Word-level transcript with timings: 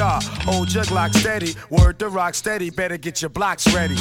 star. 0.00 0.20
Old 0.48 0.68
jug 0.68 0.90
lock 0.90 1.12
steady, 1.12 1.54
word 1.68 1.98
to 1.98 2.08
rock 2.08 2.34
steady. 2.34 2.70
Better 2.70 2.96
get 2.96 3.20
your 3.20 3.28
blocks 3.28 3.66
ready. 3.74 3.96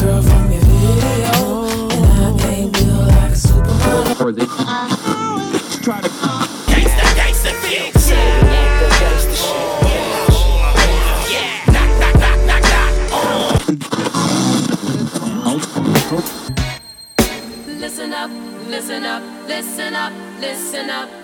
Girl 0.00 0.22
from 0.22 0.52
your 0.52 0.60
video, 0.60 1.64
and 1.90 2.04
I 2.16 2.36
can't 2.38 2.72
like 3.08 3.32
a 3.32 3.36
supermodel. 3.36 4.48
Gangsta, 6.68 7.04
gangsta. 7.18 7.50
Listen 17.80 18.12
up, 18.12 18.30
listen 18.68 19.04
up, 19.04 19.22
listen 19.48 19.94
up, 19.94 20.12
listen 20.40 20.90
up 20.90 21.23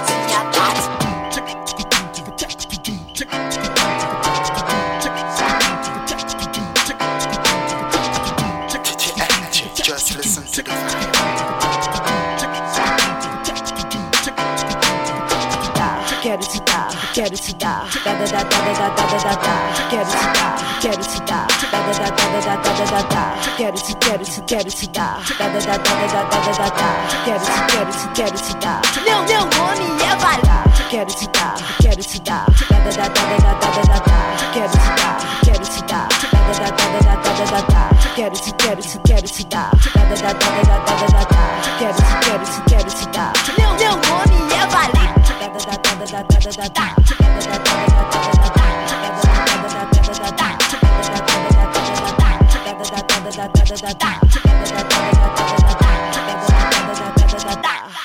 quero 17.21 17.37
te 17.37 17.53
dar, 17.53 17.85
da 18.03 18.13
da 18.13 18.25
da 18.25 18.43
da 18.43 18.59
da 18.63 18.89
da 18.89 19.05
da 19.05 19.17
da 19.17 19.35
da, 19.35 19.55
quero 19.91 20.09
te 20.09 20.25
dar, 20.33 20.55
quero 20.81 21.03
te 21.03 21.19
dar, 21.21 21.45
da 21.71 21.79
da 21.79 21.93
da 21.93 22.09
da 22.09 22.39
da 22.41 22.55
da 22.55 22.73
da 22.73 22.85
da 22.85 23.01
da, 23.03 23.23
quero 23.57 23.77
te, 23.77 23.93
quero 23.99 24.25
te, 24.25 24.41
quero 24.47 24.71
te 24.71 24.87
dar, 24.87 25.21
da 25.37 25.47
da 25.49 25.59
da 25.59 25.77
da 25.77 25.93
da 25.93 26.23
da 26.23 26.39
da 26.39 26.51
da 26.51 26.69
da, 26.69 26.89
quero 27.23 27.39
te, 27.39 27.51
quero 27.69 27.91
te, 27.91 28.07
quero 28.15 28.37
te 28.39 28.53
dar, 28.57 28.81
meu 29.05 29.21
meu 29.23 29.41
nome 29.41 30.01
é 30.01 30.15
Valar, 30.15 30.63
quero 30.89 31.13
te 31.13 31.27
dar, 31.27 31.53
quero 31.79 32.03
te 32.03 32.19
dar, 32.21 32.45
da 32.71 32.79
da 32.79 32.89
da 32.89 33.07
da 33.07 33.37
da 33.37 33.53
da 33.53 33.81
da 33.83 33.99
da, 33.99 34.19
quero 34.53 34.71
te 34.71 34.89
dar, 34.97 35.17
quero 35.45 35.65
te 35.65 35.81
dar, 35.85 36.07
da 36.31 36.39
da 36.41 36.53
da 36.53 36.71
da 36.71 37.15
da 37.17 37.33
da 37.33 37.45
da 37.45 37.61
da, 37.61 37.89
quero 38.15 38.35
te, 38.35 38.51
quero 38.53 38.81
te, 38.81 38.99
quero 39.05 39.27
te 39.27 39.43
dar, 39.45 39.69
da 39.93 40.05
da 40.05 40.15
da 40.15 40.33
da 40.33 40.63
da 40.63 40.95
da 40.95 41.05
da 41.05 41.23
da, 41.25 41.43
quero 41.77 41.93
te, 41.93 42.03
quero 42.25 42.45
te, 42.45 42.61
quero 42.67 42.89
te 42.89 43.05
dar, 43.11 43.33
meu 43.59 43.73
meu 43.75 43.91
nome 44.09 44.53
é 44.55 44.65
Valar, 44.65 45.13
da 45.39 45.47
da 45.49 45.59
da 45.59 46.05
da 46.05 46.23
da 46.23 46.39
da 46.39 46.51
da 46.51 46.67
da 46.69 46.90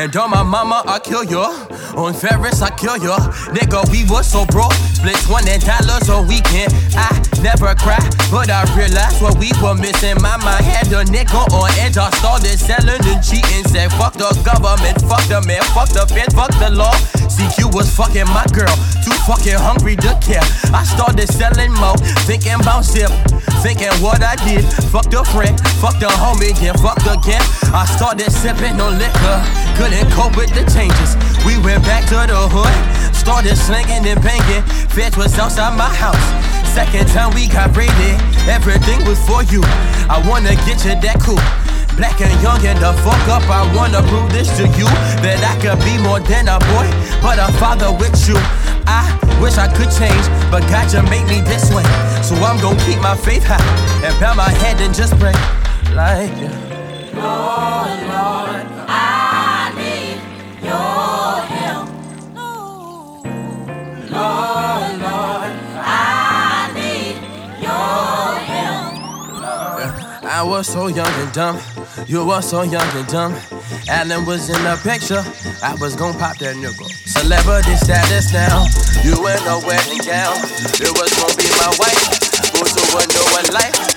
And 0.00 0.16
on 0.16 0.30
my 0.30 0.42
mama, 0.42 0.82
I 0.86 0.98
kill 0.98 1.24
you. 1.24 1.44
On 1.92 2.14
Ferris, 2.14 2.62
I 2.62 2.70
kill 2.72 2.96
you. 2.96 3.12
Nigga, 3.52 3.84
we 3.92 4.08
was 4.08 4.24
so 4.24 4.46
broke. 4.46 4.72
Split 4.96 5.20
twenty 5.28 5.60
dollars 5.60 6.08
a 6.08 6.24
weekend. 6.24 6.72
I 6.96 7.12
never 7.44 7.76
cry, 7.76 8.00
but 8.32 8.48
I 8.48 8.64
realized 8.72 9.20
what 9.20 9.36
we 9.36 9.52
were 9.60 9.76
missing. 9.76 10.16
My 10.24 10.40
mind 10.40 10.64
had 10.64 10.88
a 10.88 11.04
nigga 11.04 11.44
on 11.52 11.68
edge. 11.84 12.00
I 12.00 12.08
started 12.16 12.56
selling 12.56 12.96
and 13.12 13.20
cheating. 13.20 13.68
Said 13.68 13.92
fuck 14.00 14.16
the 14.16 14.32
government, 14.40 15.04
fuck 15.04 15.20
the 15.28 15.44
man, 15.44 15.60
fuck 15.76 15.92
the 15.92 16.08
feds, 16.08 16.32
fuck 16.32 16.48
the 16.56 16.72
law. 16.72 16.96
CQ 17.28 17.74
was 17.76 17.92
fucking 17.92 18.28
my 18.32 18.48
girl, 18.56 18.72
too 19.04 19.12
fucking 19.28 19.60
hungry 19.60 19.96
to 20.00 20.16
care. 20.24 20.44
I 20.72 20.80
started 20.80 21.28
selling 21.28 21.76
more, 21.76 21.96
thinking 22.24 22.56
about 22.56 22.88
zip, 22.88 23.12
thinking 23.60 23.92
what 24.00 24.24
I 24.24 24.36
did. 24.48 24.64
Fuck 24.88 25.12
the 25.12 25.20
friend, 25.28 25.60
fuck 25.76 26.00
the 26.00 26.08
homie, 26.08 26.56
then 26.56 26.72
fuck 26.80 26.96
the 27.04 27.20
again. 27.20 27.44
I 27.72 27.86
started 27.86 28.30
sipping 28.34 28.80
on 28.80 28.98
liquor, 28.98 29.38
couldn't 29.78 30.10
cope 30.10 30.34
with 30.36 30.50
the 30.50 30.66
changes. 30.66 31.14
We 31.46 31.54
went 31.62 31.86
back 31.86 32.02
to 32.10 32.18
the 32.26 32.50
hood, 32.50 32.74
started 33.14 33.54
slinging 33.54 34.02
and 34.10 34.18
banging. 34.22 34.66
Feds 34.90 35.16
was 35.16 35.38
outside 35.38 35.78
my 35.78 35.86
house. 35.86 36.18
Second 36.66 37.06
time 37.14 37.30
we 37.34 37.46
got 37.46 37.70
raided, 37.76 38.18
everything 38.50 39.06
was 39.06 39.22
for 39.22 39.46
you. 39.46 39.62
I 40.10 40.18
wanna 40.26 40.58
get 40.66 40.82
you 40.82 40.98
that 40.98 41.22
cool. 41.22 41.38
Black 41.94 42.18
and 42.20 42.34
young 42.42 42.58
and 42.66 42.78
the 42.82 42.90
fuck 43.06 43.22
up, 43.30 43.46
I 43.46 43.62
wanna 43.74 44.02
prove 44.08 44.32
this 44.32 44.48
to 44.56 44.66
you 44.78 44.86
That 45.20 45.42
I 45.42 45.54
could 45.60 45.78
be 45.84 45.98
more 45.98 46.20
than 46.20 46.48
a 46.48 46.58
boy, 46.72 46.86
but 47.20 47.36
a 47.38 47.52
father 47.58 47.92
with 47.92 48.16
you 48.26 48.38
I 48.86 49.04
wish 49.42 49.58
I 49.58 49.68
could 49.68 49.90
change, 49.90 50.24
but 50.50 50.62
God 50.70 50.88
just 50.88 51.04
made 51.10 51.26
me 51.28 51.42
this 51.42 51.68
way 51.74 51.84
So 52.22 52.36
I'm 52.36 52.56
gonna 52.62 52.80
keep 52.86 53.02
my 53.02 53.16
faith 53.16 53.44
high 53.44 53.60
and 54.06 54.18
bow 54.20 54.34
my 54.34 54.48
head 54.48 54.80
and 54.80 54.94
just 54.94 55.18
pray 55.18 55.34
like 55.92 56.32
Lord, 57.12 57.49
I 70.40 70.42
was 70.42 70.66
so 70.66 70.86
young 70.86 71.06
and 71.06 71.30
dumb, 71.34 71.60
you 72.06 72.24
were 72.24 72.40
so 72.40 72.62
young 72.62 72.88
and 72.96 73.06
dumb. 73.08 73.34
Alan 73.90 74.24
was 74.24 74.48
in 74.48 74.56
the 74.64 74.80
picture, 74.82 75.22
I 75.62 75.74
was 75.74 75.94
gon' 75.94 76.14
pop 76.14 76.38
that 76.38 76.56
nigga. 76.56 76.88
Celebrity 77.06 77.76
status 77.76 78.32
now, 78.32 78.64
you 79.04 79.12
in 79.20 79.36
a 79.44 79.60
wedding 79.68 80.00
gown. 80.00 80.40
It 80.80 80.96
was 80.96 81.12
gon' 81.12 81.36
be 81.36 81.44
my 81.60 81.68
wife, 81.76 82.56
go 82.56 82.64
to 82.64 83.20
a 83.36 83.52
life. 83.52 83.89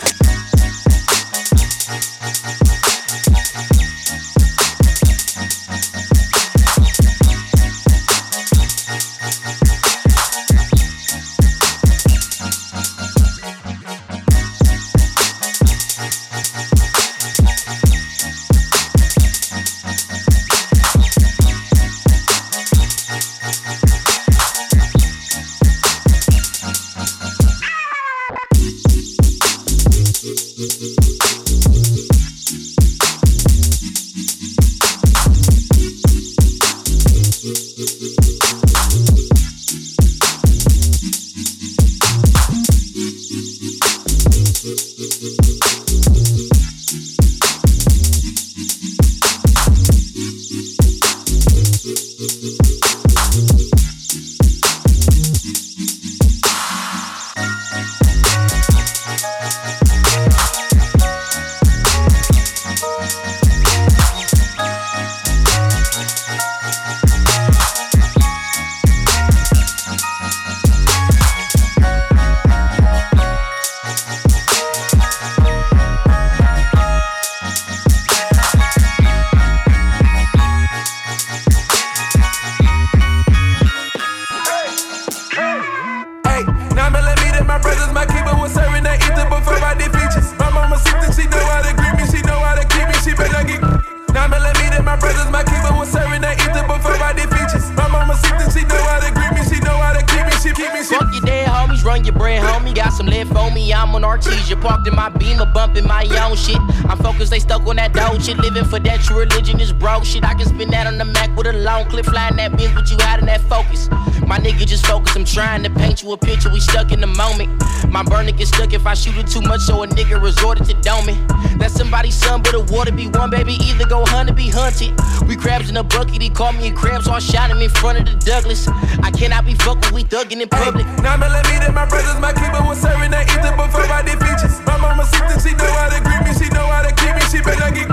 We 125.34 125.38
crabs 125.42 125.68
in 125.68 125.78
a 125.78 125.84
bucket, 125.84 126.22
he 126.22 126.30
called 126.30 126.62
me 126.62 126.68
a 126.68 126.72
crab, 126.72 127.02
so 127.02 127.12
I 127.12 127.18
shot 127.18 127.50
him 127.50 127.58
in 127.58 127.68
front 127.68 127.98
of 127.98 128.06
the 128.06 128.14
Douglas. 128.22 128.68
I 129.02 129.10
cannot 129.10 129.50
be 129.50 129.56
fucked 129.56 129.90
with, 129.90 129.92
we 129.92 130.04
thuggin' 130.04 130.40
in 130.40 130.48
public. 130.48 130.86
Nine 131.02 131.18
millimeter, 131.26 131.74
my 131.74 131.90
brothers, 131.90 132.22
my 132.22 132.30
keeper 132.38 132.62
was 132.62 132.78
serving 132.78 133.10
that 133.10 133.26
ether 133.26 133.50
before 133.58 133.82
I 133.82 134.06
did 134.06 134.22
features. 134.22 134.62
My 134.62 134.78
mama 134.78 135.10
sick 135.10 135.26
that 135.26 135.42
she 135.42 135.58
know 135.58 135.74
how 135.74 135.90
to 135.90 135.98
greet 136.06 136.22
me, 136.22 136.38
she 136.38 136.54
know 136.54 136.70
how 136.70 136.86
to 136.86 136.94
keep 136.94 137.18
me, 137.18 137.26
she 137.34 137.42
better 137.42 137.66
get. 137.74 137.90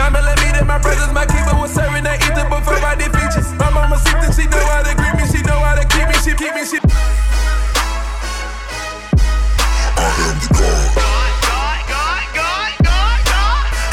Nine 0.00 0.16
millimeter, 0.16 0.64
my 0.64 0.80
brothers, 0.80 1.12
my 1.12 1.28
keeper 1.28 1.60
was 1.60 1.76
serving 1.76 2.08
that 2.08 2.24
ether 2.24 2.48
before 2.48 2.80
I 2.80 2.96
did 2.96 3.12
features. 3.12 3.52
My 3.60 3.68
mama 3.68 4.00
sick 4.08 4.24
that 4.24 4.32
she 4.32 4.48
know 4.48 4.64
how 4.72 4.80
to 4.80 4.96
greet 4.96 5.12
me, 5.20 5.28
she 5.28 5.44
know 5.44 5.60
how 5.60 5.76
to 5.76 5.84
keep 5.92 6.08
me, 6.08 6.16
she 6.24 6.32
keep 6.40 6.56
me, 6.56 6.64
she. 6.64 6.80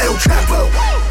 El 0.00 0.16
Chapo. 0.16 0.72
I 0.72 1.05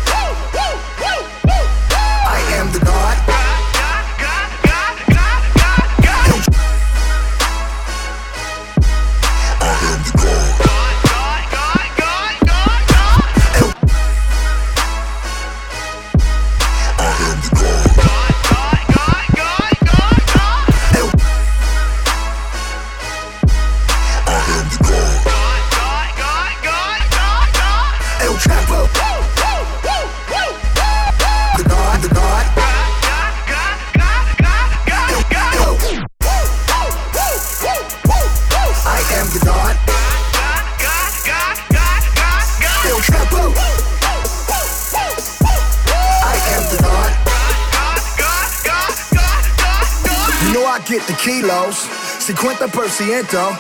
kilos, 51.25 51.75
cincuenta 52.20 52.67
por 52.67 52.88
ciento. 52.88 53.58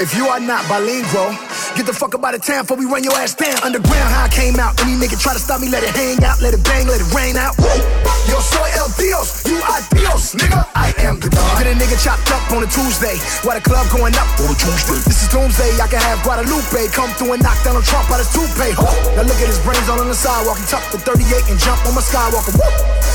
If 0.00 0.16
you 0.16 0.26
are 0.26 0.40
not 0.40 0.68
bilingual, 0.68 1.30
get 1.76 1.86
the 1.86 1.94
fuck 1.94 2.12
up 2.14 2.24
out 2.24 2.34
of 2.34 2.42
town 2.42 2.62
before 2.62 2.76
we 2.76 2.86
run 2.86 3.04
your 3.04 3.14
ass 3.14 3.34
down. 3.34 3.54
Underground, 3.62 4.10
how 4.10 4.24
I 4.24 4.28
came 4.28 4.58
out. 4.58 4.74
Any 4.82 4.98
nigga 4.98 5.14
try 5.22 5.32
to 5.32 5.38
stop 5.38 5.60
me, 5.60 5.68
let 5.68 5.84
it 5.84 5.94
hang 5.94 6.18
out, 6.24 6.42
let 6.42 6.54
it 6.54 6.64
bang, 6.64 6.88
let 6.88 7.00
it 7.00 7.06
rain 7.14 7.36
out. 7.36 7.54
Yo 8.26 8.40
soy 8.40 8.73
you 8.84 9.56
are 9.64 9.80
nigga. 10.36 10.60
I 10.76 10.92
am 11.00 11.16
the 11.16 11.32
God. 11.32 11.56
Get 11.56 11.72
a 11.72 11.74
nigga 11.74 11.96
chopped 11.96 12.28
up 12.28 12.44
on 12.52 12.60
a 12.64 12.68
Tuesday. 12.68 13.16
Why 13.40 13.56
the 13.56 13.64
club 13.64 13.88
going 13.88 14.12
up 14.12 14.28
on 14.44 14.52
a 14.52 14.56
Tuesday? 14.60 15.00
This 15.08 15.24
is 15.24 15.28
Doomsday. 15.32 15.80
I 15.80 15.88
can 15.88 16.04
have 16.04 16.20
Guadalupe 16.20 16.92
come 16.92 17.08
through 17.16 17.32
and 17.32 17.42
knock 17.42 17.56
Donald 17.64 17.84
Trump 17.84 18.10
out 18.12 18.20
his 18.20 18.28
toupee. 18.28 18.76
Huh? 18.76 18.92
Now 19.16 19.24
look 19.24 19.40
at 19.40 19.48
his 19.48 19.60
brains 19.64 19.88
all 19.88 20.00
on 20.00 20.08
the 20.08 20.14
sidewalk. 20.14 20.58
He 20.60 20.66
tucked 20.68 20.92
the 20.92 20.98
38 21.00 21.48
and 21.48 21.58
jump 21.58 21.80
on 21.88 21.96
my 21.96 22.04
skywalker. 22.04 22.52
Woo! 22.52 22.68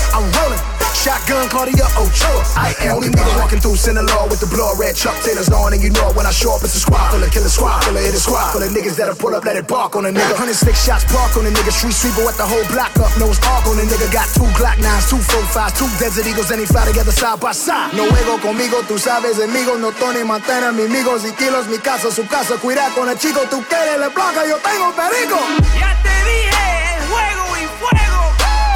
I'm 0.10 0.26
rolling. 0.42 0.80
Shotgun 1.00 1.48
Claudia 1.48 1.88
Ochoa. 1.96 2.44
I 2.60 2.76
am 2.84 3.00
only 3.00 3.08
nigga 3.08 3.32
walking 3.40 3.64
through 3.64 3.80
Sinaloa 3.80 4.28
with 4.28 4.44
the 4.44 4.52
blood 4.52 4.76
red 4.76 5.00
Chuck 5.00 5.16
Taylors 5.24 5.48
on, 5.48 5.72
and 5.72 5.80
you 5.80 5.96
know 5.96 6.12
it 6.12 6.16
when 6.18 6.28
I 6.28 6.34
show 6.36 6.52
up, 6.52 6.60
it's 6.60 6.76
a 6.76 6.84
squad 6.84 7.16
full 7.16 7.24
of 7.24 7.32
killer 7.32 7.48
squad 7.48 7.88
full 7.88 7.96
of 7.96 8.04
a 8.04 8.12
squad 8.20 8.52
full 8.52 8.60
of 8.60 8.68
niggas 8.76 9.00
that'll 9.00 9.16
pull 9.16 9.32
up, 9.32 9.46
let 9.48 9.56
it 9.56 9.64
bark 9.64 9.96
on 9.96 10.04
a 10.04 10.12
nigga. 10.12 10.36
Hundred 10.36 10.60
six 10.60 10.84
shots 10.84 11.08
park 11.08 11.32
on 11.40 11.48
a 11.48 11.52
nigga, 11.56 11.72
street 11.72 11.96
sweeper 11.96 12.28
with 12.28 12.36
the 12.36 12.44
whole 12.44 12.68
block 12.68 12.92
up, 13.00 13.16
nose 13.16 13.40
arc 13.48 13.64
on 13.72 13.80
a 13.80 13.86
nigga. 13.88 14.12
Got 14.12 14.28
two 14.36 14.50
Glock 14.60 14.76
nines, 14.84 15.08
two 15.08 15.24
four 15.24 15.40
fives, 15.60 15.78
two 15.78 15.90
Desert 16.00 16.28
Eagles, 16.28 16.52
and 16.52 16.60
he 16.62 16.66
fly 16.66 16.86
together 16.86 17.12
side 17.12 17.40
by 17.40 17.52
side. 17.52 17.94
No 17.94 18.06
juego 18.06 18.40
conmigo, 18.40 18.78
tú 18.88 18.98
sabes, 18.98 19.40
amigo, 19.40 19.78
no 19.78 19.92
Tony 19.92 20.24
Montana, 20.24 20.72
mi 20.72 20.84
amigos 20.84 21.26
y 21.26 21.32
kilos, 21.34 21.68
mi 21.68 21.78
casa, 21.80 22.12
su 22.12 22.26
casa, 22.28 22.56
cuida 22.56 22.90
con 22.96 23.10
el 23.10 23.18
chico, 23.18 23.42
tú 23.50 23.64
quieres 23.68 24.00
la 24.00 24.10
blanca, 24.10 24.46
yo 24.48 24.58
tengo 24.58 24.94
perico. 24.96 25.38
Ya 25.78 25.92
te 26.02 26.16
dije, 26.30 26.96
el 26.96 27.08
juego 27.10 27.58
y 27.58 27.66
fuego. 27.80 28.20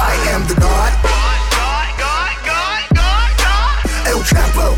I 0.00 0.34
am 0.34 0.46
the 0.46 0.54
God. 0.54 0.92
El 4.06 4.22
Chapo. 4.24 4.76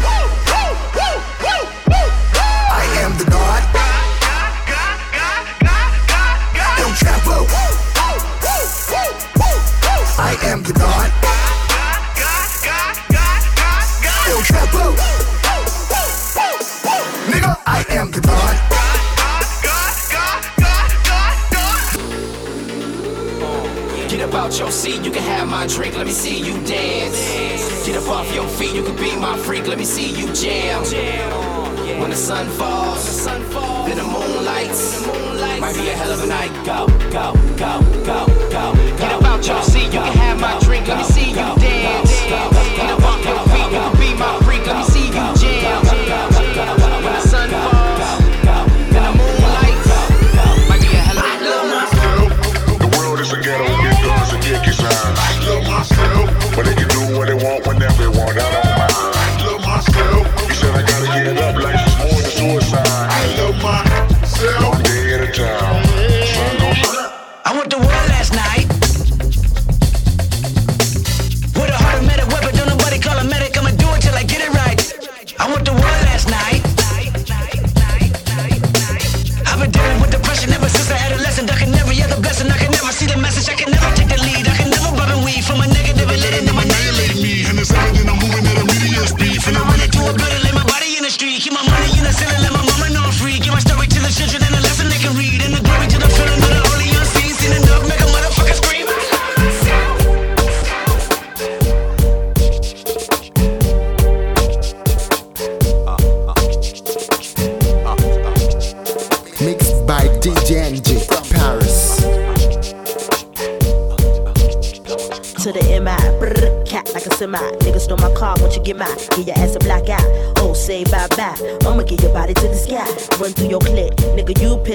I 2.70 2.86
am 3.04 3.16
the 3.18 3.24
God. 3.24 3.62
El 6.78 6.94
Chapo. 7.00 7.46
I 10.18 10.36
am 10.50 10.62
the 10.62 10.72
God. 10.72 11.25
El 14.50 14.66
Nigga, 17.30 17.56
I 17.66 17.84
am 17.90 18.10
the 18.10 18.20
God. 18.20 18.56
Get 24.08 24.20
up 24.20 24.34
out 24.34 24.58
your 24.58 24.70
seat, 24.70 25.02
you 25.04 25.10
can 25.10 25.22
have 25.22 25.48
my 25.48 25.66
drink, 25.66 25.96
let 25.96 26.06
me 26.06 26.12
see 26.12 26.38
you 26.38 26.54
dance. 26.64 27.84
Get 27.84 27.96
up 27.96 28.08
off 28.08 28.32
your 28.34 28.46
feet, 28.48 28.74
you 28.74 28.82
can 28.82 28.96
be 28.96 29.16
my 29.16 29.36
freak, 29.38 29.66
let 29.66 29.78
me 29.78 29.84
see 29.84 30.10
you 30.12 30.32
jam. 30.32 30.84
When 32.00 32.10
the 32.10 32.16
sun 32.16 32.46
falls, 32.50 33.24
then 33.26 33.96
the 33.96 34.04
moon 34.04 34.44
lights. 34.44 35.06
Might 35.60 35.74
be 35.74 35.88
a 35.88 35.94
hell 35.94 36.12
of 36.12 36.22
a 36.22 36.26
night. 36.26 36.52
Go, 36.64 36.86
go, 37.10 37.32
go, 37.56 37.80
go, 38.04 38.26
go. 38.50 38.74
Get 38.98 39.12
up 39.12 39.24
out 39.24 39.46
your 39.46 39.62
seat, 39.62 39.86
you 39.86 40.00
can 40.00 40.16
have 40.16 40.40
my 40.40 40.58
drink, 40.60 40.86
let 40.86 40.98
me 40.98 41.04
see 41.04 41.30
you 41.30 41.34
dance. 41.34 42.05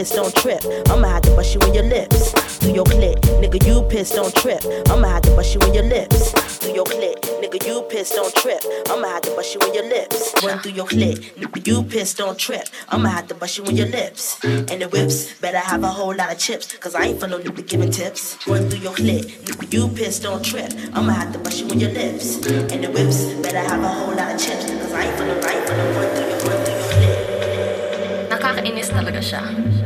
Don't 0.10 0.34
trip. 0.36 0.66
I'ma 0.90 1.08
have 1.08 1.22
to 1.24 1.36
bust 1.36 1.54
you 1.54 1.62
in 1.62 1.76
your 1.76 1.84
lips. 1.84 2.32
Through 2.58 2.74
your 2.74 2.86
clit. 2.86 3.22
Nigga, 3.40 3.64
you 3.68 3.84
pissed, 3.84 4.16
don't 4.16 4.34
trip. 4.34 4.60
I'ma 4.90 5.08
have 5.08 5.22
to 5.22 5.36
bust 5.36 5.54
you 5.54 5.62
in 5.62 5.76
your 5.76 5.84
lips. 5.84 6.32
Through 6.58 6.74
your 6.74 6.86
clit. 6.86 7.22
Nigga, 7.40 7.66
you 7.68 7.84
pissed, 7.84 8.16
don't 8.16 8.34
trip. 8.34 8.62
I'ma 8.90 9.08
have 9.08 9.22
to 9.22 9.36
bust 9.36 9.54
you 9.54 9.62
in 9.62 9.76
your 9.76 9.84
lips. 9.84 10.34
Run 10.44 10.58
through 10.60 10.72
your 10.72 10.88
clit. 10.88 11.20
Nigga, 11.36 11.68
you 11.68 11.84
pissed, 11.84 12.18
don't 12.18 12.38
trip. 12.38 12.68
I'ma 12.90 13.10
have 13.10 13.28
to 13.28 13.36
bust 13.36 13.60
you 13.60 13.64
in 13.66 13.78
your 13.78 13.88
lips. 13.88 14.44
And 14.44 14.82
the 14.82 14.90
whips, 14.90 15.40
better 15.40 15.60
have 15.60 15.84
a 15.84 15.88
whole 15.90 16.16
lot 16.16 16.32
of 16.32 16.40
chips. 16.40 16.76
Cause 16.78 16.96
I 16.96 17.04
ain't 17.06 17.20
for 17.20 17.28
no 17.28 17.38
nigga 17.40 17.68
giving 17.68 17.92
tips. 17.92 18.38
Run 18.48 18.70
through 18.70 18.80
your 18.80 18.94
clit. 18.94 19.26
Nigga, 19.46 19.72
you 19.72 19.88
pissed, 19.90 20.24
don't 20.24 20.44
trip. 20.44 20.72
I'ma 20.94 21.14
have 21.14 21.32
to 21.34 21.40
bust 21.40 21.60
you 21.62 21.68
in 21.70 21.80
your 21.80 21.92
lips. 21.92 22.38
And 22.48 22.84
the 22.84 22.90
whips, 22.90 23.26
better 23.44 23.60
have 23.60 23.84
a 23.84 23.88
whole 23.88 24.16
lot 24.16 24.34
of 24.34 24.42
chips. 24.42 24.66
Cause 24.66 24.94
I 24.94 25.04
ain't 25.04 25.16
for 25.16 25.26
no, 25.26 25.40
I 25.40 25.54
ain't 25.54 25.68
for 25.68 25.76
no 25.78 25.86
run 25.94 26.10
through 26.16 26.28
your, 26.28 26.40
run 26.50 26.66
through 26.66 26.74
your 26.74 26.90
clit. 26.90 28.32
Nakakainis 28.32 28.90
talaga 28.90 29.20
siya. 29.20 29.81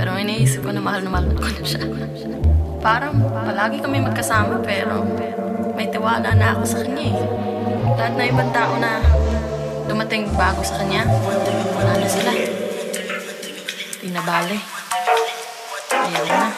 Pero 0.00 0.16
iniisip 0.16 0.64
ko 0.64 0.72
na 0.72 0.80
mahal 0.80 1.04
na 1.04 1.12
mahal 1.12 1.28
ko 1.36 1.44
na 1.44 1.60
siya. 1.60 1.84
Parang 2.80 3.20
palagi 3.20 3.84
kami 3.84 4.00
magkasama 4.00 4.64
pero 4.64 5.04
may 5.76 5.92
tiwala 5.92 6.32
na 6.32 6.56
ako 6.56 6.64
sa 6.64 6.80
kanya 6.80 7.12
eh. 7.12 7.16
Lahat 8.00 8.16
na 8.16 8.24
ibang 8.24 8.48
tao 8.48 8.80
na 8.80 9.04
dumating 9.84 10.24
bago 10.40 10.64
sa 10.64 10.80
kanya, 10.80 11.04
wala 11.76 11.92
na 12.00 12.08
sila. 12.08 12.32
Di 14.00 14.08
na 14.08 14.24
bale. 14.24 14.56
Ayaw 15.92 16.24
na. 16.32 16.48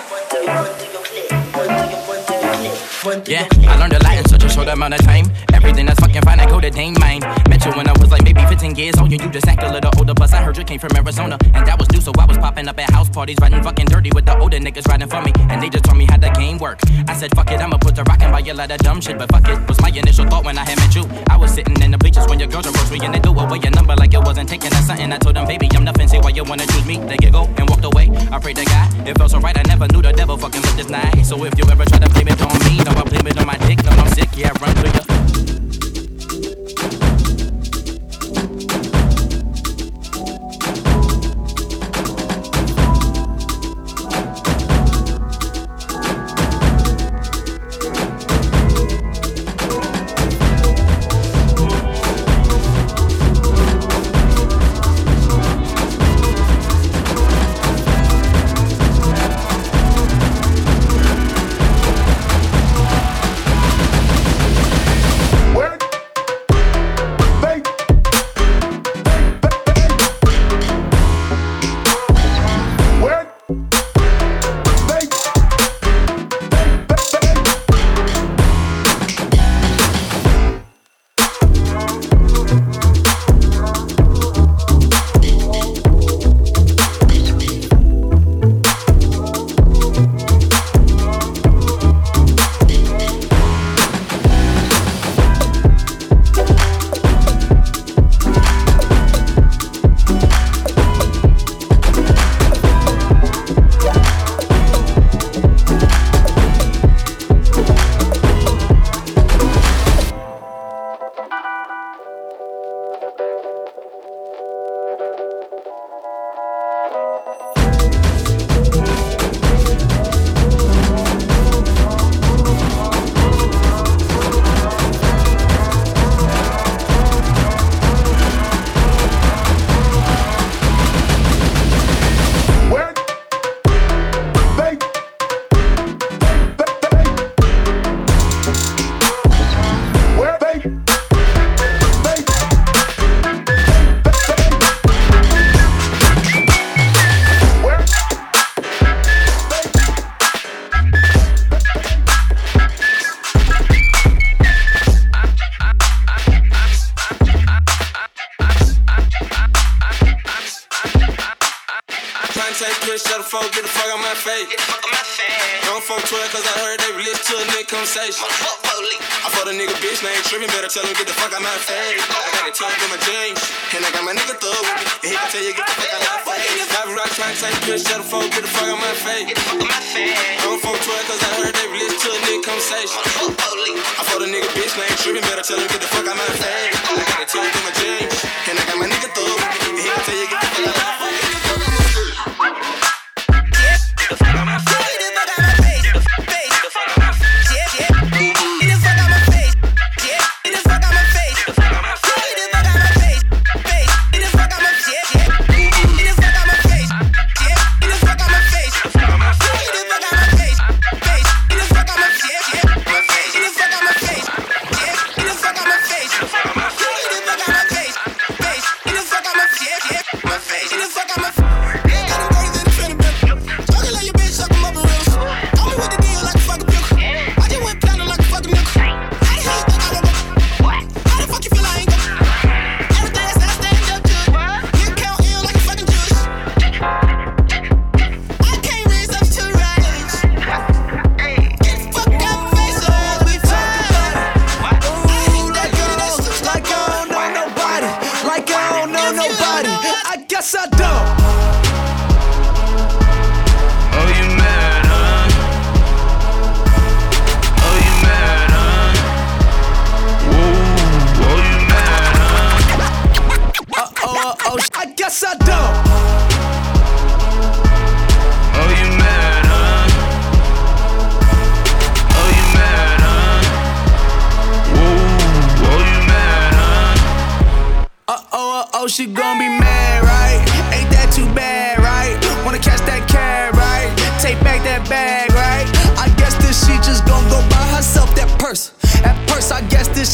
Yeah, 3.26 3.50
I 3.66 3.74
learned 3.82 3.98
a 3.98 4.02
lot 4.06 4.14
in 4.22 4.26
such 4.30 4.46
a 4.46 4.50
short 4.54 4.70
amount 4.70 4.94
of 4.94 5.02
time. 5.02 5.26
Everything 5.62 5.86
that's 5.86 6.00
fucking 6.00 6.22
fine, 6.22 6.40
I 6.40 6.46
go 6.50 6.60
to 6.60 6.70
Dane 6.70 6.94
mine. 6.98 7.20
Met 7.48 7.64
you 7.64 7.70
when 7.78 7.86
I 7.86 7.92
was 7.92 8.10
like 8.10 8.24
maybe 8.24 8.44
15 8.46 8.74
years 8.74 8.98
old. 8.98 9.12
You, 9.12 9.18
you 9.22 9.30
just 9.30 9.46
act 9.46 9.62
a 9.62 9.72
little 9.72 9.92
older. 9.96 10.12
Plus, 10.12 10.32
I 10.32 10.42
heard 10.42 10.58
you 10.58 10.64
came 10.64 10.80
from 10.80 10.90
Arizona. 10.96 11.38
And 11.54 11.64
that 11.64 11.78
was 11.78 11.88
new, 11.92 12.00
so 12.00 12.10
I 12.18 12.26
was 12.26 12.36
popping 12.36 12.66
up 12.66 12.78
at 12.80 12.90
house 12.90 13.08
parties, 13.08 13.36
riding 13.40 13.62
fucking 13.62 13.86
dirty 13.86 14.10
with 14.12 14.26
the 14.26 14.36
older 14.38 14.58
niggas 14.58 14.88
riding 14.88 15.08
for 15.08 15.22
me. 15.22 15.32
And 15.50 15.62
they 15.62 15.70
just 15.70 15.84
told 15.84 15.98
me 15.98 16.06
how 16.10 16.16
the 16.16 16.30
game 16.30 16.58
works. 16.58 16.82
I 17.06 17.14
said, 17.14 17.30
fuck 17.36 17.52
it, 17.52 17.60
I'ma 17.60 17.78
put 17.78 17.94
the 17.94 18.02
rock 18.02 18.20
and 18.22 18.32
buy 18.32 18.40
a 18.40 18.52
lot 18.52 18.72
of 18.72 18.78
dumb 18.78 19.00
shit. 19.00 19.18
But 19.18 19.30
fuck 19.30 19.48
it, 19.48 19.56
was 19.68 19.80
my 19.80 19.90
initial 19.90 20.26
thought 20.26 20.44
when 20.44 20.58
I 20.58 20.64
had 20.64 20.78
met 20.78 20.96
you. 20.96 21.06
I 21.30 21.36
was 21.36 21.54
sitting 21.54 21.80
in 21.80 21.92
the 21.92 21.98
bleachers 21.98 22.26
when 22.26 22.40
your 22.40 22.48
girls 22.48 22.66
approached 22.66 22.90
me 22.90 22.98
and 23.06 23.14
they 23.14 23.20
threw 23.20 23.38
away 23.38 23.60
your 23.62 23.70
number 23.70 23.94
like 23.94 24.14
it 24.14 24.22
wasn't 24.24 24.48
taking 24.48 24.72
or 24.74 24.82
something. 24.82 25.12
I 25.12 25.18
told 25.18 25.36
them, 25.36 25.46
baby, 25.46 25.68
I'm 25.74 25.84
nothing. 25.84 26.08
Say 26.08 26.18
why 26.18 26.30
you 26.30 26.42
wanna 26.42 26.66
choose 26.66 26.86
me. 26.86 26.98
They 26.98 27.16
go 27.30 27.46
and 27.56 27.70
walked 27.70 27.84
away. 27.84 28.10
I 28.34 28.40
prayed 28.40 28.56
to 28.56 28.64
God, 28.64 29.06
it 29.06 29.16
felt 29.16 29.30
so 29.30 29.38
right. 29.38 29.56
I 29.56 29.62
never 29.68 29.86
knew 29.86 30.02
the 30.02 30.10
devil 30.10 30.36
fucking 30.36 30.60
looked 30.62 30.76
this 30.76 30.90
nice. 30.90 31.28
So 31.28 31.44
if 31.44 31.54
you 31.56 31.64
ever 31.70 31.84
try 31.84 32.00
to 32.00 32.10
blame 32.10 32.28
it 32.28 32.42
on 32.42 32.58
me, 32.66 32.82
no, 32.82 32.90
I 32.98 33.04
blame 33.06 33.26
it 33.28 33.38
on 33.38 33.46
my 33.46 33.56
dick. 33.68 33.78
No, 33.84 33.90
I'm 33.92 34.10
sick, 34.10 34.28
yeah, 34.34 34.50
run 34.60 34.74
through 34.74 34.90
you. 34.90 35.21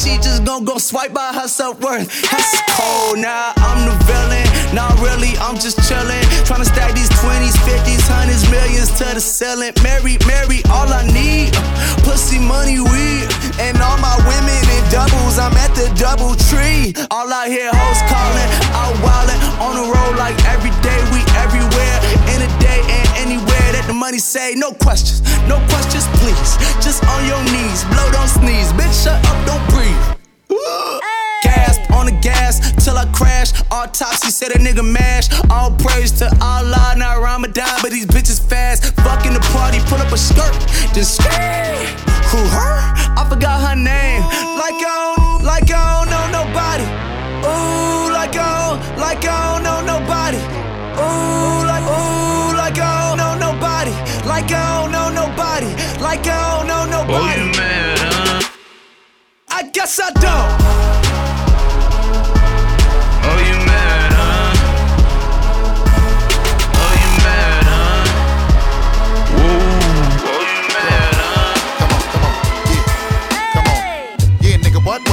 She 0.09 0.16
just 0.18 0.44
gon' 0.44 0.64
go 0.64 0.79
swipe 0.79 1.12
by 1.12 1.33
her 1.33 1.49
self 1.49 1.81
worth. 1.81 2.09
That's 2.31 2.57
cold, 2.73 3.18
now 3.18 3.53
I'm 3.57 3.81
the 3.85 3.97
villain. 4.09 4.47
Not 4.75 4.97
really, 5.01 5.37
I'm 5.44 5.57
just 5.57 5.79
chillin'. 5.85 6.25
Tryna 6.49 6.64
stack 6.64 6.94
these 6.94 7.11
20s, 7.21 7.57
50s, 7.68 8.05
hundreds, 8.09 8.49
millions 8.51 8.90
to 8.99 9.05
the 9.12 9.21
ceiling. 9.21 9.73
Mary, 9.83 10.16
Mary, 10.27 10.61
all 10.73 10.88
I 10.88 11.05
need. 11.12 11.53
Pussy, 12.05 12.38
money, 12.38 12.81
weed. 12.81 13.29
And 13.61 13.77
all 13.85 13.99
my 13.99 14.16
women 14.25 14.62
in 14.77 14.83
doubles, 14.88 15.37
I'm 15.37 15.57
at 15.57 15.73
the 15.77 15.88
double 15.99 16.35
tree. 16.49 16.94
All 17.11 17.29
I 17.29 17.49
hear 17.49 17.68
hoes 17.73 18.01
calling, 18.09 18.51
out 18.73 18.97
wildin', 19.05 19.40
on 19.61 19.73
the 19.77 19.87
road 19.92 20.14
like 20.16 20.37
every 20.49 20.73
day, 20.81 21.01
we 21.12 21.17
money 23.98 24.18
say, 24.18 24.54
no 24.54 24.72
questions, 24.72 25.20
no 25.48 25.58
questions, 25.68 26.06
please. 26.22 26.56
Just 26.78 27.04
on 27.04 27.26
your 27.26 27.42
knees, 27.50 27.82
blow, 27.90 28.06
don't 28.12 28.28
sneeze. 28.28 28.72
Bitch, 28.78 28.94
shut 29.04 29.18
up, 29.26 29.38
don't 29.44 29.64
breathe. 29.74 30.18
Gasp 31.42 31.90
on 31.92 32.06
the 32.06 32.16
gas 32.22 32.61
till 32.84 32.96
I 32.96 33.06
crash. 33.12 33.52
Autopsy 33.70 34.30
said 34.30 34.52
a 34.52 34.58
nigga 34.58 34.84
mash. 34.87 35.28
All 35.50 35.72
praise 35.72 36.12
to 36.20 36.26
Allah, 36.40 36.94
not 36.96 37.20
Ramadan, 37.20 37.78
but 37.82 37.90
these 37.90 38.06
bitches 38.06 38.40
fast. 38.40 38.94
Fucking 39.02 39.34
the 39.34 39.40
party, 39.52 39.78
pull 39.90 39.98
up 39.98 40.12
a 40.12 40.18
skirt, 40.18 40.54
then 40.94 41.04
scream. 41.04 41.87
Who 42.30 42.38
her? 42.54 42.78
I 43.18 43.26
forgot 43.28 43.61
her 43.66 43.76
name. 43.76 44.22
Like 44.62 44.78
I 44.78 45.14
don't, 45.16 45.44
like 45.44 45.70
oh, 45.70 45.76
I 45.76 45.87
don't 45.98 46.11
know 46.14 46.24
nobody. 46.44 46.87
Ooh, 47.46 48.12
like 48.12 48.37
I 48.37 48.50
don't, 48.62 48.98
like 48.98 49.24
I 49.24 49.54
don't 49.54 49.62
know 49.66 49.80
nobody. 49.82 50.38
Ooh, 50.98 51.62
like, 51.66 51.87
ooh, 51.87 52.17
I 59.59 59.62
guess 59.62 59.99
I 59.99 60.12
don't. 60.12 61.28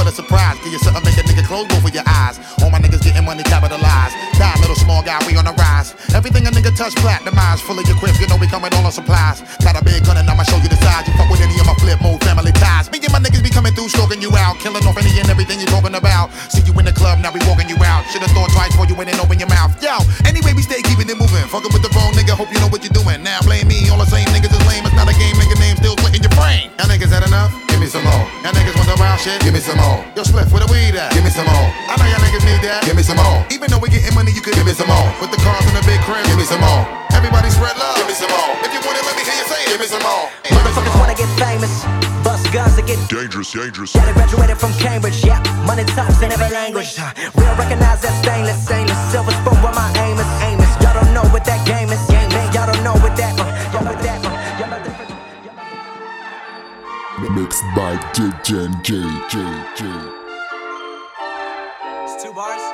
What? 0.06 0.14
A 0.14 0.22
surprise. 0.22 0.54
Give 0.62 0.70
you 0.70 0.78
something, 0.78 1.02
make 1.02 1.18
a 1.18 1.26
nigga 1.26 1.42
close 1.42 1.66
both 1.66 1.82
of 1.82 1.90
your 1.90 2.06
eyes. 2.06 2.38
All 2.62 2.70
my 2.70 2.78
niggas 2.78 3.02
getting 3.02 3.26
money 3.26 3.42
capitalized. 3.42 4.14
Die, 4.38 4.54
little 4.62 4.78
small 4.78 5.02
guy, 5.02 5.18
we 5.26 5.34
on 5.34 5.42
the 5.42 5.54
rise. 5.58 5.98
Everything 6.14 6.46
a 6.46 6.50
nigga 6.54 6.70
touch, 6.78 6.94
platinumized. 7.02 7.66
Full 7.66 7.74
of 7.74 7.82
your 7.90 7.98
you 7.98 8.30
know 8.30 8.38
we 8.38 8.46
coming 8.46 8.70
all 8.78 8.86
on 8.86 8.94
supplies. 8.94 9.42
Got 9.66 9.74
a 9.74 9.82
big 9.82 10.06
gun 10.06 10.14
and 10.14 10.30
I'ma 10.30 10.46
show 10.46 10.62
you 10.62 10.70
the 10.70 10.78
size. 10.78 11.10
You 11.10 11.14
fuck 11.18 11.26
with 11.26 11.42
any 11.42 11.58
of 11.58 11.66
my 11.66 11.74
Flipmode 11.82 12.22
family 12.22 12.54
ties. 12.54 12.86
Me 12.94 13.02
and 13.02 13.10
my 13.10 13.18
niggas 13.18 13.42
be 13.42 13.50
coming 13.50 13.74
through, 13.74 13.90
stalking 13.90 14.22
you 14.22 14.30
out. 14.38 14.62
Killing 14.62 14.86
off 14.86 14.94
any 14.94 15.10
and 15.18 15.26
everything 15.26 15.58
you 15.58 15.66
talking 15.66 15.98
about. 15.98 16.30
See 16.54 16.62
you 16.62 16.70
in 16.78 16.86
the 16.86 16.94
club, 16.94 17.18
now 17.18 17.34
we 17.34 17.42
walking 17.42 17.66
you 17.66 17.78
out. 17.82 18.06
Should've 18.06 18.30
thought 18.30 18.54
twice 18.54 18.70
before 18.70 18.86
you 18.86 18.94
went 18.94 19.10
and 19.10 19.18
open 19.18 19.42
your 19.42 19.50
mouth. 19.50 19.74
Yo, 19.82 19.98
anyway, 20.22 20.54
we 20.54 20.62
stay 20.62 20.86
keeping 20.86 21.10
it 21.10 21.18
moving. 21.18 21.42
Fucking 21.50 21.74
with 21.74 21.82
the 21.82 21.90
wrong 21.98 22.14
nigga, 22.14 22.38
hope 22.38 22.54
you 22.54 22.62
know 22.62 22.70
what 22.70 22.86
you're 22.86 22.94
doing. 22.94 23.26
Now 23.26 23.42
blame 23.42 23.66
me, 23.66 23.90
all 23.90 23.98
the 23.98 24.06
same 24.06 24.30
niggas 24.30 24.54
is 24.54 24.62
lame. 24.70 24.86
It's 24.86 24.94
not 24.94 25.10
a 25.10 25.16
game, 25.18 25.34
nigga 25.34 25.58
name 25.58 25.74
still 25.82 25.98
splitting 25.98 26.22
your 26.22 26.34
brain. 26.38 26.70
Y'all 26.78 26.86
niggas 26.86 27.10
had 27.10 27.26
enough? 27.26 27.65
Give 27.76 27.84
me 27.84 27.92
some 27.92 28.08
more. 28.08 28.24
Y'all 28.40 28.56
niggas 28.56 28.72
want 28.72 28.88
the 28.88 28.96
wild 28.96 29.20
shit? 29.20 29.36
Give 29.44 29.52
me 29.52 29.60
some 29.60 29.76
more. 29.76 30.00
Yo, 30.16 30.24
Spliff, 30.24 30.48
where 30.48 30.64
the 30.64 30.70
weed 30.72 30.96
at? 30.96 31.12
Give 31.12 31.20
me 31.20 31.28
some 31.28 31.44
more. 31.44 31.68
I 31.92 32.00
know 32.00 32.08
y'all 32.08 32.24
niggas 32.24 32.40
need 32.48 32.64
that. 32.64 32.80
Give 32.88 32.96
me 32.96 33.04
some 33.04 33.20
more. 33.20 33.44
Even 33.52 33.68
though 33.68 33.76
we 33.76 33.92
getting 33.92 34.16
money, 34.16 34.32
you 34.32 34.40
could 34.40 34.56
give 34.56 34.64
me 34.64 34.72
some 34.72 34.88
more. 34.88 35.04
With 35.20 35.28
the 35.28 35.36
cars 35.44 35.60
in 35.68 35.76
the 35.76 35.84
big 35.84 36.00
crib, 36.08 36.24
give 36.24 36.40
me 36.40 36.48
some 36.48 36.64
more. 36.64 36.88
Everybody 37.12 37.52
spread 37.52 37.76
love. 37.76 38.00
Give 38.00 38.08
me 38.08 38.16
some 38.16 38.32
more. 38.32 38.48
If 38.64 38.72
you 38.72 38.80
want 38.80 38.96
it, 38.96 39.04
let 39.04 39.12
me 39.12 39.28
hear 39.28 39.36
you 39.36 39.44
say 39.44 39.60
it. 39.60 39.76
Give 39.76 39.80
me 39.84 39.88
some 39.92 40.00
more. 40.00 40.24
Motherfuckers 40.48 40.96
wanna 40.96 41.20
get 41.20 41.28
famous. 41.36 41.84
Bust 42.24 42.48
guns 42.48 42.80
to 42.80 42.82
get 42.82 42.96
dangerous, 43.12 43.52
dangerous. 43.52 43.92
Yeah, 43.92 44.08
they 44.08 44.16
graduated 44.16 44.56
from 44.56 44.72
Cambridge, 44.80 45.20
yeah. 45.20 45.44
Money 45.68 45.84
talks 45.92 46.24
in 46.24 46.32
every 46.32 46.48
language. 46.48 46.96
Real 47.36 47.54
recognize 47.60 48.00
that 48.00 48.16
stainless, 48.24 48.56
stainless. 48.64 48.96
Silver 49.12 49.36
spoon 49.36 49.60
where 49.60 49.76
my 49.76 49.92
aim 50.00 50.16
is, 50.16 50.30
aim 50.48 50.64
is. 50.64 50.72
Y'all 50.80 50.96
don't 50.96 51.12
know 51.12 51.28
what 51.28 51.44
that 51.44 51.60
game 51.68 51.92
is, 51.92 52.00
Mixed 57.36 57.62
by 57.76 57.92
DJ 58.16 58.64
J 58.80 58.96
J 59.28 59.36
J. 59.76 59.84
It's 62.08 62.16
two 62.22 62.32
bars. 62.32 62.64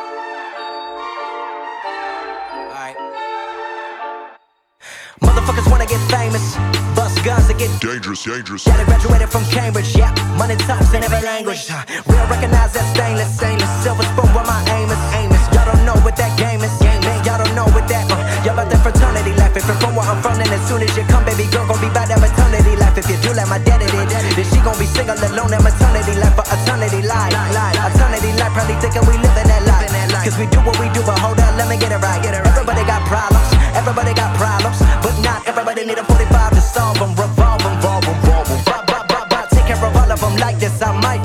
Alright. 2.54 2.96
Motherfuckers 5.20 5.68
wanna 5.68 5.86
get 5.86 5.98
famous. 6.06 6.54
Bust 6.94 7.18
guns 7.24 7.48
to 7.48 7.54
get 7.54 7.70
Dangerous, 7.80 8.22
dangerous. 8.22 8.62
They 8.62 8.84
graduated 8.84 9.30
from 9.30 9.44
Cambridge, 9.46 9.96
yeah. 9.96 10.14
Money 10.38 10.54
talks 10.54 10.94
in 10.94 11.02
every 11.02 11.22
language. 11.26 11.66
uh, 11.68 11.82
Real 12.06 12.26
recognize 12.30 12.72
that 12.74 12.86
stainless, 12.94 13.34
stainless. 13.36 13.70
Silver 13.82 14.04
spoon 14.14 14.30
where 14.30 14.46
my 14.46 14.62
aim 14.78 14.86
is, 14.88 15.02
aim 15.18 15.30
is. 15.32 15.42
Y'all 15.50 15.66
don't 15.66 15.84
know 15.84 15.98
what 16.06 16.14
that 16.16 16.38
game 16.38 16.62
is, 16.62 16.70
game. 16.78 17.02
Y'all 17.26 17.38
don't 17.42 17.54
know 17.54 17.66
what 17.74 17.88
that. 17.88 18.06
Uh, 18.06 18.18
y'all 18.46 18.54
about 18.54 18.70
that 18.70 18.82
fraternity 18.82 19.34
life. 19.34 19.56
If 19.56 19.66
you're 19.66 19.78
from 19.82 19.96
where 19.96 20.06
I'm 20.06 20.22
from, 20.22 20.38
then 20.38 20.50
as 20.54 20.62
soon 20.68 20.82
as 20.82 20.94
you 20.96 21.02
come, 21.10 21.24
baby 21.24 21.50
girl, 21.50 21.66
gon' 21.66 21.80
be 21.80 21.88
by 21.90 22.06
that 22.06 22.20
maternity 22.22 22.76
life. 22.76 22.98
If 22.98 23.08
you 23.10 23.16
do 23.22 23.32
like 23.34 23.48
my 23.48 23.58
daddy 23.58 23.86
did, 23.90 24.10
gon' 24.62 24.78
be 24.78 24.86
single 24.86 25.18
alone 25.18 25.52
in 25.52 25.62
maternity 25.62 26.14
life 26.22 26.34
for 26.38 26.46
eternity 26.46 27.02
life. 27.02 27.34
life, 27.50 27.74
Eternity 27.74 28.30
life, 28.38 28.52
probably 28.54 28.76
thinking 28.78 29.04
we 29.10 29.14
living 29.18 29.48
that 29.50 29.62
life. 29.66 30.24
Cause 30.24 30.38
we 30.38 30.46
do 30.46 30.62
what 30.62 30.78
we 30.78 30.86
do, 30.94 31.02
but 31.02 31.18
hold 31.18 31.38
up, 31.42 31.52
let 31.58 31.68
me 31.68 31.76
get 31.76 31.90
it 31.90 31.98
right. 31.98 32.22
Everybody 32.22 32.86
got 32.86 33.02
problems, 33.10 33.48
everybody 33.74 34.14
got 34.14 34.30
problems, 34.38 34.78
but 35.02 35.14
not 35.26 35.42
everybody 35.46 35.84
need 35.84 35.98
a 35.98 36.04
45 36.04 36.54
to 36.54 36.60
solve 36.62 36.98
them. 36.98 37.10
Revolve 37.18 37.62
them, 37.62 37.74
revolve, 37.76 38.06
them, 38.06 38.18
rob 38.30 38.46
them. 38.46 39.46
Take 39.50 39.66
care 39.66 39.82
of 39.82 39.96
all 39.96 40.10
of 40.10 40.20
them 40.20 40.36
like 40.38 40.58
this, 40.58 40.80
I 40.80 40.94
might. 41.00 41.21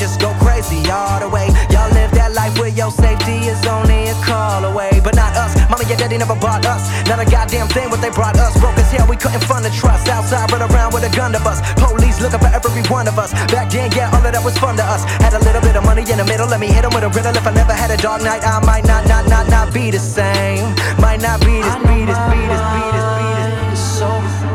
Us. 6.22 6.84
Not 7.08 7.20
a 7.20 7.26
goddamn 7.26 7.68
thing 7.68 7.90
what 7.90 8.02
they 8.02 8.10
brought 8.10 8.38
us. 8.38 8.58
Broke 8.60 8.78
as 8.78 8.92
hell, 8.92 9.08
we 9.08 9.18
couldn't 9.18 9.44
fund 9.44 9.66
the 9.66 9.70
trust. 9.70 10.08
Outside, 10.08 10.52
run 10.52 10.62
around 10.62 10.94
with 10.94 11.04
a 11.04 11.16
gun 11.16 11.32
to 11.34 11.40
bust. 11.40 11.64
Police 11.78 12.22
looking 12.22 12.40
for 12.40 12.48
every 12.48 12.82
one 12.90 13.08
of 13.08 13.18
us. 13.20 13.34
Back 13.52 13.70
then, 13.70 13.92
yeah, 13.92 14.10
all 14.10 14.26
of 14.26 14.32
that 14.32 14.44
was 14.44 14.58
fun 14.58 14.76
to 14.78 14.84
us. 14.84 15.04
Had 15.22 15.34
a 15.34 15.40
little 15.40 15.62
bit 15.62 15.76
of 15.76 15.84
money 15.84 16.02
in 16.02 16.18
the 16.18 16.26
middle, 16.26 16.48
let 16.48 16.60
me 16.60 16.68
hit 16.68 16.84
'em 16.86 16.94
with 16.94 17.04
a 17.04 17.10
riddle. 17.10 17.36
If 17.36 17.46
I 17.46 17.52
never 17.52 17.74
had 17.74 17.92
a 17.92 17.98
dog 17.98 18.22
night, 18.24 18.42
I 18.44 18.60
might 18.66 18.86
not, 18.86 19.08
not, 19.08 19.28
not, 19.28 19.50
not 19.50 19.74
be 19.74 19.92
the 19.92 20.00
same. 20.00 20.76
Might 21.00 21.22
not 21.22 21.40
be 21.42 21.62
this, 21.62 21.76
be 21.90 22.06
this, 22.10 22.20
be 22.32 22.42
this, 22.52 22.66
be 22.74 22.84
this, 22.96 23.08
be 23.18 23.70
this. 23.72 24.02
Over, 24.02 24.48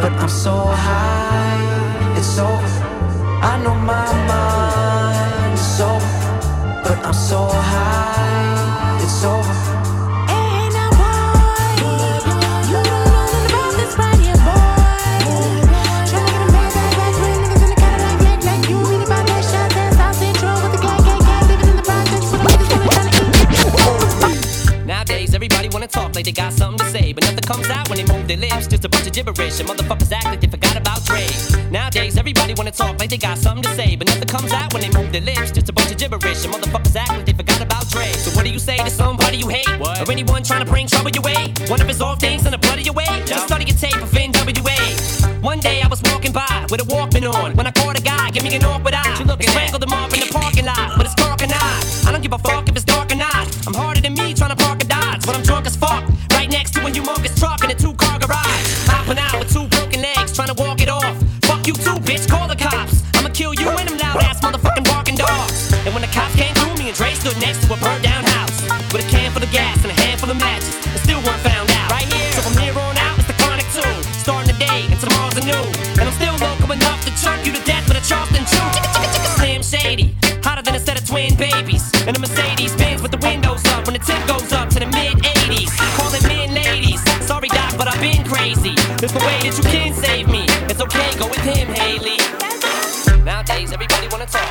but 0.00 0.12
I'm 0.22 0.28
so 0.28 0.54
high. 0.86 2.18
It's 2.18 2.38
over. 2.38 2.70
I 3.42 3.56
know 3.62 3.74
my 3.74 4.06
mind 4.30 5.54
is 5.54 5.80
over, 5.80 6.12
but 6.84 6.98
I'm 7.06 7.14
so 7.14 7.46
high. 7.46 8.98
It's 9.02 9.24
over. 9.24 9.79
Talk 25.90 26.14
like 26.14 26.24
they 26.24 26.32
got 26.32 26.52
something 26.52 26.78
to 26.78 26.90
say, 26.90 27.12
but 27.12 27.24
nothing 27.24 27.44
comes 27.44 27.68
out 27.68 27.88
when 27.88 27.98
they 27.98 28.06
move 28.12 28.26
their 28.28 28.36
lips. 28.36 28.66
Just 28.66 28.84
a 28.84 28.88
bunch 28.88 29.06
of 29.06 29.12
gibberish, 29.12 29.60
and 29.60 29.68
motherfuckers 29.68 30.12
act 30.12 30.26
like 30.26 30.40
they 30.40 30.46
forgot 30.46 30.76
about 30.76 31.04
Dre. 31.04 31.26
Nowadays, 31.70 32.16
everybody 32.16 32.54
wanna 32.54 32.70
talk 32.70 32.98
like 32.98 33.10
they 33.10 33.18
got 33.18 33.38
something 33.38 33.62
to 33.62 33.74
say, 33.74 33.96
but 33.96 34.06
nothing 34.06 34.28
comes 34.28 34.52
out 34.52 34.72
when 34.72 34.82
they 34.82 34.90
move 34.90 35.10
their 35.12 35.20
lips. 35.20 35.50
Just 35.50 35.68
a 35.68 35.72
bunch 35.72 35.90
of 35.90 35.98
gibberish, 35.98 36.44
and 36.44 36.54
motherfuckers 36.54 36.96
act 36.96 37.10
like 37.10 37.26
they 37.26 37.32
forgot 37.32 37.60
about 37.60 37.88
Dre. 37.90 38.12
So 38.12 38.30
what 38.36 38.44
do 38.44 38.50
you 38.50 38.58
say 38.58 38.76
to 38.78 38.90
somebody 38.90 39.38
you 39.38 39.48
hate, 39.48 39.68
what? 39.78 40.00
or 40.00 40.10
anyone 40.10 40.42
trying 40.42 40.64
to 40.64 40.70
bring 40.70 40.86
trouble 40.86 41.10
your 41.10 41.22
way? 41.22 41.52
One 41.66 41.80
of 41.80 41.88
his 41.88 42.00
old 42.00 42.20
things 42.20 42.44
in 42.46 42.52
the 42.52 42.58
blood 42.58 42.78
of 42.78 42.84
your 42.84 42.94
way. 42.94 43.10
Just 43.26 43.46
study 43.46 43.64
your 43.64 43.76
tape 43.76 44.00
of 44.00 44.10
NWA. 44.10 45.42
One 45.42 45.58
day 45.60 45.82
I 45.82 45.88
was 45.88 46.00
walking 46.04 46.32
by 46.32 46.66
with 46.70 46.80
a 46.80 46.84
Walkman 46.84 47.26
on 47.32 47.56
when 47.56 47.66
I 47.66 47.72
caught 47.72 47.98
a 47.98 48.02
guy, 48.02 48.30
give 48.30 48.44
me 48.44 48.54
an 48.54 48.64
awkward 48.64 48.94
eye. 48.94 49.16
You 49.18 49.24
look 49.24 49.42
strangled 49.42 49.82
him 49.82 49.92
off 49.92 50.12
in 50.14 50.20
the 50.20 50.30
parking 50.32 50.66
lot, 50.66 50.96
but 50.96 51.06
it's 51.06 51.14
dark 51.14 51.42
and 51.42 51.50
not. 51.50 52.06
I 52.06 52.12
don't 52.12 52.22
give 52.22 52.32
a 52.32 52.38
fuck 52.38 52.68
if 52.68 52.76
it's 52.76 52.84
dark 52.84 53.10
or 53.12 53.16
not. 53.16 53.46
I'm 53.66 53.74
harder 53.74 54.00
than 54.00 54.14
me 54.14 54.34
trying 54.34 54.54
to 54.54 54.62
park 54.64 54.82
a 54.82 54.86
Dodge 54.86 55.20
but 55.30 55.36
I'm 55.36 55.42
drunk 55.44 55.66
as 55.66 55.76
fuck. 56.82 56.96
you 56.96 57.02
next 57.02 57.20
to 57.20 57.20
a 57.20 57.24
humongous 57.24 57.38
truck 57.38 57.60
two 57.78 57.99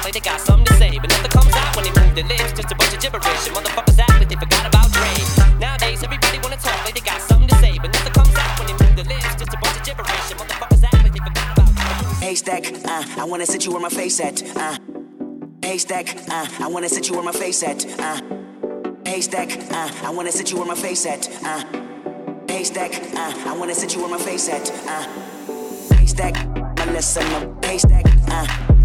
like 0.10 0.24
they 0.24 0.30
got 0.30 0.42
something 0.42 0.66
to 0.66 0.74
say, 0.74 0.98
but 0.98 1.10
nothing 1.10 1.30
comes 1.30 1.54
out 1.54 1.76
when 1.76 1.86
they 1.86 1.94
move 2.02 2.16
their 2.16 2.26
lips. 2.26 2.54
Just 2.54 2.72
a 2.72 2.76
bunch 2.76 2.94
of 2.94 3.00
gibberish, 3.00 3.48
and 3.48 3.56
motherfuckers 3.56 4.00
act 4.00 4.18
like 4.18 4.30
they 4.30 4.36
forgot 4.36 4.66
about 4.66 4.92
Dre. 4.92 5.14
Nowadays, 5.60 6.02
everybody 6.04 6.40
wanna 6.40 6.58
talk 6.58 6.84
like 6.84 6.96
they 6.96 7.02
got 7.02 7.22
something 7.22 7.48
to 7.48 7.56
say, 7.58 7.78
but 7.78 7.94
nothing 7.94 8.14
comes 8.14 8.36
out 8.36 8.58
when 8.58 8.68
they 8.68 8.74
move 8.74 8.96
their 8.96 9.06
lips. 9.06 9.36
Just 9.36 9.54
a 9.54 9.58
bunch 9.62 9.78
of 9.78 9.84
gibberish, 9.86 10.32
and 10.32 10.40
motherfuckers 10.40 10.84
act 10.84 11.04
like 11.04 11.14
they 11.14 11.20
forgot 11.20 11.48
about 11.54 11.76
Dre. 11.76 12.26
Haystack, 12.26 12.66
uh, 12.86 13.22
I 13.22 13.26
wanna 13.26 13.46
sit 13.46 13.66
you 13.66 13.72
where 13.72 13.82
my 13.82 13.90
face 13.90 14.20
at. 14.20 14.42
Uh. 14.58 14.78
Haystack, 15.62 16.08
uh, 16.30 16.48
I 16.60 16.68
wanna 16.68 16.90
sit 16.90 17.08
you 17.08 17.14
where 17.14 17.24
my 17.24 17.32
face 17.32 17.62
at. 17.62 17.86
Uh. 18.00 18.22
Haystack, 19.06 19.52
uh, 19.72 20.08
I 20.08 20.10
wanna 20.10 20.32
sit 20.32 20.50
you 20.50 20.58
where 20.58 20.66
my 20.66 20.76
face 20.76 21.06
at. 21.06 21.30
Uh. 21.46 21.64
Haystack, 22.48 22.94
uh, 23.14 23.34
I 23.46 23.56
wanna 23.56 23.76
sit 23.76 23.94
you 23.94 24.02
where 24.02 24.10
my 24.10 24.18
face 24.18 24.50
at. 24.50 24.72
Uh. 24.88 25.06
Haystack, 25.98 26.34
my 26.56 26.98
up. 26.98 27.66
Haystack, 27.66 28.06
uh. 28.30 28.79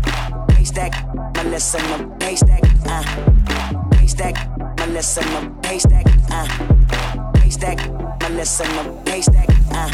Haystack, 0.74 1.06
my 1.36 1.42
listen 1.44 1.84
up. 1.92 2.20
Haystack, 2.20 2.62
uh. 2.86 3.04
Haystack, 3.94 4.34
my 4.76 4.86
listen 4.86 5.28
up. 5.36 5.64
Haystack, 5.66 6.06
uh. 6.32 6.48
Haystack, 7.38 7.78
my 8.20 8.28
listen 8.30 8.66
up. 8.78 9.08
Haystack, 9.08 9.48
uh. 9.70 9.88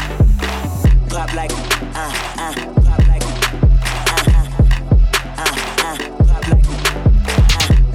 Pop 1.07 1.33
like, 1.35 1.51
uh, 1.93 2.11
uh, 2.39 2.53
pop 2.81 3.07
like, 3.07 3.21
uh, 3.21 4.25
uh, 4.33 4.45
uh, 5.37 5.53
uh, 5.85 5.97
pop 6.25 6.49
like, 6.49 6.65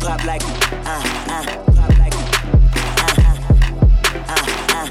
uh, 0.05 0.19
like, 0.25 0.45
uh, 0.87 1.03
uh, 1.27 1.43
pop 1.75 1.99
like, 1.99 2.15
uh, 2.15 3.19
uh, 3.19 3.35
uh, 4.29 4.47
uh. 4.71 4.87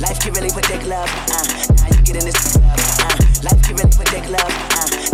Life 0.00 0.18
can 0.18 0.32
really 0.32 0.50
put 0.50 0.66
dick 0.66 0.84
love, 0.84 1.08
uh, 1.30 1.44
now 1.76 1.86
you 1.94 2.02
get 2.02 2.16
in 2.16 2.24
this 2.24 2.56
club, 2.56 2.78
uh. 2.98 3.16
Life 3.44 3.62
can 3.62 3.76
really 3.76 3.92
put 3.96 4.06
dick 4.10 4.28
love, 4.28 4.52
uh, 4.72 5.11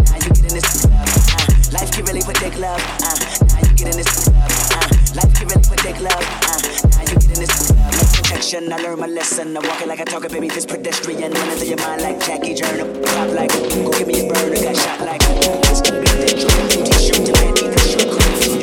in 0.49 0.55
this 0.55 0.81
club, 0.81 0.93
uh. 0.93 1.73
Life 1.73 1.93
can 1.93 2.05
really 2.07 2.23
put 2.23 2.41
dick 2.41 2.57
love, 2.59 2.81
uh, 3.05 3.17
now 3.53 3.61
you 3.69 3.75
get 3.77 3.89
in 3.93 3.97
this 3.97 4.09
club, 4.09 4.35
uh. 4.35 4.89
Life 5.15 5.33
can 5.37 5.47
really 5.49 5.69
put 5.69 5.79
dick 5.83 6.01
love, 6.01 6.25
uh, 6.49 6.61
now 6.89 7.03
you 7.05 7.15
get 7.21 7.31
in 7.37 7.41
this 7.45 7.53
club. 7.53 7.77
Like 7.93 8.13
protection, 8.13 8.73
I 8.73 8.77
learned 8.77 9.01
my 9.01 9.07
lesson. 9.07 9.57
I 9.57 9.61
walk 9.67 9.83
it 9.83 9.89
like 9.89 10.01
I 10.01 10.05
talk 10.05 10.25
it, 10.25 10.33
baby, 10.33 10.49
this 10.49 10.67
pedestrian. 10.67 11.33
Run 11.33 11.51
into 11.51 11.67
your 11.67 11.79
mind 11.79 12.03
like 12.03 12.21
Jackie 12.25 12.55
Joyner. 12.55 12.87
Pop 13.03 13.29
like, 13.35 13.51
go 13.51 13.91
give 13.93 14.07
me 14.07 14.21
a 14.21 14.33
burner, 14.33 14.57
got 14.57 14.77
shot 14.77 15.01
like. 15.01 15.21
This 15.21 15.81
could 15.83 16.01
be 16.01 16.09
the 16.09 16.29
dream, 16.33 16.85
t-shirt 16.85 17.21
knee, 17.29 17.69
the 17.69 17.81
shirt 17.85 18.58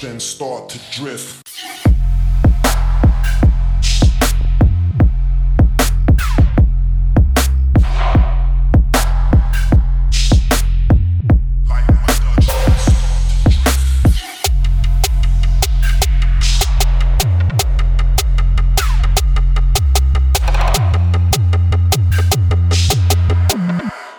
then 0.00 0.18
start 0.18 0.70
to 0.70 0.78
drift. 0.90 1.46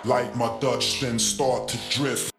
Like 0.04 0.36
my 0.36 0.56
Dutch, 0.60 1.00
then 1.00 1.18
start 1.18 1.68
to 1.70 1.78
drift. 1.90 2.31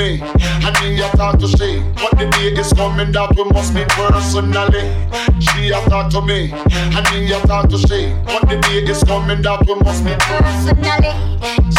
Me, 0.00 0.20
and 0.64 0.76
me 0.80 1.00
a 1.00 1.08
talk 1.16 1.38
to 1.38 1.48
she. 1.48 1.82
But 2.00 2.12
the 2.18 2.26
day 2.32 2.48
is 2.60 2.72
coming 2.72 3.12
that 3.12 3.36
we 3.36 3.44
must 3.52 3.74
meet 3.74 3.88
personally. 3.88 4.84
She 5.40 5.70
a 5.70 5.80
talk 5.88 6.10
to 6.12 6.22
me, 6.22 6.52
and 6.96 7.06
me 7.12 7.32
a 7.32 7.40
talk 7.46 7.68
to 7.68 7.78
she. 7.78 8.14
But 8.24 8.48
the 8.48 8.56
day 8.64 8.80
is 8.90 9.02
coming 9.04 9.42
that 9.42 9.60
we 9.66 9.74
must 9.84 10.04
meet 10.04 10.20
personally. 10.20 11.12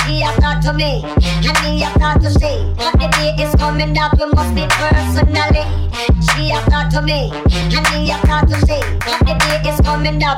She 0.05 0.21
a 0.21 0.31
talk 0.39 0.61
to 0.65 0.73
me, 0.73 1.03
and 1.47 1.57
me 1.63 1.83
a 1.83 1.89
talk 1.97 2.21
to 2.21 2.29
she. 2.39 2.53
But 2.77 2.93
the 3.01 3.07
day 3.17 3.43
is 3.43 3.53
coming 3.55 3.93
that 3.93 4.13
we 4.19 4.25
must 4.35 4.53
meet 4.53 4.69
personally. 4.69 5.90
She 6.21 6.51
a 6.51 6.61
talk 6.69 6.89
to 6.91 7.01
me, 7.01 7.31
and 7.73 7.85
me 7.91 8.11
a 8.11 8.17
talk 8.29 8.45
to 8.47 8.57
she. 8.65 8.77
But 9.01 9.19
the 9.25 9.33
day 9.41 9.69
is 9.69 9.79
coming 9.81 10.17
meet 10.21 10.37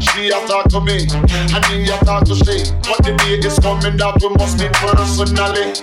She 0.00 0.28
a 0.28 0.40
talk 0.46 0.68
to 0.70 0.80
me, 0.80 1.06
and 1.52 1.64
me 1.68 1.84
a 1.84 1.98
talk 2.04 2.24
to 2.24 2.34
she. 2.34 2.72
But 2.88 3.04
the 3.04 3.12
day 3.18 3.36
is 3.46 3.58
coming 3.58 3.96
that 3.98 4.16
we 4.22 4.28
must 4.36 4.58
meet 4.58 4.72
personally. 4.72 5.74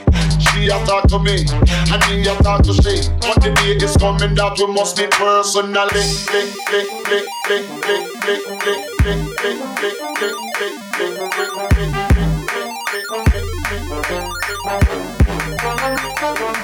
She 0.41 0.67
a 0.69 0.77
talk 0.85 1.07
to 1.09 1.19
me, 1.19 1.45
and 1.93 2.01
me 2.09 2.25
a 2.25 2.35
talk 2.41 2.63
to 2.63 2.73
she. 2.73 3.05
But 3.21 3.41
the 3.41 3.53
day 3.53 3.77
is 3.77 3.95
coming 3.97 4.33
that 4.35 4.57
we 4.57 4.67
must 4.73 4.97
meet 4.97 5.11
personally. 5.11 6.05
Lick, 6.33 6.49
lick, 6.73 6.89
lick, 7.09 7.29
lick, 7.49 7.65
lick, 7.85 8.05
lick, 8.25 8.41
lick, 8.49 8.81
lick, 9.03 9.21
lick, 9.43 9.59
lick, 9.77 9.97
lick, 10.17 10.37
lick, 10.53 10.77
lick, 10.97 11.19
lick, 11.37 11.61
lick, 11.77 11.93
lick. 11.93 12.73
Apply 12.83 13.01
good 13.07 13.29
brain, 13.29 13.89
love 13.89 14.09
down 14.09 14.31
her 14.33 14.73
body. 14.81 15.13
John 16.23 16.62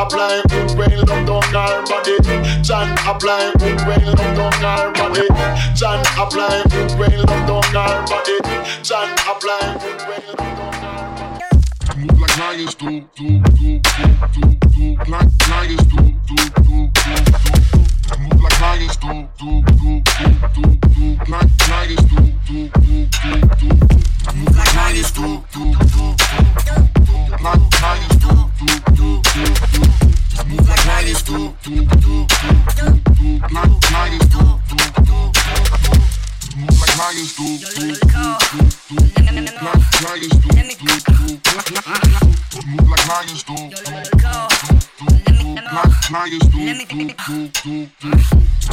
apply 0.00 0.42
good 0.48 0.76
brain, 0.76 0.94
love 0.96 1.26
down 1.26 1.42
her 1.42 1.82
body. 1.84 2.16
John 2.62 2.90
apply 3.06 3.52
when 3.86 4.04
love 4.06 4.36
down 4.36 4.52
her 4.62 4.92
body. 4.92 5.26
John 5.74 6.00
apply 6.16 6.62
when 6.96 7.10
love 7.26 7.46
down 7.46 7.62
her 7.74 8.06
body. 8.06 8.38
John 8.82 9.10
apply 9.26 9.76
when 9.82 10.26
love 10.26 10.36
body. 10.36 10.69
Move 12.00 12.18
like 12.18 12.38
lions 12.38 12.74
do, 12.76 12.86
do, 12.88 13.04
do, 13.14 13.44
do, 13.44 14.08
do, 14.32 14.40
do. 14.70 14.96
Like 15.10 15.28
lions 15.50 15.84
do, 15.84 15.96
do, 16.00 16.34
do, 16.34 16.36
do, 16.56 16.88
do. 16.88 17.52
Move 18.20 18.40
like 18.40 18.58
lions 18.60 18.96
do, 18.96 19.28
do, 19.38 19.60
do, 19.60 20.00
do, 20.00 20.32
do, 20.54 20.62
do. 20.80 21.04
Like 21.28 21.52
lions 21.68 22.04
do, 22.08 22.16
do, 22.46 22.56
do, 22.72 22.96
do, 23.20 23.32
do. 23.58 23.68
Move 24.34 24.56
like 24.56 24.74
lions 24.76 25.10
do, 25.12 25.26
do, 25.52 25.60
do, 25.60 25.84
do, 25.84 26.16
do. 26.64 27.16
Like 27.44 27.64
lions 27.82 28.16
do, 28.16 28.32
do, 28.56 28.66
do, 28.96 29.08
do, 29.10 29.48
do. 29.70 29.82
Move 30.48 30.68
like 30.68 30.84
lions 30.86 31.22
do, 31.22 31.36
do, 31.62 31.84
do, 31.84 32.00
do, 32.00 32.46
do. 32.80 33.28
Like 33.52 33.90
lions 33.92 34.26
do, 34.28 34.40
do, 34.68 34.76
do. 35.04 35.39
Lions 37.00 37.32
do, 37.32 37.44
do, 37.56 37.64
do, 37.64 37.96
lions. 40.04 40.36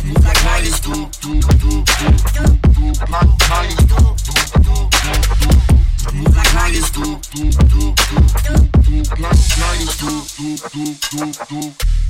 Move 0.03 0.23
like 0.25 0.43
lions 0.43 0.59
do, 0.59 0.75
lions 0.75 0.79
do. 0.81 0.87
Move 0.87 1.15
like 5.37 5.53
lions 5.57 5.71
do, 5.77 6.03
lions 6.11 6.11
do. 6.11 6.11
Move 6.13 6.25
like 6.25 6.43
lions 6.47 6.81
do, 6.81 7.07
do, 7.07 7.47
do, 7.47 7.81
lions 9.63 11.37
do, 11.47 12.06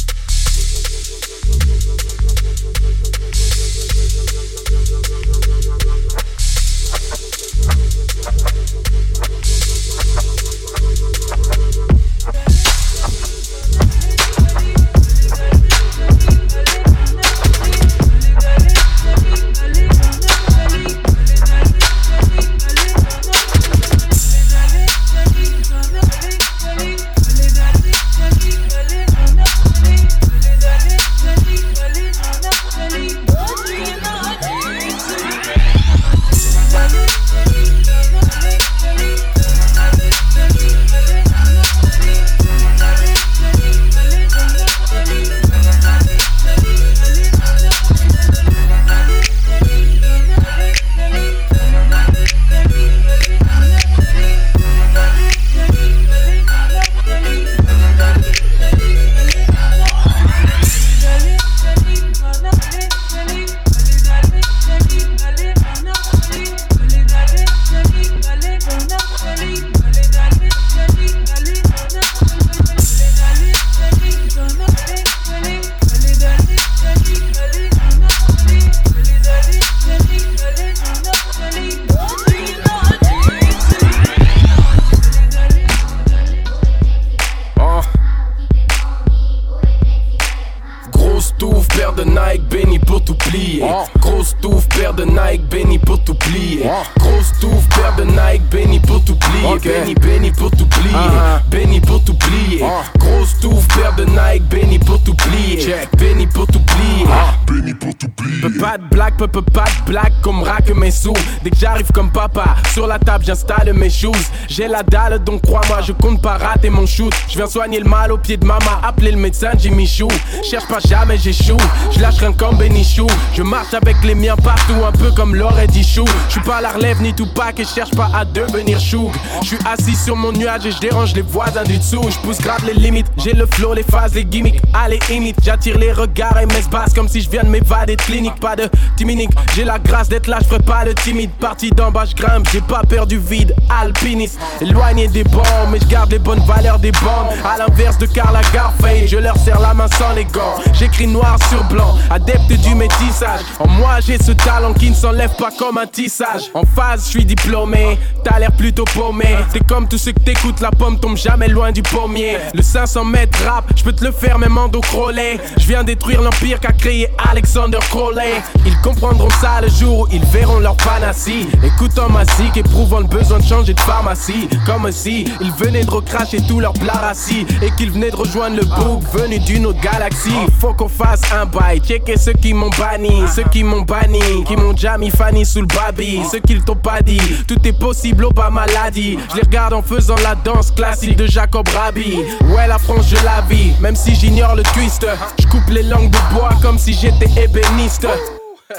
j'installe 113.28 113.74
mes 113.74 113.90
shoes. 113.90 114.32
J'ai 114.58 114.68
la 114.68 114.82
dalle, 114.82 115.24
donc 115.24 115.44
crois-moi, 115.44 115.82
je 115.86 115.92
compte 115.92 116.20
pas 116.20 116.40
rater 116.40 116.72
mon 116.72 116.88
shoot. 116.88 117.14
Je 117.30 117.36
viens 117.38 117.46
soigner 117.46 117.80
le 117.80 117.88
mal 117.88 118.12
au 118.12 118.18
pied 118.18 118.38
de 118.38 118.46
maman, 118.46 118.82
appeler 118.82 119.12
le 119.12 119.18
médecin 119.18 119.52
Jimmy 119.56 119.86
Chou. 119.86 120.08
Cherche 120.50 120.68
pas 120.68 120.80
jamais, 120.80 121.16
j'échoue. 121.16 121.60
Je 121.92 122.00
lâche 122.00 122.18
rien 122.18 122.34
comme 122.34 122.58
Benichou. 122.58 123.06
Je 123.36 123.44
marche 123.44 123.76
avec 123.76 123.98
les 124.04 124.16
miens 124.16 124.36
partout, 124.36 124.84
un 124.84 124.92
peu 124.92 125.12
comme 125.12 125.36
l'aurait 125.36 125.68
dit 125.68 125.84
Chou. 125.84 126.06
Je 126.26 126.32
suis 126.32 126.42
pas 126.42 126.60
la 126.60 126.70
relève 126.70 127.04
ni 127.04 127.14
tout 127.14 127.28
pas, 127.28 127.52
et 127.56 127.66
cherche 127.66 127.92
pas 127.92 128.10
à 128.16 128.26
devenir 128.26 128.80
chou. 128.80 129.12
Je 129.44 129.48
suis 129.48 129.60
assis 129.64 129.96
sur 129.96 130.16
mon 130.16 130.32
nuage 130.32 130.66
et 130.66 130.72
je 130.72 130.80
dérange 130.80 131.14
les 131.14 131.22
voisins 131.22 131.64
du 131.64 131.78
dessous. 131.78 132.10
Je 132.10 132.18
pousse 132.18 132.40
grave 132.40 132.66
les 132.66 132.74
limites, 132.74 133.08
j'ai 133.18 133.34
le 133.34 133.46
flow, 133.46 133.76
les 133.76 133.84
phases, 133.84 134.16
les 134.16 134.26
gimmicks. 134.26 134.60
Allez, 134.74 135.00
imite, 135.12 135.38
j'attire 135.44 135.78
les 135.78 135.92
regards 135.92 136.40
et 136.40 136.48
mes 136.48 136.64
basses 136.72 136.96
comme 136.96 137.08
si 137.08 137.22
je 137.22 137.30
viens 137.30 137.44
de 137.44 137.50
m'évader 137.50 137.96
de 137.96 138.02
clinique. 138.02 138.40
Pas 138.42 138.56
de 138.56 138.68
timinique, 138.96 139.30
j'ai 139.56 139.66
la 139.66 139.78
grâce 139.78 140.10
d'être 140.10 140.26
là, 140.26 140.40
je 140.42 140.48
ferai 140.48 140.64
pas 140.64 140.84
le 140.84 140.96
timide. 140.96 141.30
Parti 141.40 141.70
d'en 141.70 141.92
bas, 141.92 142.06
je 142.06 142.16
grimpe, 142.16 142.48
j'ai 142.52 142.62
pas 142.62 142.82
peur 142.90 143.06
du 143.06 143.20
vide. 143.20 143.54
Alpiniste, 143.70 144.40
éloigné 144.62 145.08
des 145.08 145.24
bombes, 145.24 145.70
mais 145.72 145.80
je 145.80 145.86
garde 145.86 146.12
les 146.12 146.20
bonnes 146.20 146.44
valeurs 146.46 146.80
des 146.80 146.92
bandes. 146.92 147.34
À 147.44 147.58
l'inverse 147.58 147.98
de 147.98 148.06
Karl 148.06 148.34
Lagerfeld, 148.34 149.08
je 149.08 149.18
leur 149.18 149.38
serre 149.38 149.60
la 149.60 149.74
main 149.74 149.88
sans 149.88 150.14
les 150.14 150.26
gants. 150.26 150.56
J'écris 150.74 151.08
noir 151.08 151.38
sur 151.50 151.64
blanc, 151.66 151.96
adepte 152.10 152.52
du 152.52 152.76
métissage. 152.76 153.42
En 153.60 153.68
moi, 153.68 154.00
j'ai 154.06 154.18
ce 154.18 154.32
talent 154.32 154.74
qui 154.74 154.90
ne 154.90 154.96
s'enlève 154.96 155.36
pas 155.36 155.50
comme 155.58 155.78
un 155.78 155.88
tissage. 155.88 156.44
En 156.54 156.64
phase, 156.64 157.06
je 157.06 157.10
suis 157.10 157.26
diplômé, 157.26 157.98
t'as 158.24 158.40
l'air 158.40 158.52
plutôt 158.52 158.86
paumé. 158.86 159.36
T'es 159.54 159.60
comme 159.60 159.88
tous 159.88 159.98
ceux 159.98 160.12
que 160.12 160.20
t'écoutes, 160.20 160.62
la 160.62 160.72
pomme 160.72 161.00
tombe 161.00 161.18
jamais 161.18 161.48
loin 161.48 161.72
du 161.72 161.82
pommier. 161.82 162.38
Le 162.54 162.62
500 162.62 163.06
mètres 163.06 163.40
rap, 163.46 163.66
je 163.76 163.84
peux 163.84 163.94
te 163.94 164.04
le 164.04 164.12
faire 164.12 164.40
même 164.40 164.58
en 164.58 164.68
dos 164.68 164.82
crawlé. 164.82 165.40
Je 165.58 165.68
viens 165.68 165.84
détruire 165.84 166.22
l'empire 166.22 166.60
qu'a 166.60 166.74
créé 166.74 167.08
Alexander 167.30 167.80
Crowley. 167.90 168.42
Ils 168.66 168.78
comprendront 168.82 169.30
ça 169.42 169.62
le 169.62 169.70
jour 169.70 170.02
où 170.02 170.08
ils 170.12 170.26
verront 170.26 170.60
leur 170.60 170.76
panacée. 170.78 171.48
Écoutant 171.64 172.10
ma 172.10 172.26
zik, 172.26 172.58
éprouvant 172.58 173.00
le 173.00 173.08
besoin 173.08 173.40
de 173.40 173.46
changer 173.46 173.74
de 173.74 173.80
pharmacie. 173.80 174.37
Comme 174.66 174.92
si 174.92 175.26
ils 175.42 175.52
venaient 175.52 175.86
de 175.86 175.92
recracher 175.92 176.42
tout 176.48 176.60
leur 176.60 176.74
blarassi 176.74 177.46
et 177.62 177.72
qu'ils 177.72 177.92
venaient 177.92 178.12
de 178.12 178.16
rejoindre 178.16 178.58
le 178.58 178.66
bouc 178.66 179.04
venu 179.14 179.40
d'une 179.40 179.66
autre 179.66 179.82
galaxie. 179.82 180.32
Faut 180.60 180.74
qu'on 180.74 180.90
fasse 180.90 181.22
un 181.34 181.46
bail, 181.46 181.80
checker 181.80 182.18
ceux 182.18 182.34
qui 182.34 182.54
m'ont 182.54 182.70
banni, 182.78 183.24
ceux 183.34 183.44
qui 183.52 183.64
m'ont 183.64 183.82
banni, 183.82 184.20
qui 184.46 184.56
m'ont 184.56 184.74
déjà 184.74 184.98
Fanny 185.16 185.46
sous 185.46 185.62
le 185.62 185.68
baby, 185.68 186.22
ceux 186.32 186.40
qui 186.40 186.60
t'ont 186.60 186.76
pas 186.76 187.02
dit. 187.02 187.22
Tout 187.48 187.60
est 187.66 187.78
possible, 187.78 188.26
Obama 188.26 188.66
l'a 188.68 188.90
dit. 188.90 189.18
Je 189.30 189.36
les 189.36 189.42
regarde 189.42 189.74
en 189.74 189.82
faisant 189.82 190.16
la 190.24 190.36
danse 190.36 190.72
classique 190.72 191.16
de 191.16 191.28
Jacob 191.28 191.68
Rabi. 191.68 192.18
Ouais, 192.46 192.68
la 192.68 192.78
France, 192.78 193.08
je 193.10 193.24
la 193.24 193.42
vis, 193.42 193.74
même 193.80 193.96
si 193.96 194.16
j'ignore 194.16 194.56
le 194.56 194.64
twist. 194.64 195.06
Je 195.40 195.48
coupe 195.48 195.70
les 195.70 195.84
langues 195.84 196.10
de 196.10 196.34
bois 196.34 196.50
comme 196.62 196.78
si 196.78 196.94
j'étais 196.94 197.30
ébéniste. 197.42 198.08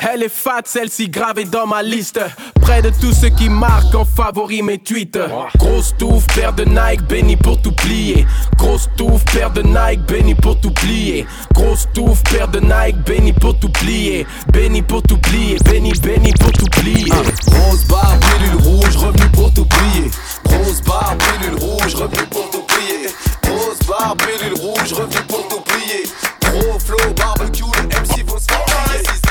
Elle 0.00 0.22
est 0.22 0.28
fat, 0.28 0.60
celle-ci 0.66 1.08
gravée 1.08 1.46
dans 1.46 1.66
ma 1.66 1.82
liste. 1.82 2.20
Près 2.60 2.82
de 2.82 2.90
tous 3.00 3.14
ceux 3.14 3.30
qui 3.30 3.48
marquent 3.48 3.94
en 3.94 4.04
favori 4.04 4.60
mes 4.62 4.76
tweets. 4.76 5.18
Grosse 5.56 5.94
touffe, 5.96 6.26
paire 6.34 6.52
de 6.52 6.64
Nike, 6.64 7.02
béni 7.08 7.36
pour 7.36 7.60
tout 7.62 7.72
plier. 7.72 8.26
Grosse 8.58 8.90
touffe, 8.98 9.24
paire 9.32 9.50
de 9.50 9.62
Nike, 9.62 10.04
béni 10.06 10.34
pour 10.34 10.60
tout 10.60 10.72
plier. 10.72 11.26
Grosse 11.54 11.88
touffe, 11.94 12.22
paire 12.24 12.48
de 12.48 12.60
Nike, 12.60 12.98
béni 13.06 13.32
pour 13.32 13.58
tout 13.58 13.70
plier. 13.70 14.26
Béni 14.52 14.82
pour 14.82 15.02
tout 15.02 15.16
plier, 15.16 15.56
béni, 15.64 15.92
béni 15.92 16.32
pour 16.34 16.52
tout 16.52 16.66
plier. 16.66 17.08
Grosse 17.46 17.84
barre, 17.86 18.18
pilule 18.20 18.62
rouge, 18.62 18.94
revenu 18.94 19.26
pour 19.30 19.54
tout 19.54 19.64
plier. 19.64 20.10
Grosse 20.44 20.82
barre, 20.82 21.16
pilule 21.16 21.58
rouge, 21.58 21.94
revenu 21.94 22.26
pour 22.30 22.50
tout 22.50 22.62
plier. 22.62 23.08
Grosse 23.42 23.88
barre, 23.88 24.14
pilule 24.16 24.54
rouge, 24.60 24.92
revenu 24.92 25.22
pour 25.26 25.48
tout 25.48 25.60
plier. 25.62 26.02
Gros 26.42 26.78
flow, 26.78 27.14
barbecue, 27.16 27.62
le 27.62 27.88
MC 27.88 28.28
vont 28.28 28.38
se 28.38 28.44
faire 28.44 29.27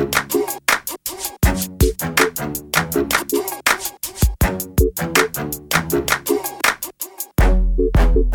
Thank 0.00 0.24
you. 8.16 8.29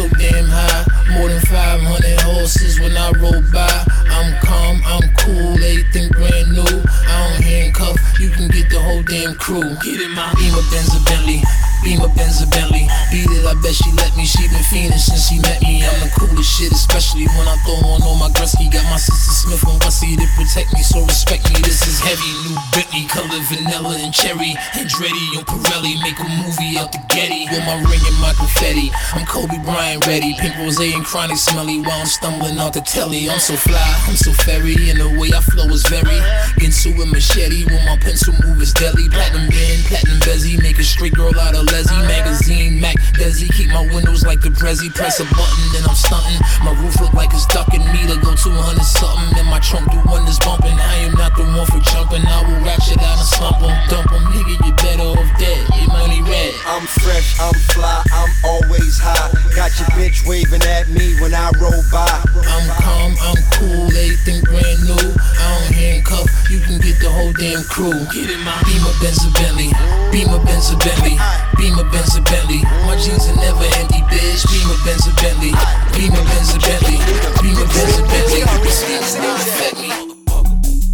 So 0.00 0.08
damn 0.16 0.46
high. 0.48 0.84
More 1.12 1.28
than 1.28 1.40
500 1.40 2.20
horses 2.20 2.80
when 2.80 2.96
I 2.96 3.10
roll 3.18 3.42
by. 3.52 3.84
I'm 4.08 4.32
calm, 4.40 4.80
I'm 4.84 5.12
cool, 5.18 5.54
everything 5.54 6.08
brand 6.10 6.52
new. 6.52 6.82
I 7.08 7.16
don't 7.28 7.44
handcuff, 7.44 7.96
you 8.20 8.30
can 8.30 8.48
get 8.48 8.70
the 8.70 8.80
whole 8.80 9.02
damn 9.02 9.34
crew. 9.34 9.76
Get 9.82 10.00
in 10.00 10.12
my 10.12 10.32
Beamer, 10.34 10.64
Benz, 10.70 10.94
or 10.94 11.04
Bentley. 11.04 11.42
Beamer, 11.82 12.12
Benz, 12.12 12.42
or 12.42 12.48
Bentley. 12.52 12.86
Beat 13.10 13.30
it, 13.30 13.44
I 13.46 13.54
bet 13.58 13.74
she 13.74 13.90
let 13.96 14.12
me. 14.16 14.24
She 14.24 14.46
been 14.48 14.62
fiending 14.68 15.00
since 15.00 15.28
she 15.28 15.40
met 15.40 15.60
me. 15.62 15.80
I'm 15.80 15.96
the 16.04 16.10
coolest 16.12 16.46
shit, 16.46 16.72
especially 16.72 17.26
when 17.36 17.46
I 17.48 17.56
throw 17.64 17.80
on 17.88 18.02
all 18.02 18.16
my 18.20 18.28
Gretzky. 18.36 18.70
Got 18.70 18.84
my 18.92 19.00
sister 19.00 19.32
Smith 19.32 19.64
and 19.64 19.80
Wessie 19.80 20.16
to 20.20 20.26
protect 20.36 20.72
me, 20.76 20.82
so 20.82 21.00
respect 21.04 21.48
me. 21.48 21.60
This 21.64 21.86
is 21.88 21.98
heavy, 22.00 22.30
new 22.44 22.56
Bentley, 22.76 23.08
color 23.08 23.40
vanilla 23.48 23.96
and 23.96 24.12
cherry. 24.12 24.52
Andretti 24.76 25.40
on 25.40 25.44
Pirelli, 25.48 25.96
make 26.04 26.20
a 26.20 26.28
movie 26.44 26.76
out 26.76 26.92
the 26.92 27.00
Getty. 27.08 27.48
With 27.50 27.64
my 27.64 27.80
ring 27.88 28.04
and 28.04 28.18
my 28.20 28.32
confetti. 28.36 28.92
I'm 29.16 29.24
Kobe 29.26 29.58
Bryant 29.64 30.06
ready. 30.06 30.36
Pink 30.38 30.56
rose 30.58 30.78
and 30.78 31.04
chronic 31.04 31.36
smelly 31.36 31.80
while 31.80 32.00
I'm 32.00 32.06
stumbling 32.06 32.58
out 32.58 32.74
the 32.74 32.82
telly. 32.82 33.28
I'm 33.30 33.40
so 33.40 33.56
fly, 33.56 33.80
I'm 34.06 34.16
so 34.16 34.32
fairy, 34.32 34.90
and 34.90 35.00
the 35.00 35.08
way 35.18 35.32
I 35.32 35.40
flow 35.40 35.66
is 35.72 35.86
very. 35.88 36.20
Into 36.60 36.92
a 37.00 37.06
machete 37.06 37.64
when 37.64 37.84
my 37.86 37.96
pencil 37.96 38.34
move 38.44 38.60
is 38.60 38.72
deadly. 38.72 39.08
Platinum 39.08 39.48
band, 39.48 39.80
platinum 39.88 40.20
bezzy, 40.20 40.60
make 40.62 40.78
a 40.78 40.84
straight 40.84 41.14
girl 41.14 41.32
out 41.40 41.56
of 41.56 41.69
Leslie. 41.72 42.06
Magazine, 42.06 42.80
Mac, 42.80 42.96
Desi, 43.14 43.48
keep 43.54 43.68
my 43.70 43.86
windows 43.94 44.24
like 44.24 44.40
the 44.40 44.50
Prezi. 44.50 44.92
Press 44.94 45.20
a 45.20 45.24
button, 45.24 45.64
then 45.72 45.84
I'm 45.88 45.94
stunting. 45.94 46.40
My 46.64 46.74
roof 46.82 47.00
look 47.00 47.14
like 47.14 47.32
it's 47.32 47.46
ducking 47.46 47.84
me 47.92 48.02
to 48.10 48.16
go 48.20 48.34
200 48.34 48.82
something. 48.82 49.38
And 49.38 49.48
my 49.48 49.60
trunk 49.60 49.90
do 49.90 50.00
wonders 50.06 50.38
bumping. 50.40 50.78
I 50.78 51.06
am 51.06 51.14
not 51.14 51.36
the 51.36 51.44
one 51.44 51.66
for 51.66 51.80
jumping. 51.90 52.26
I 52.26 52.42
will 52.46 52.60
ratchet 52.64 53.00
out 53.02 53.18
and 53.18 53.28
slump 53.28 53.62
'em, 53.62 53.74
dump 53.88 54.12
'em. 54.12 54.24
Nigga, 54.32 54.54
you 54.66 54.72
better 54.74 55.08
off 55.14 55.30
dead. 55.38 55.62
Your 55.78 55.88
money 55.88 56.22
red. 56.22 56.54
I'm 56.66 56.86
fresh, 56.86 57.38
I'm 57.40 57.54
fly, 57.74 58.02
I'm 58.12 58.30
always 58.44 58.98
high. 58.98 59.30
Got 59.56 59.74
your 59.78 59.88
bitch 59.98 60.26
waving 60.26 60.62
at 60.62 60.88
me 60.88 61.18
when 61.20 61.34
I 61.34 61.50
roll 61.58 61.82
by. 61.90 62.06
I'm 62.46 62.66
calm, 62.80 63.16
I'm 63.20 63.42
cool, 63.58 63.86
everything 63.90 64.40
brand 64.44 64.80
new. 64.86 64.94
I 64.94 65.46
don't 65.50 65.74
handcuff, 65.74 66.28
you 66.50 66.60
can 66.60 66.78
get 66.78 67.00
the 67.00 67.10
whole 67.10 67.32
damn 67.32 67.64
crew. 67.64 68.06
Get 68.14 68.30
in 68.30 68.40
my 68.44 68.54
Beamer, 68.64 68.94
Benz, 69.02 69.26
Bentley. 69.34 69.70
Beamer, 70.12 70.38
Benz, 70.44 70.70
Bentley. 70.76 71.18
Beamer, 71.60 71.84
Benz, 71.92 72.16
or 72.16 72.22
Bentley. 72.22 72.62
My 72.88 72.96
jeans 72.96 73.28
are 73.28 73.36
never 73.36 73.64
empty, 73.76 74.00
bitch. 74.08 74.48
Beamer, 74.48 74.80
Benz, 74.82 75.06
or 75.06 75.12
Bentley. 75.20 75.52
Beamer, 75.92 76.24
Benz, 76.24 76.56
or 76.56 76.60
Bentley. 76.64 76.96
Beamer, 77.42 77.68
Benz, 77.68 78.00
or 78.00 78.06
Bentley. 78.08 79.92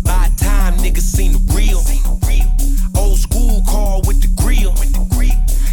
By 0.02 0.28
time, 0.36 0.74
niggas 0.78 1.06
seen 1.06 1.34
the 1.34 1.54
real. 1.54 1.82
Old 3.00 3.18
school 3.20 3.62
car 3.68 4.00
with 4.08 4.20
the 4.20 4.28
grill. 4.42 4.74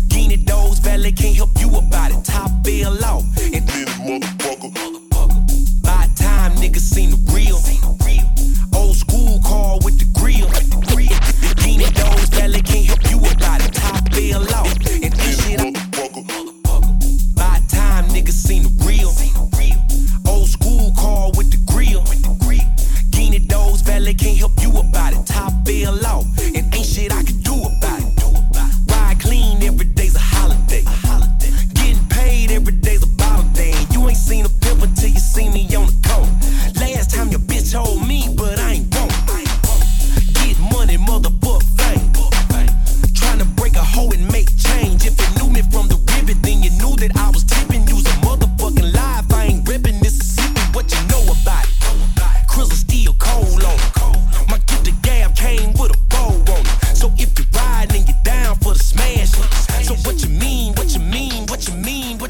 Guinea 0.10 0.38
doors, 0.38 0.78
valet 0.78 1.12
can't 1.12 1.36
help 1.38 1.50
you 1.60 1.76
about 1.76 2.12
it. 2.12 2.24
Top 2.24 2.52
bill 2.64 3.04
off. 3.04 3.23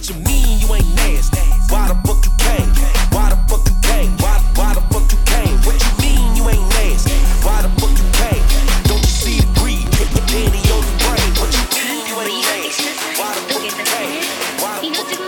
What 0.03 0.09
you 0.17 0.21
mean? 0.25 0.59
You 0.59 0.67
ain't 0.75 0.95
nasty. 0.95 1.39
Why 1.71 1.87
the 1.87 1.95
fuck 2.03 2.19
you 2.25 2.31
came? 2.35 2.67
Why 3.15 3.29
the 3.31 3.39
fuck 3.47 3.63
you 3.63 3.75
came? 3.87 4.11
Why, 4.19 4.35
why 4.59 4.73
the 4.75 4.81
fuck 4.91 5.07
you 5.07 5.17
came? 5.23 5.55
What 5.63 5.79
you 5.79 5.91
mean? 6.03 6.35
You 6.35 6.43
ain't 6.49 6.67
nasty. 6.75 7.15
Why 7.39 7.63
the 7.63 7.71
fuck 7.79 7.95
you 7.95 8.03
came? 8.19 8.43
Don't 8.83 8.99
you 8.99 9.07
see 9.07 9.39
the 9.39 9.47
greed? 9.55 9.87
Hit 9.95 10.11
the 10.11 10.19
danny 10.27 10.59
on 10.75 10.83
the 10.83 10.91
brain. 11.07 11.31
What 11.39 11.55
you 11.55 11.63
mean? 11.87 12.03
You 12.03 12.19
ain't 12.19 12.35
nasty. 12.35 12.91
Why 13.15 13.31
the 13.31 13.47
fuck 13.47 13.63
you 13.63 13.71
came? 13.79 14.27
Why 14.59 14.83
the 14.83 14.91
fuck 14.91 15.07
you 15.07 15.23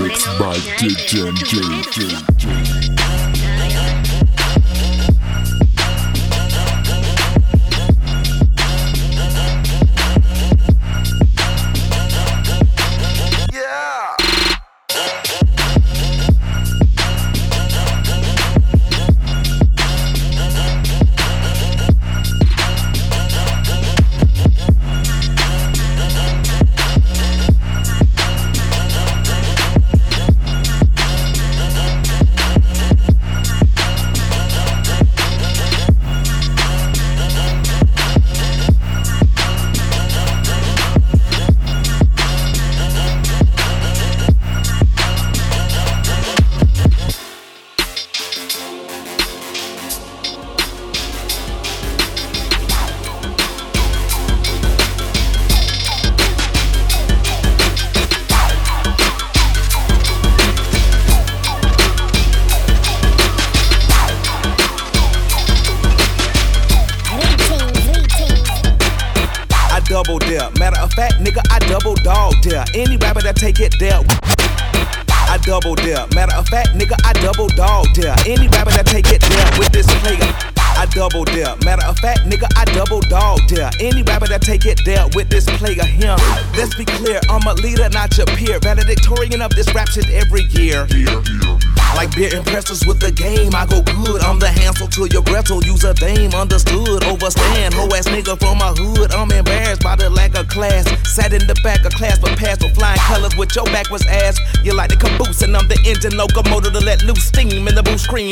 Mixed 0.00 0.32
by 0.40 0.56
DJ 0.80 1.28
J. 1.44 2.29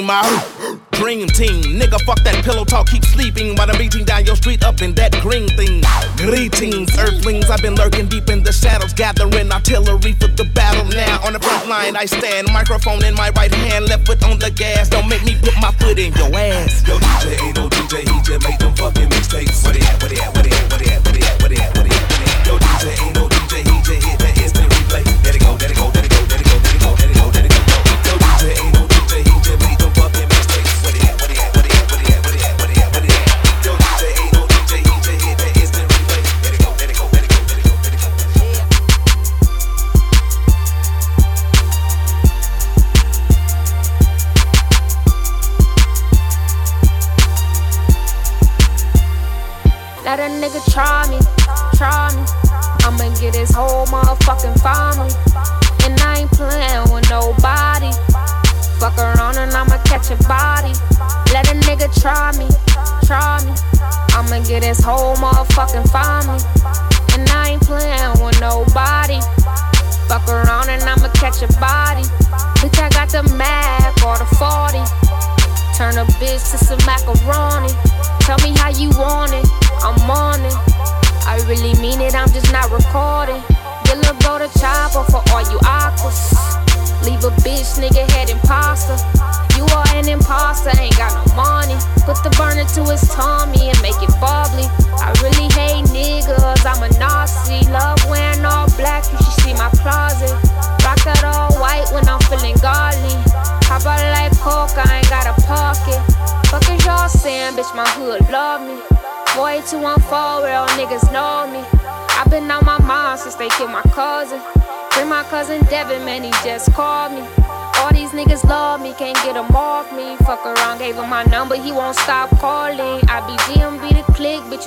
the. 0.07 0.11
I 0.11 0.79
dream 0.93 1.29
team, 1.29 1.79
nigga, 1.79 2.01
fuck 2.05 2.19
that 2.25 2.45
pillow 2.45 2.65
talk. 2.65 2.89
Keep 2.89 3.05
sleeping 3.05 3.55
while 3.57 3.71
I'm 3.71 3.79
beating 3.79 4.05
down 4.05 4.25
your 4.25 4.37
street 4.37 4.65
up 4.65 4.83
in 4.83 4.95
that 4.95 5.13
green 5.23 5.49
thing. 5.57 5.83
Greetings, 6.17 6.97
earthlings. 6.99 7.49
I've 7.51 7.63
been 7.63 7.75
lurking 7.75 8.09
deep 8.09 8.29
in 8.29 8.43
the 8.43 8.53
shadows, 8.53 8.93
gathering 8.93 9.51
artillery 9.51 10.13
for 10.15 10.29
the 10.29 10.45
battle. 10.55 10.85
Now 10.91 11.25
on 11.25 11.33
the 11.33 11.41
front 11.41 11.69
line, 11.69 11.97
I 11.97 12.05
stand, 12.05 12.49
microphone 12.53 13.05
in 13.05 13.15
my 13.15 13.31
right 13.31 13.53
hand, 13.53 13.87
left 13.87 14.07
foot 14.07 14.23
on 14.25 14.39
the 14.39 14.51
gas. 14.51 14.89
Don't 14.89 15.09
make 15.09 15.25
me 15.25 15.37
put 15.41 15.55
my 15.61 15.73
foot 15.73 15.99
in 15.99 16.13
your 16.15 16.35
ass. 16.35 16.87
Yo, 16.87 16.99
DJ 16.99 17.47
ain't 17.47 17.57
no 17.57 17.69
DJ, 17.69 18.03
he 18.03 18.23
just 18.23 18.43
make 18.47 18.59
them 18.59 18.75
Let 20.35 20.38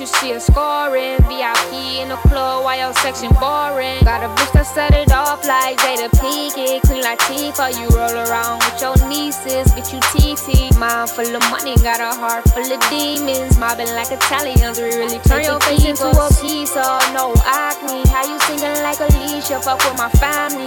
you 0.02 0.06
see 0.18 0.34
us 0.34 0.46
scoring. 0.46 1.22
VIP 1.30 2.02
in 2.02 2.08
the 2.08 2.18
club, 2.26 2.64
why 2.64 2.82
your 2.82 2.92
section 2.94 3.30
boring? 3.38 4.02
Got 4.02 4.26
a 4.26 4.28
bitch 4.34 4.52
that 4.52 4.66
set 4.66 4.94
it 4.94 5.12
off 5.12 5.46
like 5.46 5.78
Jada 5.78 6.10
Pinkett. 6.18 6.82
Clean 6.82 7.02
like 7.02 7.20
Tifa, 7.20 7.70
you 7.70 7.86
roll 7.94 8.10
around 8.10 8.58
with 8.66 8.82
your 8.82 8.98
nieces, 9.06 9.70
bitch, 9.70 9.94
you 9.94 10.02
TT. 10.10 10.74
Mind 10.76 11.08
full 11.08 11.30
of 11.30 11.42
money, 11.54 11.76
got 11.86 12.02
a 12.02 12.10
heart 12.18 12.42
full 12.50 12.66
of 12.66 12.82
demons. 12.90 13.56
Mobbing 13.58 13.94
like 13.94 14.10
Italians, 14.10 14.80
we 14.82 14.90
really 14.90 15.22
turn 15.22 15.44
your 15.44 15.60
face 15.60 15.86
into 15.86 16.10
a 16.10 16.28
piece 16.42 16.74
of 16.74 16.82
oh, 16.82 17.02
no 17.14 17.30
acne. 17.46 18.02
How 18.10 18.26
you 18.26 18.38
singing 18.50 18.82
like 18.82 18.98
Alicia? 18.98 19.62
Fuck 19.62 19.86
with 19.86 19.96
my 19.96 20.10
family. 20.18 20.66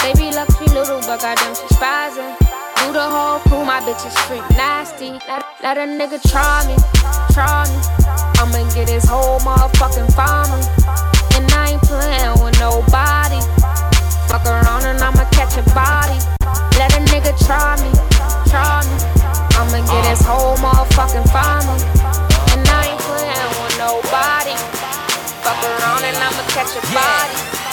Baby 0.00 0.32
lucky 0.32 0.72
little, 0.72 1.04
but 1.04 1.20
goddamn 1.20 1.52
she 1.52 1.68
spazzing. 1.76 2.49
Do 2.80 2.92
the 2.92 3.04
whole 3.04 3.38
crew, 3.40 3.64
my 3.64 3.80
bitch 3.80 4.06
is 4.08 4.16
freak 4.24 4.40
nasty. 4.56 5.12
Let, 5.28 5.44
let 5.62 5.76
a 5.76 5.84
nigga 5.84 6.16
try 6.32 6.64
me, 6.64 6.76
try 7.36 7.68
me. 7.68 7.76
I'ma 8.40 8.64
get 8.72 8.88
his 8.88 9.04
whole 9.04 9.38
motherfucking 9.40 10.08
family. 10.16 10.64
And 11.36 11.44
I 11.52 11.76
ain't 11.76 11.82
playing 11.84 12.40
with 12.40 12.56
nobody. 12.58 13.40
Fuck 14.32 14.46
around 14.48 14.88
and 14.88 14.96
I'ma 14.96 15.28
catch 15.28 15.60
a 15.60 15.64
body. 15.76 16.16
Let 16.80 16.96
a 16.96 17.04
nigga 17.12 17.36
try 17.44 17.76
me, 17.84 17.92
try 18.48 18.80
me. 18.88 18.96
I'ma 19.60 19.84
get 19.84 20.04
his 20.08 20.24
whole 20.24 20.56
motherfucking 20.56 21.28
family. 21.28 21.84
And 22.56 22.64
I 22.64 22.96
ain't 22.96 23.00
playing 23.04 23.52
with 23.60 23.76
nobody. 23.76 24.56
Fuck 25.44 25.60
around 25.68 26.02
and 26.08 26.16
I'ma 26.16 26.42
catch 26.48 26.72
a 26.80 26.82
body. 26.96 27.69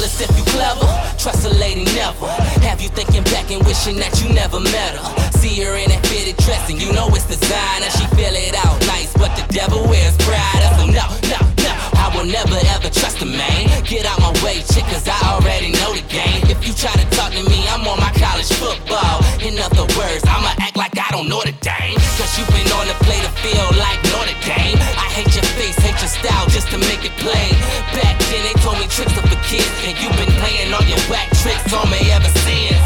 Fellas, 0.00 0.20
if 0.22 0.32
you 0.32 0.44
clever, 0.56 0.88
trust 1.20 1.44
a 1.44 1.52
lady 1.60 1.84
never. 1.92 2.24
Have 2.64 2.80
you 2.80 2.88
thinking 2.88 3.22
back 3.24 3.50
and 3.52 3.60
wishing 3.68 4.00
that 4.00 4.16
you 4.24 4.32
never 4.32 4.58
met 4.58 4.96
her? 4.96 5.04
See 5.36 5.60
her 5.60 5.76
in 5.76 5.92
that 5.92 6.00
fitted 6.08 6.40
dress 6.40 6.72
and 6.72 6.80
you 6.80 6.88
know 6.96 7.12
it's 7.12 7.28
designer. 7.28 7.92
She 8.00 8.08
feel 8.16 8.32
it 8.32 8.56
out 8.64 8.80
nice, 8.88 9.12
but 9.12 9.28
the 9.36 9.44
devil 9.52 9.84
wears 9.92 10.16
Prada. 10.24 10.72
So 10.80 10.88
no, 10.88 11.04
no, 11.28 11.40
no, 11.60 11.72
I 12.00 12.08
will 12.16 12.24
never 12.24 12.56
ever 12.72 12.88
trust 12.88 13.20
a 13.20 13.28
man. 13.28 13.68
Get 13.84 14.08
out 14.08 14.16
my 14.24 14.32
way, 14.40 14.64
chick, 14.72 14.88
cause 14.88 15.04
I 15.04 15.20
already 15.36 15.68
know 15.76 15.92
the 15.92 16.04
game. 16.08 16.48
If 16.48 16.64
you 16.64 16.72
try 16.72 16.96
to 16.96 17.04
talk 17.12 17.36
to 17.36 17.44
me, 17.44 17.68
I'm 17.68 17.84
on 17.84 18.00
my 18.00 18.12
college 18.16 18.48
football. 18.56 19.20
In 19.44 19.60
other 19.60 19.84
words, 20.00 20.24
I'ma 20.24 20.56
act 20.64 20.80
like 20.80 20.96
I 20.96 21.12
don't 21.12 21.28
know 21.28 21.44
the 21.44 21.52
dame. 21.60 22.00
Cause 22.16 22.40
you've 22.40 22.48
been 22.56 22.72
on 22.72 22.88
the 22.88 22.96
play 23.04 23.20
to 23.20 23.32
feel 23.44 23.68
like 23.76 24.00
Notre 24.08 24.32
Dame. 24.48 24.80
I 24.96 25.12
hate 25.12 25.28
your 25.36 25.44
face, 25.60 25.76
hate 25.84 25.98
your 26.00 26.08
style 26.08 26.46
just 26.48 26.72
to 26.72 26.78
make 26.88 27.04
it 27.04 27.12
plain. 27.20 27.52
Back 27.92 28.16
then 28.32 28.40
they 28.48 28.56
told 28.64 28.80
me 28.80 28.88
tricks 28.88 29.12
are 29.20 29.26
for 29.28 29.40
kids, 29.44 29.68
and 29.84 29.92
you've 30.00 30.16
been 30.16 30.32
playing 30.40 30.72
all 30.72 30.84
your 30.88 31.00
whack 31.12 31.28
tricks 31.44 31.68
on 31.76 31.84
me 31.92 32.00
ever 32.16 32.32
since. 32.48 32.84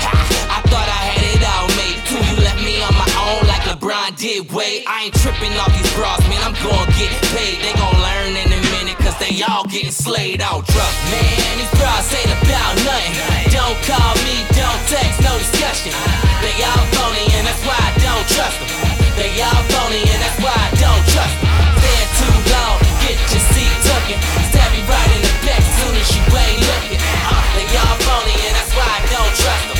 Ha, 0.00 0.12
I 0.56 0.58
thought 0.72 0.88
I 0.88 1.00
had 1.12 1.20
it 1.36 1.42
all 1.44 1.68
made 1.76 2.00
too. 2.08 2.16
You 2.16 2.36
left 2.40 2.60
me 2.64 2.80
on 2.80 2.94
my 2.96 3.10
own 3.28 3.44
like 3.44 3.68
LeBron 3.68 4.16
did. 4.16 4.48
Wait, 4.48 4.88
I 4.88 5.08
ain't 5.08 5.16
tripping 5.20 5.52
off 5.60 5.68
these 5.76 5.92
bras, 5.92 6.24
man. 6.32 6.40
I'm 6.40 6.56
gonna 6.64 6.88
get 6.96 7.12
paid. 7.36 7.60
They 7.60 7.74
gon' 7.76 7.98
learn 8.00 8.32
in 8.32 8.48
a 8.48 8.60
minute, 8.80 8.96
cause 8.96 9.16
they 9.20 9.36
all 9.44 9.68
getting 9.68 9.92
slayed 9.92 10.40
out 10.40 10.64
drunk. 10.72 10.94
Man, 11.12 11.52
these 11.60 11.74
bras 11.76 12.08
ain't 12.16 12.32
about 12.32 12.72
nothing. 12.88 13.12
Don't 13.52 13.78
call 13.84 14.12
me, 14.24 14.36
don't 14.56 14.82
text, 14.88 15.20
no 15.20 15.36
discussion. 15.36 15.92
They 16.40 16.56
all 16.64 16.84
phony, 16.96 17.28
and 17.36 17.44
that's 17.44 17.60
why 17.68 17.76
I 17.76 17.92
don't 18.00 18.26
trust 18.32 18.56
them. 18.56 18.72
They 19.20 19.32
all 19.44 19.62
phony, 19.68 20.00
and 20.00 20.20
that's 20.24 20.40
why 20.40 20.56
I 20.56 20.70
don't 20.80 21.04
trust 21.12 21.36
them. 21.44 21.95
Too 22.26 22.40
long, 22.50 22.78
get 23.06 23.18
your 23.30 23.44
seat 23.54 23.74
tucking. 23.86 24.20
Stab 24.50 24.74
you 24.74 24.82
right 24.90 25.10
in 25.14 25.22
the 25.22 25.34
back 25.46 25.62
soon 25.78 25.94
as 25.94 26.08
you 26.10 26.22
ain't 26.34 26.60
looking. 26.66 26.98
Uh, 26.98 27.42
they 27.54 27.66
all 27.78 27.96
phony, 28.02 28.34
and 28.46 28.54
that's 28.58 28.74
why 28.74 28.86
I 28.86 29.00
don't 29.14 29.34
trust 29.34 29.68
them. 29.68 29.75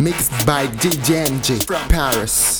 Mixed 0.00 0.30
by 0.46 0.68
DJ 0.68 1.26
NJ 1.26 1.66
from 1.66 1.88
Paris. 1.88 2.57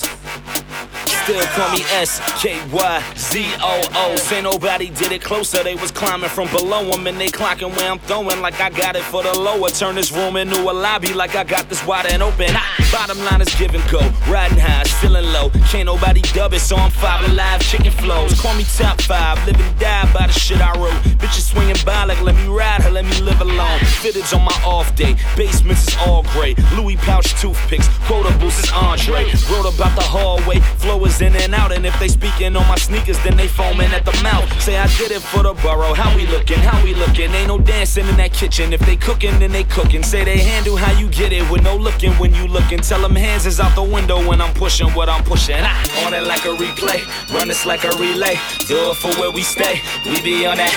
Still 1.29 1.45
call 1.49 1.71
me 1.73 1.83
S 1.93 2.23
K 2.41 2.59
Y 2.73 3.13
Z 3.15 3.45
O 3.61 3.83
O. 3.97 4.17
Say 4.17 4.41
nobody 4.41 4.89
did 4.89 5.13
it 5.13 5.21
closer. 5.21 5.63
They 5.63 5.75
was 5.75 5.91
climbing 5.91 6.31
from 6.31 6.49
below 6.49 6.91
them 6.91 7.07
and 7.07 7.21
they 7.21 7.27
clocking 7.27 7.77
where 7.77 7.91
I'm 7.91 7.99
throwing 7.99 8.41
like 8.41 8.59
I 8.63 8.71
got 8.71 8.97
it 8.97 9.03
for 9.03 9.23
the 9.23 9.39
lower. 9.39 9.69
Turn 9.69 9.97
this 9.97 10.11
room 10.11 10.39
into 10.39 10.59
a 10.59 10.73
lobby 10.73 11.13
like 11.13 11.37
I 11.37 11.45
got 11.45 11.69
this 11.69 11.85
wide 11.87 12.07
and 12.07 12.23
open. 12.23 12.49
Bottom 12.91 13.19
line 13.27 13.43
is 13.43 13.55
give 13.57 13.75
and 13.75 13.91
go. 13.91 14.01
Riding 14.27 14.57
high, 14.57 14.85
feeling 15.03 15.31
low. 15.31 15.51
Can't 15.69 15.85
nobody 15.85 16.23
dub 16.23 16.55
it, 16.55 16.61
so 16.61 16.77
I'm 16.77 16.91
five 16.91 17.29
alive. 17.29 17.61
Chicken 17.61 17.93
flows. 17.93 18.41
Call 18.41 18.55
me 18.55 18.65
top 18.65 18.99
five. 19.03 19.37
Live 19.47 19.61
and 19.61 19.79
die 19.79 20.11
by 20.15 20.29
the 20.29 20.33
shit 20.33 20.63
I 20.63 20.73
wrote. 20.81 20.97
Bitches 21.21 21.53
swinging 21.53 21.77
by 21.85 22.05
like 22.05 22.23
let 22.23 22.37
me 22.37 22.47
ride 22.47 22.81
her, 22.81 22.91
let 22.91 23.05
me 23.05 23.21
live 23.21 23.43
alone. 23.43 23.81
Fitteds 24.01 24.35
on 24.35 24.47
my 24.47 24.59
off 24.65 24.97
day. 24.97 25.15
Basements 25.37 25.89
is 25.89 25.97
all 26.07 26.23
gray. 26.33 26.55
Louis 26.75 26.97
pouch 26.97 27.39
toothpicks. 27.39 27.89
Quotables 28.09 28.65
is 28.65 28.71
Andre. 28.73 29.25
Wrote 29.53 29.75
about 29.75 29.95
the 29.95 30.03
hallway. 30.03 30.61
Flow 30.79 31.05
is 31.05 31.18
in 31.21 31.35
and 31.37 31.55
out. 31.55 31.73
And 31.73 31.85
if 31.87 31.99
they 31.99 32.09
speaking 32.09 32.57
on 32.57 32.67
my 32.67 32.77
sneakers, 32.77 33.19
then 33.25 33.37
they 33.37 33.49
foaming 33.49 33.93
at 33.93 34.05
the 34.05 34.17
mouth. 34.23 34.49
Say 34.63 34.77
I 34.77 34.87
did 34.99 35.11
it 35.11 35.21
for 35.21 35.43
the 35.43 35.55
borough. 35.55 35.95
How 35.95 36.15
we 36.17 36.27
looking? 36.27 36.59
How 36.59 36.83
we 36.85 36.95
looking? 36.95 37.31
Ain't 37.33 37.49
no 37.49 37.59
dancing 37.59 38.07
in 38.07 38.17
that 38.17 38.33
kitchen. 38.33 38.73
If 38.73 38.81
they 38.81 38.97
cooking, 38.97 39.39
then 39.39 39.53
they 39.53 39.65
cooking. 39.65 40.03
Say 40.03 40.25
they 40.25 40.39
handle 40.39 40.77
how 40.77 40.93
you 40.99 41.09
get 41.09 41.33
it 41.33 41.49
with 41.51 41.63
no 41.63 41.77
looking 41.77 42.13
when 42.15 42.35
you 42.35 42.47
looking. 42.47 42.81
Tell 42.81 43.01
them 43.01 43.15
hands 43.15 43.47
is 43.47 43.61
out 43.61 43.75
the 43.75 43.83
window 43.83 44.27
when 44.27 44.41
I'm 44.41 44.55
pushing 44.55 44.89
what 44.91 45.09
I'm 45.09 45.25
pushing. 45.25 45.57
Ah, 45.59 46.07
on 46.07 46.15
it 46.15 46.23
like 46.23 46.45
a 46.45 46.55
replay. 46.55 47.01
Run 47.35 47.49
this 47.49 47.67
like 47.67 47.85
a 47.85 47.91
relay. 47.99 48.37
Do 48.67 48.91
it 48.91 48.97
for 48.97 49.11
where 49.21 49.31
we 49.31 49.43
stay. 49.43 49.81
We 50.05 50.21
be 50.23 50.47
on 50.47 50.57
that. 50.59 50.75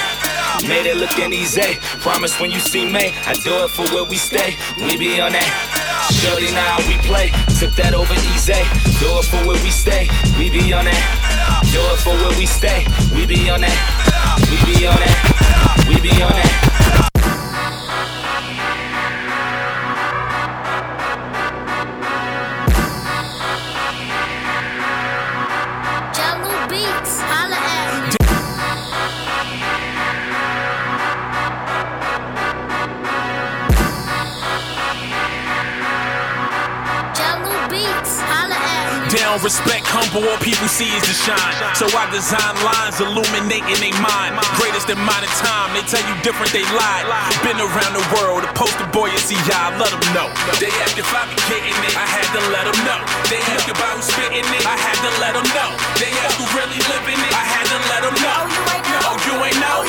Made 0.68 0.86
it 0.86 0.98
looking 0.98 1.34
easy. 1.34 1.78
Promise 2.02 2.40
when 2.40 2.52
you 2.52 2.60
see 2.60 2.86
me, 2.86 3.14
I 3.26 3.34
do 3.44 3.64
it 3.66 3.70
for 3.70 3.84
where 3.94 4.04
we 4.04 4.18
stay. 4.18 4.56
We 4.78 4.98
be 4.98 5.20
on 5.22 5.32
that. 5.32 5.82
Shorty 6.22 6.52
now 6.52 6.78
we 6.88 6.98
play. 7.08 7.32
Took 7.60 7.74
that 7.76 7.94
over 7.94 8.14
easy. 8.36 8.60
Do 9.00 9.08
it 9.18 9.26
for 9.26 9.42
where 9.48 9.62
we 9.64 9.72
stay. 9.72 10.10
We 10.38 10.50
be 10.50 10.74
on 10.74 10.86
that. 10.86 11.70
Do 11.72 11.80
it 11.80 12.00
for 12.00 12.14
where 12.14 12.38
we 12.38 12.46
stay. 12.46 12.86
We 13.14 13.26
be 13.26 13.50
on 13.50 13.62
that. 13.62 13.78
We 14.50 14.74
be 14.74 14.88
on 14.88 14.96
that. 14.96 15.86
We 15.88 16.00
be 16.02 16.22
on 16.22 16.32
that. 16.32 16.71
Don't 39.32 39.48
respect 39.48 39.88
humble, 39.88 40.28
all 40.28 40.42
people 40.44 40.68
see 40.68 40.92
is 40.92 41.08
the 41.08 41.16
shine. 41.16 41.56
So 41.80 41.88
I 41.96 42.04
design 42.12 42.52
lines 42.68 43.00
illuminating 43.00 43.80
they 43.80 43.96
mind. 44.04 44.36
Greatest 44.60 44.92
in 44.92 45.00
modern 45.08 45.32
time, 45.40 45.72
they 45.72 45.88
tell 45.88 46.04
you 46.04 46.16
different, 46.20 46.52
they 46.52 46.68
lie. 46.76 47.08
Been 47.40 47.56
around 47.56 47.96
the 47.96 48.04
world, 48.12 48.44
the 48.44 48.52
poster 48.52 48.84
boy 48.92 49.08
is 49.16 49.32
I 49.32 49.72
let 49.80 49.88
them 49.88 50.04
know. 50.12 50.28
They 50.60 50.68
ask 50.84 51.00
if 51.00 51.08
I 51.16 51.24
be 51.32 51.40
getting 51.48 51.80
it, 51.80 51.96
I 51.96 52.04
had 52.04 52.28
to 52.36 52.42
let 52.52 52.68
them 52.68 52.76
know. 52.84 53.00
They 53.32 53.40
ask 53.56 53.72
about 53.72 53.96
who's 53.96 54.12
spitting 54.12 54.44
it, 54.44 54.64
I 54.68 54.76
had 54.76 55.00
to 55.00 55.12
let 55.24 55.32
them 55.40 55.48
know. 55.56 55.80
They 55.96 56.12
ask 56.28 56.36
who 56.36 56.46
really 56.52 56.82
living 56.92 57.20
it, 57.24 57.32
I 57.32 57.46
had 57.48 57.66
to 57.72 57.80
let 57.88 58.04
them 58.04 58.16
know. 58.20 58.40
Oh, 59.08 59.16
you 59.32 59.34
ain't 59.48 59.60
know? 59.64 59.88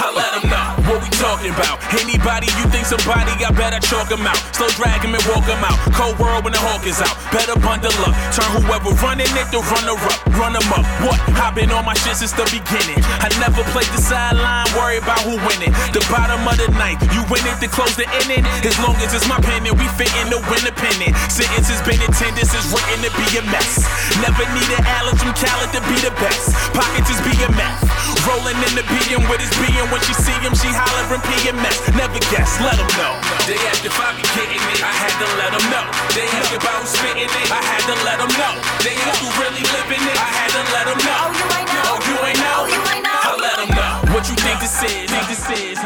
I 0.00 0.08
let 0.16 0.32
them 0.40 0.48
know. 0.48 0.64
What 0.88 1.04
we 1.04 1.12
talking 1.18 1.50
about? 1.50 1.82
Anybody 1.98 2.46
you 2.58 2.66
think 2.70 2.86
somebody, 2.86 3.34
I 3.42 3.50
better 3.50 3.82
chalk 3.82 4.08
them 4.08 4.24
out. 4.26 4.38
Slow 4.54 4.70
drag 4.78 5.04
'em 5.04 5.14
and 5.14 5.24
walk 5.26 5.46
'em 5.50 5.62
out. 5.62 5.78
Cold 5.92 6.18
world 6.18 6.44
when 6.44 6.54
the 6.54 6.62
hawk 6.62 6.86
is 6.86 7.02
out. 7.02 7.14
Better 7.34 7.58
bundle 7.58 7.92
up. 8.06 8.14
Turn 8.34 8.50
whoever 8.54 8.90
running 9.02 9.30
it 9.34 9.46
to 9.52 9.60
runner 9.60 9.98
up. 9.98 10.20
Run 10.38 10.54
'em 10.54 10.72
up. 10.72 10.86
What? 11.02 11.18
I've 11.42 11.54
been 11.54 11.70
on 11.72 11.84
my 11.84 11.94
shit 11.94 12.16
since 12.16 12.32
the 12.32 12.46
beginning. 12.50 13.02
I 13.20 13.28
never 13.42 13.62
played 13.74 13.90
the 13.94 14.00
sideline, 14.00 14.66
worry 14.78 14.98
about 14.98 15.20
who 15.26 15.36
winning. 15.46 15.74
The 15.92 16.02
bottom 16.10 16.46
of 16.46 16.56
the 16.56 16.68
ninth, 16.78 17.02
you 17.14 17.22
win 17.30 17.44
it 17.46 17.58
to 17.60 17.68
close 17.68 17.94
the 17.96 18.06
inning. 18.22 18.44
As 18.64 18.78
long 18.78 18.96
as 19.02 19.12
it's 19.12 19.26
my 19.26 19.38
pennant, 19.40 19.76
we 19.78 19.86
fit 19.98 20.12
in 20.22 20.30
the 20.30 20.38
win 20.50 20.62
a 20.66 20.72
pennant. 20.72 21.14
Sentences 21.28 21.80
been 21.82 22.00
attendance 22.02 22.54
is 22.54 22.66
written 22.72 22.98
to 23.06 23.10
be 23.18 23.26
a 23.38 23.42
mess. 23.50 23.84
Never 24.22 24.44
need 24.54 24.70
an 24.78 24.84
allergy 24.98 25.18
from 25.18 25.34
Khaled 25.34 25.72
to 25.72 25.80
be 25.82 25.96
the 26.00 26.10
best. 26.22 26.54
Pockets 26.72 27.10
is 27.10 27.20
meth. 27.50 27.84
Rolling 28.26 28.56
in 28.56 28.74
the 28.74 28.84
being 28.88 29.24
with 29.28 29.40
his 29.40 29.52
being. 29.60 29.88
When 29.90 30.00
she 30.02 30.14
see 30.14 30.36
him, 30.44 30.54
she 30.54 30.68
hollering 31.08 31.24
PMS. 31.24 31.80
Never 31.96 32.20
guess, 32.30 32.60
let 32.60 32.76
them 32.76 32.88
know. 33.00 33.16
They 33.48 33.56
ask 33.72 33.84
if 33.84 33.96
I 33.96 34.12
be 34.16 34.22
getting 34.36 34.60
it, 34.60 34.80
I 34.84 34.92
had 34.92 35.14
to 35.16 35.26
let 35.40 35.50
them 35.56 35.64
know. 35.72 35.84
They 36.12 36.28
ask 36.36 36.52
about 36.52 36.84
who's 36.84 36.92
spitting 36.92 37.24
it, 37.24 37.50
I 37.50 37.62
had 37.64 37.82
to 37.88 37.96
let 38.04 38.18
them 38.20 38.32
know. 38.36 38.52
They 38.84 38.94
ask 39.08 39.20
who 39.24 39.28
really 39.40 39.64
living 39.72 40.04
it, 40.04 40.18
I 40.20 40.28
had 40.28 40.50
to 40.52 40.62
let 40.72 40.84
them 40.84 41.00
oh, 41.00 41.08
know. 41.08 41.20
Oh, 41.24 41.32
you 41.32 41.46
ain't 41.56 41.68
know. 41.72 41.88
Oh, 41.88 42.04
you 42.04 42.16
ain't 42.28 42.38
know. 42.38 42.60
Oh, 42.60 42.68
you 42.68 42.80
ain't 42.92 43.04
know. 43.04 43.20
I 43.24 43.36
let 43.40 43.56
them 43.56 43.70
know. 43.72 44.12
What 44.12 44.28
you 44.28 44.36
think 44.36 44.60
this 44.60 44.76
is? 44.84 45.08
Think 45.08 45.26
this 45.28 45.48
is? 45.48 45.78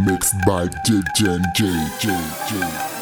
Mixed 0.00 0.38
by 0.46 0.66
DJ 0.86 1.38
J 1.54 1.66
J 1.98 2.08
J. 2.48 2.97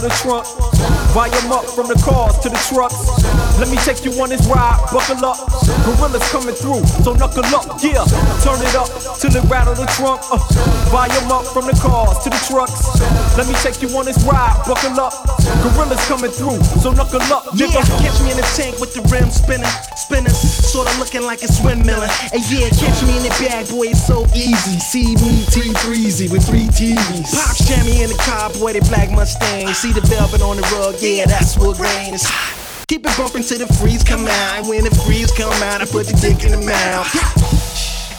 the 0.00 0.08
trunk. 0.20 0.46
Volume 1.12 1.52
up 1.52 1.66
from 1.66 1.88
the 1.88 1.98
cars 2.00 2.38
to 2.40 2.48
the 2.48 2.60
trucks. 2.70 2.96
Let 3.58 3.68
me 3.68 3.76
take 3.84 4.04
you 4.04 4.14
on 4.22 4.30
this 4.30 4.46
ride, 4.46 4.80
buckle 4.88 5.20
up. 5.26 5.36
Gorillas 5.84 6.24
coming 6.32 6.54
through, 6.54 6.80
so 7.04 7.12
knuckle 7.12 7.44
up, 7.52 7.76
yeah. 7.82 8.06
Turn 8.40 8.56
it 8.62 8.74
up 8.74 8.88
till 9.20 9.34
it 9.34 9.44
rattle 9.50 9.74
the 9.74 9.86
trunk. 9.98 10.22
Uh, 10.32 10.40
volume 10.88 11.30
up 11.30 11.44
from 11.52 11.66
the 11.66 11.76
cars 11.82 12.16
to 12.24 12.30
the 12.30 12.40
trucks. 12.48 12.88
Let 13.36 13.46
me 13.48 13.54
take 13.60 13.82
you 13.82 13.90
on 13.98 14.06
this 14.06 14.22
ride, 14.24 14.56
buckle 14.64 14.96
up. 14.96 15.12
Gorillas 15.60 16.00
coming 16.08 16.32
through, 16.32 16.62
so 16.80 16.92
knuckle 16.92 17.20
up, 17.28 17.44
nigga. 17.52 17.82
Yeah, 17.82 18.00
catch 18.00 18.18
me 18.24 18.30
in 18.32 18.38
the 18.40 18.46
tank 18.56 18.80
with 18.80 18.94
the 18.94 19.02
rim 19.12 19.28
spinning, 19.28 19.68
sorta 20.70 20.98
looking 20.98 21.22
like 21.22 21.42
a 21.42 21.46
windmilling. 21.66 22.10
And 22.32 22.42
yeah, 22.50 22.70
catch 22.70 23.02
me 23.02 23.16
in 23.16 23.22
the 23.22 23.34
bag, 23.42 23.68
boy, 23.68 23.90
it's 23.90 24.06
so 24.06 24.26
easy. 24.34 24.78
See 24.78 25.14
me 25.16 25.42
T3Z 25.50 26.30
with 26.30 26.46
three 26.46 26.66
TVs. 26.66 27.34
Pop 27.34 27.56
jam 27.66 27.86
me 27.86 28.02
in 28.02 28.10
the 28.10 28.18
car, 28.22 28.50
boy, 28.50 28.72
they 28.72 28.80
black 28.80 29.10
Mustang. 29.10 29.72
See 29.74 29.92
the 29.92 30.00
velvet 30.02 30.42
on 30.42 30.56
the 30.56 30.62
rug, 30.78 30.96
yeah, 31.00 31.26
that's 31.26 31.58
what 31.58 31.78
rain 31.78 32.14
is. 32.14 32.26
Keep 32.88 33.06
it 33.06 33.16
bumping 33.16 33.42
till 33.42 33.58
the 33.58 33.72
freeze 33.74 34.02
come 34.02 34.26
out. 34.26 34.66
When 34.66 34.84
the 34.84 34.90
freeze 35.06 35.30
come 35.32 35.52
out, 35.62 35.80
I 35.80 35.86
put 35.86 36.06
the 36.06 36.16
dick 36.18 36.44
in 36.44 36.52
the 36.52 36.62
mouth. 36.66 37.06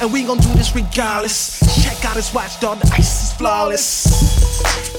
And 0.02 0.12
we 0.12 0.24
gon' 0.24 0.40
do 0.40 0.50
this 0.54 0.74
regardless. 0.74 1.60
Check 1.84 2.04
out 2.06 2.16
his 2.16 2.34
watch, 2.34 2.60
dog, 2.60 2.80
the 2.80 2.92
ice 2.94 3.32
is 3.32 3.34
flawless. 3.34 4.08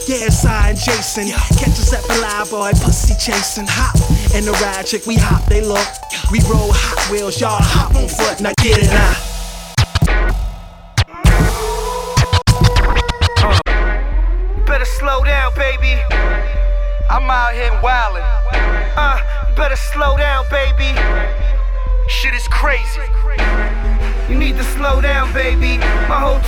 Yeah, 0.09 0.27
it's 0.27 0.45
I 0.45 0.71
and 0.71 0.79
Jason. 0.79 1.29
Catch 1.59 1.79
us 1.81 1.93
at 1.93 2.03
the 2.05 2.21
live 2.21 2.51
boy, 2.51 2.71
pussy 2.85 3.15
chasing. 3.15 3.67
Hop 3.69 3.97
in 4.37 4.45
the 4.45 4.53
ride, 4.63 4.87
chick, 4.87 5.07
we 5.07 5.17
hop, 5.17 5.45
they 5.47 5.61
look. 5.61 6.02
We 6.33 6.41
roll 6.49 6.73
hot 6.73 7.13
wheels, 7.13 7.39
y'all 7.39 7.59
hop 7.61 7.95
on 7.95 8.09
foot, 8.09 8.41
now 8.41 8.53
get 8.57 8.79
it 8.79 8.89
out. 8.89 9.32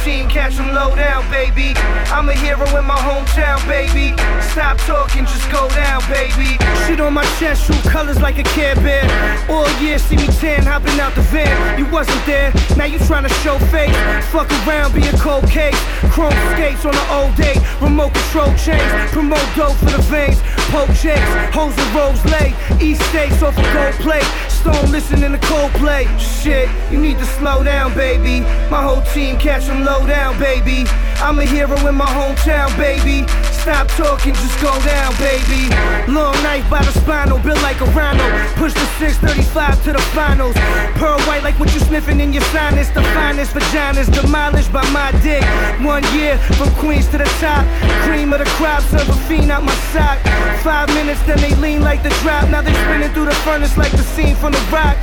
Team 0.05 0.29
catch 0.29 0.57
them 0.57 0.69
low 0.75 0.95
down, 0.95 1.25
baby. 1.31 1.73
I'm 2.13 2.29
a 2.29 2.35
hero 2.35 2.67
in 2.77 2.85
my 2.85 3.01
hometown, 3.01 3.57
baby. 3.67 4.13
Stop 4.53 4.77
talking, 4.85 5.25
just 5.25 5.51
go 5.51 5.67
down, 5.71 6.03
baby. 6.13 6.61
Shit 6.85 7.01
on 7.01 7.15
my 7.15 7.25
chest, 7.41 7.65
shoot 7.67 7.83
colors 7.91 8.21
like 8.21 8.39
a 8.39 8.43
Care 8.43 8.77
Bear. 8.77 9.05
All 9.49 9.69
year, 9.81 9.99
see 9.99 10.17
me 10.17 10.27
tan, 10.27 10.63
hopping 10.63 11.01
out 11.01 11.15
the 11.15 11.23
van. 11.33 11.79
You 11.79 11.87
wasn't 11.87 12.21
there, 12.27 12.53
now 12.77 12.85
you 12.85 12.99
trying 13.01 13.25
to 13.25 13.35
show 13.41 13.59
face. 13.73 13.97
Fuck 14.29 14.51
around, 14.67 14.95
be 14.95 15.07
a 15.09 15.17
cold 15.17 15.49
case. 15.49 15.81
Chrome 16.13 16.37
skates 16.53 16.85
on 16.85 16.95
an 16.95 17.09
old 17.11 17.35
day. 17.37 17.57
Remote 17.81 18.13
control 18.13 18.53
chains, 18.61 19.11
promote 19.11 19.49
dope 19.57 19.77
for 19.79 19.91
the 19.97 20.05
veins. 20.13 20.41
Poke 20.69 20.93
checks, 21.01 21.25
hoes 21.55 21.73
and 21.79 21.91
rose 21.97 22.23
late. 22.27 22.55
East 22.83 23.01
States 23.09 23.41
off 23.43 23.57
a 23.57 23.65
gold 23.73 23.95
plate. 24.05 24.29
Stone 24.65 24.93
listening 24.93 25.33
to 25.33 25.39
Coldplay. 25.41 26.09
Shit, 26.19 26.71
you 26.91 26.99
need 26.99 27.19
to 27.19 27.27
slow 27.27 27.62
down, 27.62 27.93
baby. 27.93 28.41
My 28.71 28.83
whole 28.83 29.03
team 29.12 29.37
catch 29.37 29.67
them 29.67 29.85
low 29.85 30.07
down, 30.07 30.39
baby. 30.39 30.89
I'm 31.21 31.39
a 31.39 31.45
hero 31.45 31.77
in 31.87 31.95
my 31.95 32.07
hometown, 32.07 32.75
baby. 32.79 33.27
Stop 33.65 33.89
talking, 33.97 34.35
just 34.35 34.61
go 34.61 34.79
down, 34.85 35.17
baby. 35.17 35.73
Long 36.12 36.37
knife 36.43 36.69
by 36.69 36.85
the 36.85 36.93
spinal, 37.01 37.39
built 37.39 37.62
like 37.62 37.81
a 37.81 37.87
rhino. 37.97 38.21
Push 38.61 38.75
the 38.75 38.85
635 39.01 39.85
to 39.85 39.93
the 39.93 40.03
finals. 40.12 40.55
Pearl 41.01 41.19
white 41.21 41.43
like 41.43 41.59
what 41.59 41.73
you 41.73 41.81
sniffing 41.81 42.21
in 42.21 42.35
your 42.35 42.43
sinus. 42.53 42.91
The 42.91 43.03
finest 43.17 43.55
vaginas 43.55 44.12
demolished 44.12 44.71
by 44.71 44.85
my 44.91 45.12
dick. 45.23 45.43
One 45.81 46.05
year 46.12 46.37
from 46.61 46.69
Queens 46.75 47.09
to 47.09 47.17
the 47.17 47.25
top. 47.41 47.65
Cream 48.05 48.35
of 48.35 48.41
the 48.41 48.51
crop, 48.61 48.83
serve 48.83 49.09
a 49.09 49.17
fiend 49.25 49.51
out 49.51 49.65
my 49.65 49.75
sock. 49.97 50.21
Five 50.61 50.89
minutes, 50.89 51.23
then 51.23 51.41
they 51.41 51.55
lean 51.57 51.81
like 51.81 52.03
the 52.03 52.11
drop. 52.21 52.51
Now 52.51 52.61
they 52.61 52.75
spinning 52.85 53.15
through 53.15 53.33
the 53.33 53.39
furnace 53.49 53.79
like 53.79 53.93
the 53.93 54.05
scene 54.12 54.37
from 54.37 54.53
the 54.53 54.61
rock. 54.69 54.95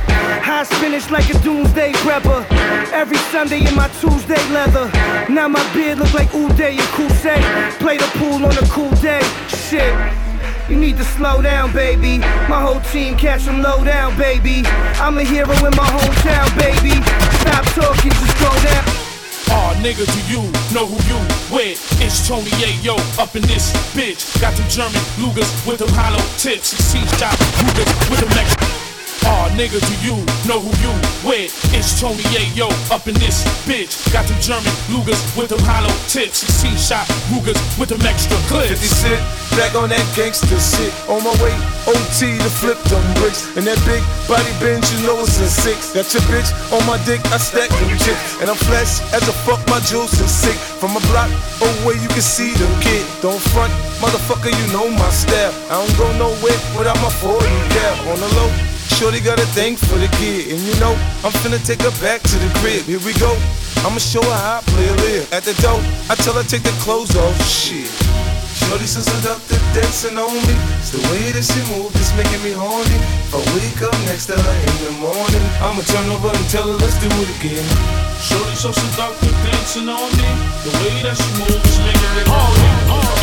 High 0.46 0.62
spinach 0.62 1.10
like 1.10 1.28
a 1.34 1.38
doomsday 1.40 1.94
prepper. 2.06 2.46
Every 2.92 3.18
Sunday 3.34 3.66
in 3.66 3.74
my 3.74 3.88
Tuesday 3.98 4.38
leather. 4.54 4.86
Now 5.28 5.48
my 5.48 5.62
beard 5.74 5.98
look 5.98 6.14
like 6.14 6.28
Uday 6.28 6.78
and 6.78 6.90
Qusay. 6.94 7.42
Play 7.80 7.96
the 7.98 8.06
pool 8.18 8.44
on 8.46 8.51
a 8.56 8.66
cool 8.68 8.90
day. 9.00 9.22
Shit. 9.48 9.92
You 10.68 10.76
need 10.76 10.96
to 10.96 11.04
slow 11.04 11.42
down, 11.42 11.72
baby. 11.72 12.18
My 12.48 12.60
whole 12.60 12.80
team 12.92 13.16
catch 13.16 13.44
them 13.44 13.62
low 13.62 13.84
down, 13.84 14.16
baby. 14.16 14.62
I'm 14.96 15.18
a 15.18 15.24
hero 15.24 15.52
in 15.52 15.74
my 15.76 15.88
hometown, 15.88 16.48
baby. 16.58 16.96
Stop 17.42 17.64
talking, 17.76 18.10
just 18.10 18.38
go 18.40 18.50
down. 18.62 18.84
Aw, 19.52 19.74
nigga, 19.82 20.06
do 20.06 20.20
you 20.32 20.42
know 20.72 20.86
who 20.86 20.96
you 21.10 21.18
with? 21.54 21.76
It's 22.00 22.26
Tony 22.26 22.50
Yayo 22.62 22.96
up 23.18 23.36
in 23.36 23.42
this 23.42 23.72
bitch. 23.92 24.40
Got 24.40 24.54
them 24.54 24.68
German 24.68 25.02
Lugers 25.20 25.66
with 25.66 25.80
them 25.80 25.90
hollow 25.90 26.22
tips. 26.38 26.68
C-Shot 26.68 27.36
Lugers 27.60 28.10
with 28.10 28.20
them 28.20 28.30
next. 28.30 28.81
Nigga, 29.52 29.78
do 29.84 29.94
you 30.00 30.16
know 30.48 30.58
who 30.58 30.72
you 30.80 30.92
with? 31.28 31.52
It's 31.76 32.00
Tony 32.00 32.24
Yayo 32.32 32.72
up 32.90 33.06
in 33.06 33.14
this 33.20 33.44
bitch. 33.68 33.94
Got 34.10 34.24
them 34.24 34.40
German 34.40 34.72
Lugers 34.88 35.20
with 35.36 35.52
them 35.52 35.60
hollow 35.68 35.92
tips. 36.08 36.40
C-Shot 36.40 37.04
Lugers 37.28 37.60
with 37.78 37.92
them 37.92 38.00
extra 38.08 38.36
clips. 38.48 38.80
50 38.80 38.88
cent, 38.88 39.22
back 39.52 39.76
on 39.76 39.92
that 39.92 40.02
gangster 40.16 40.56
shit. 40.56 40.88
On 41.06 41.20
my 41.20 41.36
way, 41.44 41.52
OT 41.84 42.40
to 42.40 42.50
flip 42.64 42.80
them 42.88 43.04
bricks. 43.20 43.44
And 43.54 43.68
that 43.68 43.76
big 43.84 44.00
body 44.24 44.50
bench, 44.56 44.88
you 44.96 45.04
know 45.04 45.20
it's 45.20 45.36
a 45.36 45.46
six. 45.46 45.92
Got 45.92 46.08
your 46.16 46.24
bitch 46.32 46.48
on 46.72 46.80
my 46.88 46.96
dick, 47.04 47.20
I 47.28 47.36
stack 47.36 47.68
them 47.68 47.92
chips. 48.00 48.40
And 48.40 48.48
I'm 48.48 48.56
flash 48.56 49.04
as 49.12 49.28
a 49.28 49.36
fuck, 49.44 49.60
my 49.68 49.84
juice 49.84 50.16
is 50.16 50.32
sick. 50.32 50.56
From 50.80 50.96
a 50.96 51.02
block 51.12 51.28
away, 51.60 52.00
you 52.00 52.08
can 52.08 52.24
see 52.24 52.56
them 52.56 52.72
kid. 52.80 53.04
Don't 53.20 53.38
front, 53.52 53.72
motherfucker, 54.00 54.48
you 54.48 54.66
know 54.72 54.88
my 54.88 55.12
style. 55.12 55.52
I 55.68 55.76
don't 55.76 55.94
go 56.00 56.08
nowhere 56.16 56.58
without 56.72 56.96
my 57.04 57.12
40 57.20 57.44
cap. 57.76 57.94
On 58.08 58.18
the 58.18 58.30
low, 58.32 58.71
Shorty 58.98 59.20
got 59.20 59.38
a 59.40 59.46
thing 59.56 59.76
for 59.76 59.98
the 59.98 60.08
kid, 60.18 60.52
and 60.52 60.60
you 60.60 60.74
know 60.78 60.94
I'm 61.24 61.32
finna 61.42 61.58
take 61.64 61.82
her 61.82 61.94
back 62.00 62.22
to 62.22 62.36
the 62.38 62.50
crib. 62.60 62.84
Here 62.86 63.00
we 63.00 63.12
go. 63.18 63.34
I'ma 63.82 63.98
show 63.98 64.22
her 64.22 64.38
how 64.38 64.58
I 64.58 64.62
play 64.62 64.86
a 64.86 64.94
live. 65.02 65.32
At 65.32 65.42
the 65.42 65.54
door, 65.58 65.80
I 66.08 66.14
tell 66.14 66.34
her 66.34 66.44
take 66.44 66.62
the 66.62 66.74
clothes 66.84 67.16
off. 67.16 67.34
Shit. 67.48 67.90
Shorty 68.68 68.86
so 68.86 69.00
seductive, 69.00 69.60
dancing 69.74 70.16
on 70.18 70.32
me. 70.32 70.54
It's 70.78 70.92
the 70.94 71.02
way 71.10 71.32
that 71.34 71.42
she 71.42 71.60
moves, 71.74 71.96
it's 71.98 72.14
making 72.14 72.42
me 72.46 72.52
horny. 72.54 72.98
I 73.34 73.38
wake 73.58 73.82
up 73.82 73.96
next 74.06 74.30
to 74.30 74.36
her 74.38 74.56
in 74.70 74.76
the 74.86 74.92
morning, 75.02 75.44
I'ma 75.58 75.82
turn 75.82 76.06
over 76.12 76.30
and 76.30 76.46
tell 76.48 76.68
her 76.68 76.78
let's 76.78 76.96
do 77.02 77.10
it 77.10 77.30
again. 77.40 77.66
Shorty 78.22 78.54
so 78.54 78.70
seductive, 78.70 79.34
dancing 79.42 79.88
on 79.88 80.08
me. 80.14 80.30
The 80.62 80.72
way 80.78 80.94
that 81.02 81.16
she 81.18 81.30
moves 81.42 81.76
making 81.82 82.12
me 82.16 82.22
horny. 82.28 82.68
I 82.92 83.21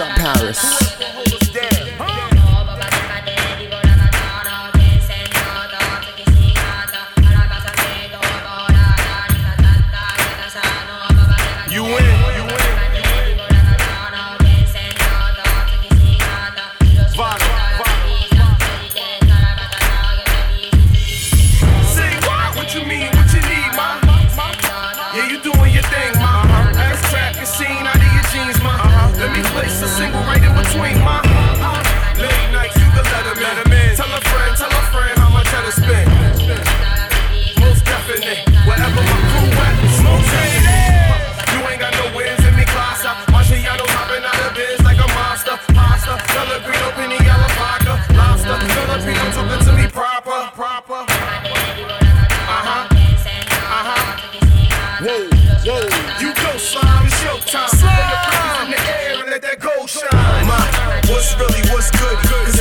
from 0.00 0.08
Paris. 0.16 0.79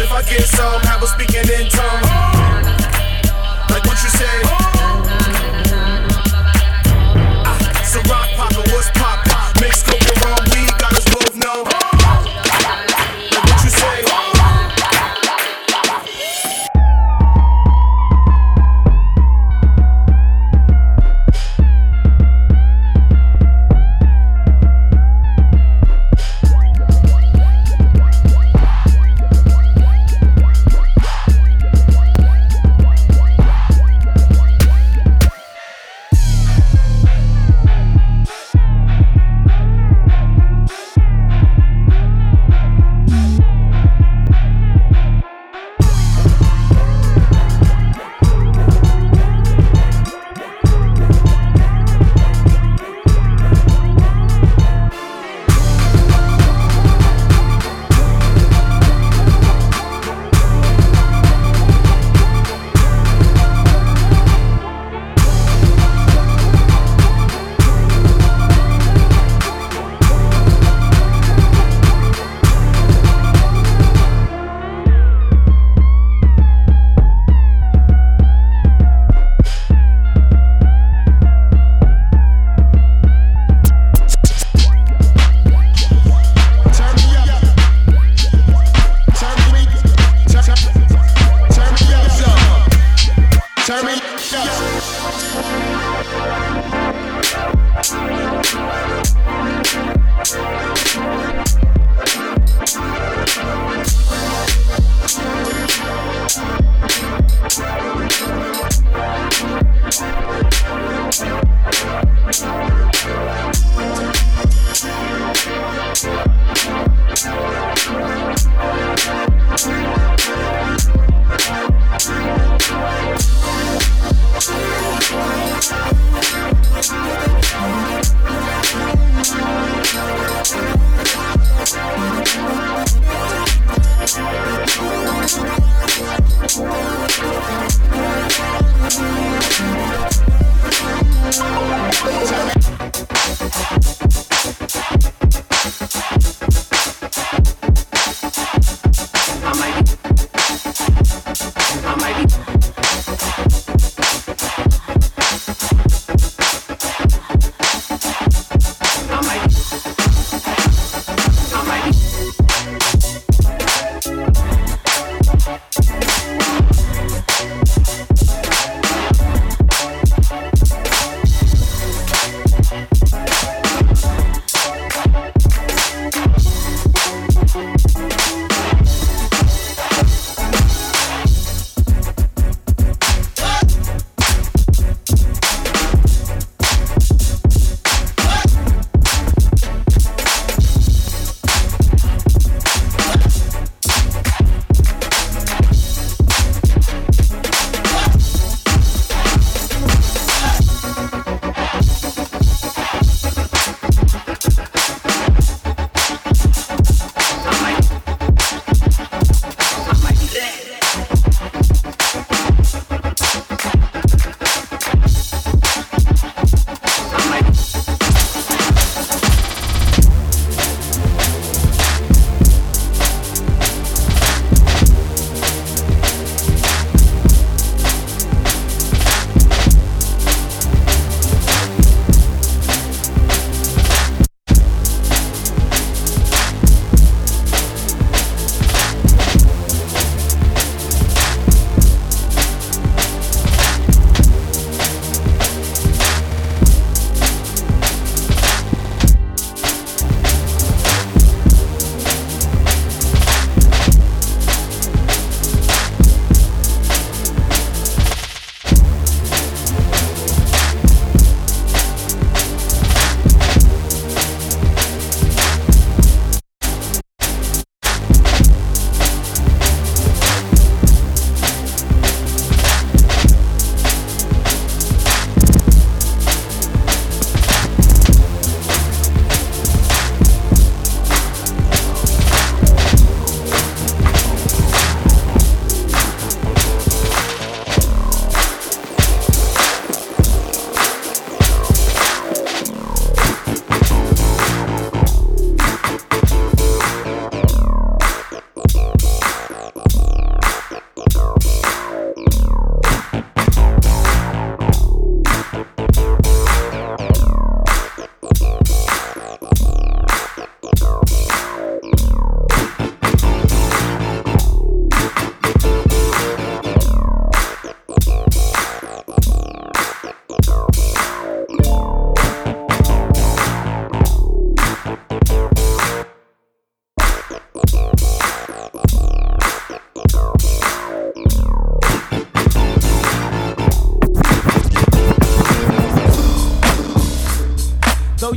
If 0.10 0.16
I 0.16 0.24
get 0.24 0.42
some, 0.48 0.82
have 0.82 1.04
a 1.04 1.08
speaking 1.08 1.48
in 1.50 1.70
tongues. 1.70 2.39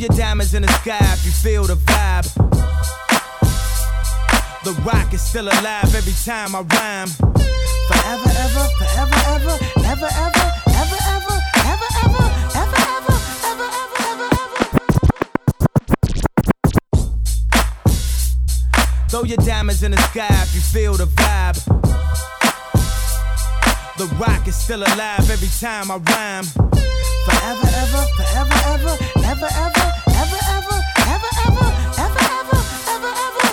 Your 0.02 0.18
diamonds 0.18 0.52
in 0.52 0.62
the 0.62 0.72
sky 0.72 0.98
if 1.00 1.24
you 1.24 1.30
feel 1.30 1.62
the 1.62 1.76
vibe. 1.76 2.26
The 4.64 4.72
rock 4.82 5.14
is 5.14 5.22
still 5.22 5.46
alive 5.46 5.94
every 5.94 6.12
time 6.24 6.56
I 6.56 6.62
rhyme. 6.62 7.08
Forever, 7.86 8.30
ever, 8.44 8.68
forever, 8.78 9.14
ever, 9.30 9.58
ever, 9.86 10.10
ever, 10.10 10.10
ever, 10.10 10.96
ever, 11.14 11.38
ever, 11.62 11.86
ever, 11.86 11.88
ever, 12.02 12.26
ever, 12.34 12.78
ever, 12.98 13.18
ever, 13.46 13.68
ever, 14.10 14.28
ever. 14.34 14.78
Throw 19.08 19.22
your 19.22 19.38
diamonds 19.38 19.84
in 19.84 19.92
the 19.92 20.00
sky 20.10 20.26
if 20.42 20.52
you 20.52 20.60
feel 20.62 20.94
the 20.94 21.06
vibe. 21.06 21.62
The 23.98 24.06
rock 24.16 24.48
is 24.48 24.56
still 24.56 24.82
alive 24.82 25.30
every 25.30 25.48
time 25.60 25.92
I 25.92 25.96
rhyme. 25.98 26.71
Forever, 27.42 27.66
ever, 27.74 28.06
forever, 28.14 28.58
ever, 28.66 28.96
ever, 29.26 29.48
ever, 29.50 29.98
ever, 30.14 30.38
ever, 30.46 30.78
ever, 31.10 31.30
ever, 31.42 31.66
ever, 31.98 32.22
ever, 32.38 32.60
ever, 32.86 33.12
ever. 33.18 33.48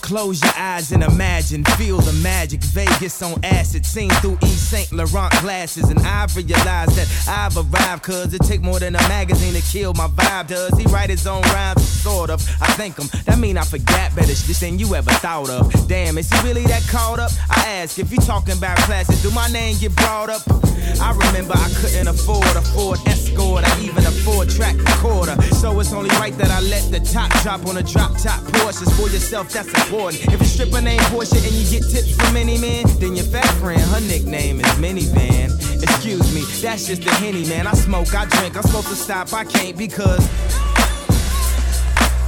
Close 0.00 0.42
your 0.42 0.54
eyes 0.56 0.92
and 0.92 1.02
imagine, 1.02 1.62
feel 1.76 1.98
the 1.98 2.14
magic. 2.22 2.62
Vegas 2.62 3.20
on 3.20 3.38
acid, 3.44 3.84
seen 3.84 4.08
through 4.22 4.38
Yves 4.40 4.58
Saint 4.58 4.90
Laurent 4.92 5.30
glasses. 5.42 5.90
And 5.90 6.00
I 6.00 6.26
realize 6.34 6.88
that 6.96 7.06
I've 7.28 7.54
arrived, 7.58 8.02
cause 8.02 8.32
it 8.32 8.40
take 8.46 8.62
more 8.62 8.78
than 8.78 8.96
a 8.96 9.02
magazine 9.08 9.52
to 9.52 9.60
kill 9.60 9.92
my 9.92 10.06
vibe. 10.06 10.46
Does 10.46 10.78
he 10.78 10.86
write 10.86 11.10
his 11.10 11.26
own 11.26 11.42
rhymes? 11.52 11.86
Sort 11.86 12.30
of. 12.30 12.40
I 12.62 12.72
think 12.78 12.98
him. 12.98 13.10
That 13.26 13.38
mean 13.38 13.58
I 13.58 13.64
forgot 13.64 14.16
better 14.16 14.34
shit 14.34 14.56
than 14.56 14.78
you 14.78 14.94
ever 14.94 15.10
thought 15.10 15.50
of. 15.50 15.70
Damn, 15.86 16.16
is 16.16 16.30
he 16.30 16.48
really 16.48 16.64
that 16.64 16.82
caught 16.88 17.18
up? 17.18 17.30
I 17.50 17.68
ask 17.82 17.98
if 17.98 18.10
you 18.10 18.16
talking 18.16 18.56
about 18.56 18.78
classes, 18.78 19.22
do 19.22 19.30
my 19.32 19.48
name 19.48 19.76
get 19.78 19.94
brought 19.94 20.30
up? 20.30 20.59
I 21.00 21.12
remember 21.12 21.54
I 21.56 21.68
couldn't 21.80 22.08
afford 22.08 22.44
a 22.56 22.60
Ford 22.60 22.98
Escort, 23.06 23.64
or 23.64 23.80
even 23.80 24.04
a 24.04 24.12
four 24.22 24.44
track 24.44 24.76
recorder. 24.76 25.40
So 25.56 25.80
it's 25.80 25.92
only 25.92 26.10
right 26.20 26.36
that 26.36 26.50
I 26.50 26.60
let 26.60 26.90
the 26.92 27.00
top 27.00 27.32
drop 27.42 27.66
on 27.66 27.78
a 27.78 27.82
drop 27.82 28.12
top 28.18 28.40
Porsches 28.52 28.92
for 28.96 29.08
yourself. 29.08 29.50
That's 29.50 29.68
important. 29.68 30.22
If 30.32 30.40
you 30.40 30.46
strip 30.46 30.72
a 30.74 30.80
name 30.80 31.00
Porsche 31.08 31.40
and 31.40 31.54
you 31.56 31.64
get 31.70 31.88
tips 31.88 32.14
from 32.14 32.36
any 32.36 32.58
man, 32.58 32.84
then 33.00 33.16
your 33.16 33.24
fat 33.24 33.48
friend, 33.58 33.80
her 33.80 34.00
nickname 34.00 34.60
is 34.60 34.72
Minivan. 34.76 35.48
Excuse 35.82 36.34
me, 36.34 36.42
that's 36.60 36.86
just 36.86 37.02
the 37.02 37.10
henny, 37.14 37.48
man. 37.48 37.66
I 37.66 37.72
smoke, 37.72 38.14
I 38.14 38.26
drink, 38.26 38.56
I'm 38.56 38.62
supposed 38.62 38.88
to 38.88 38.96
stop, 38.96 39.32
I 39.32 39.44
can't 39.44 39.76
because. 39.76 40.24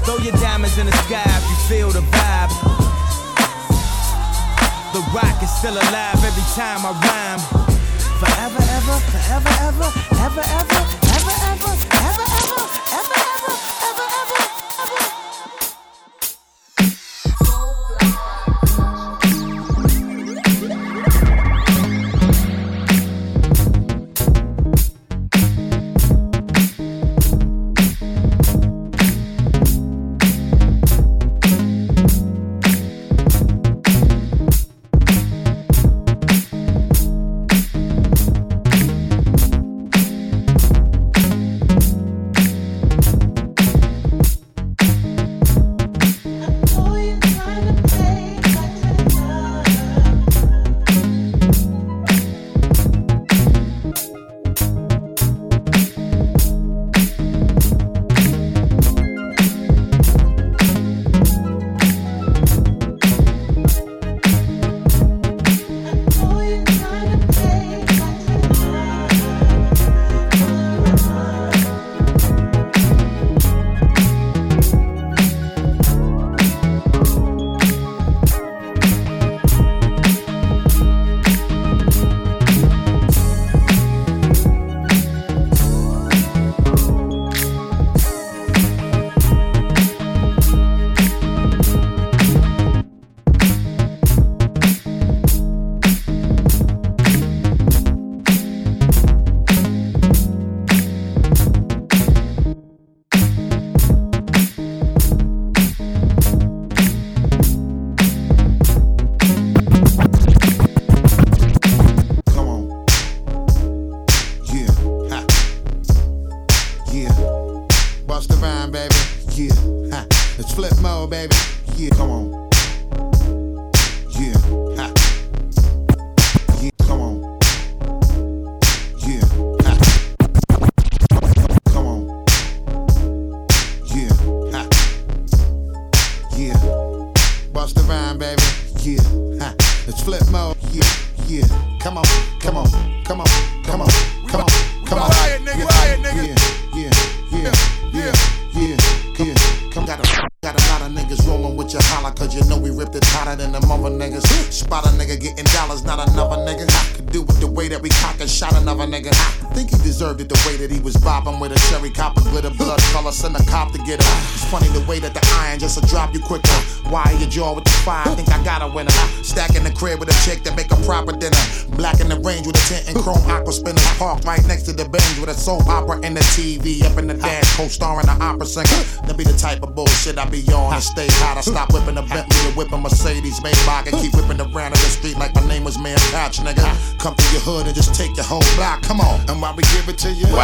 Throw 0.05 0.19
your 0.19 0.35
diamonds 0.41 0.79
in 0.79 0.87
the 0.87 0.97
sky 1.07 1.23
if 1.25 1.45
you 1.49 1.57
feel 1.69 1.91
the 1.91 2.01
vibe. 2.01 2.51
The 4.93 5.01
rock 5.15 5.43
is 5.43 5.51
still 5.57 5.75
alive 5.75 6.25
every 6.25 6.43
time 6.55 6.85
I 6.85 6.93
rhyme 7.05 7.72
forever, 8.25 8.63
ever, 8.63 8.99
forever, 9.11 9.51
ever, 9.67 9.91
ever, 10.23 10.43
ever, 10.43 10.85
ever, 11.03 11.37
ever, 11.51 11.75
ever, 11.91 12.27
ever. 12.47 12.92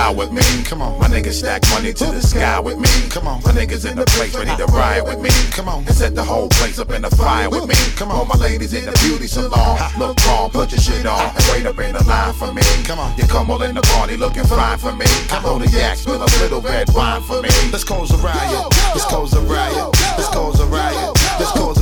With 0.07 0.33
me, 0.33 0.43
come 0.65 0.81
on. 0.81 0.99
My 1.01 1.09
niggas 1.09 1.43
stack 1.43 1.63
money 1.71 1.93
to 1.93 2.07
the 2.07 2.23
sky 2.23 2.61
with 2.61 2.79
me, 2.79 2.89
come 3.11 3.27
on. 3.27 3.43
My 3.43 3.51
niggas 3.51 3.85
in 3.91 3.97
the 3.97 4.05
place 4.07 4.35
ready 4.35 4.55
to 4.57 4.67
riot 4.67 5.05
with 5.05 5.21
me, 5.21 5.31
come 5.51 5.69
on. 5.69 5.85
And 5.87 5.95
set 5.95 6.15
the 6.15 6.23
whole 6.23 6.49
place 6.49 6.79
up 6.79 6.91
in 6.91 7.03
the 7.03 7.11
fire 7.11 7.51
with 7.51 7.67
me, 7.67 7.75
come 7.97 8.11
on. 8.11 8.29
My 8.29 8.37
ladies 8.37 8.73
in 8.75 8.85
the 8.87 8.93
beauty 9.03 9.27
salon, 9.27 9.79
look 9.99 10.17
wrong, 10.27 10.51
put 10.51 10.71
your 10.71 10.81
shit 10.81 11.05
on, 11.05 11.35
and 11.35 11.45
wait 11.51 11.67
up 11.67 11.79
in 11.79 11.93
the 11.95 12.05
line 12.05 12.33
for 12.35 12.53
me, 12.53 12.63
come 12.85 12.99
on. 12.99 13.17
You 13.19 13.27
come 13.27 13.51
all 13.51 13.63
in 13.63 13.75
the 13.75 13.83
party 13.83 14.17
looking 14.17 14.45
fine 14.45 14.79
for 14.79 14.95
me. 14.95 15.07
I 15.35 15.43
hold 15.43 15.63
the 15.63 15.69
yak, 15.69 15.97
spill 15.99 16.23
a 16.23 16.31
little 16.41 16.61
red 16.61 16.89
wine 16.95 17.23
for 17.23 17.43
me. 17.43 17.51
Let's 17.73 17.85
cause 17.85 18.11
a 18.13 18.19
riot. 18.19 18.71
Let's 18.95 19.05
cause 19.05 19.35
a 19.35 19.41
riot. 19.41 19.91
Let's 20.17 20.29
cause 20.29 20.61
a 20.61 20.67
riot. 20.67 21.11
Let's 21.39 21.53
cause 21.53 21.78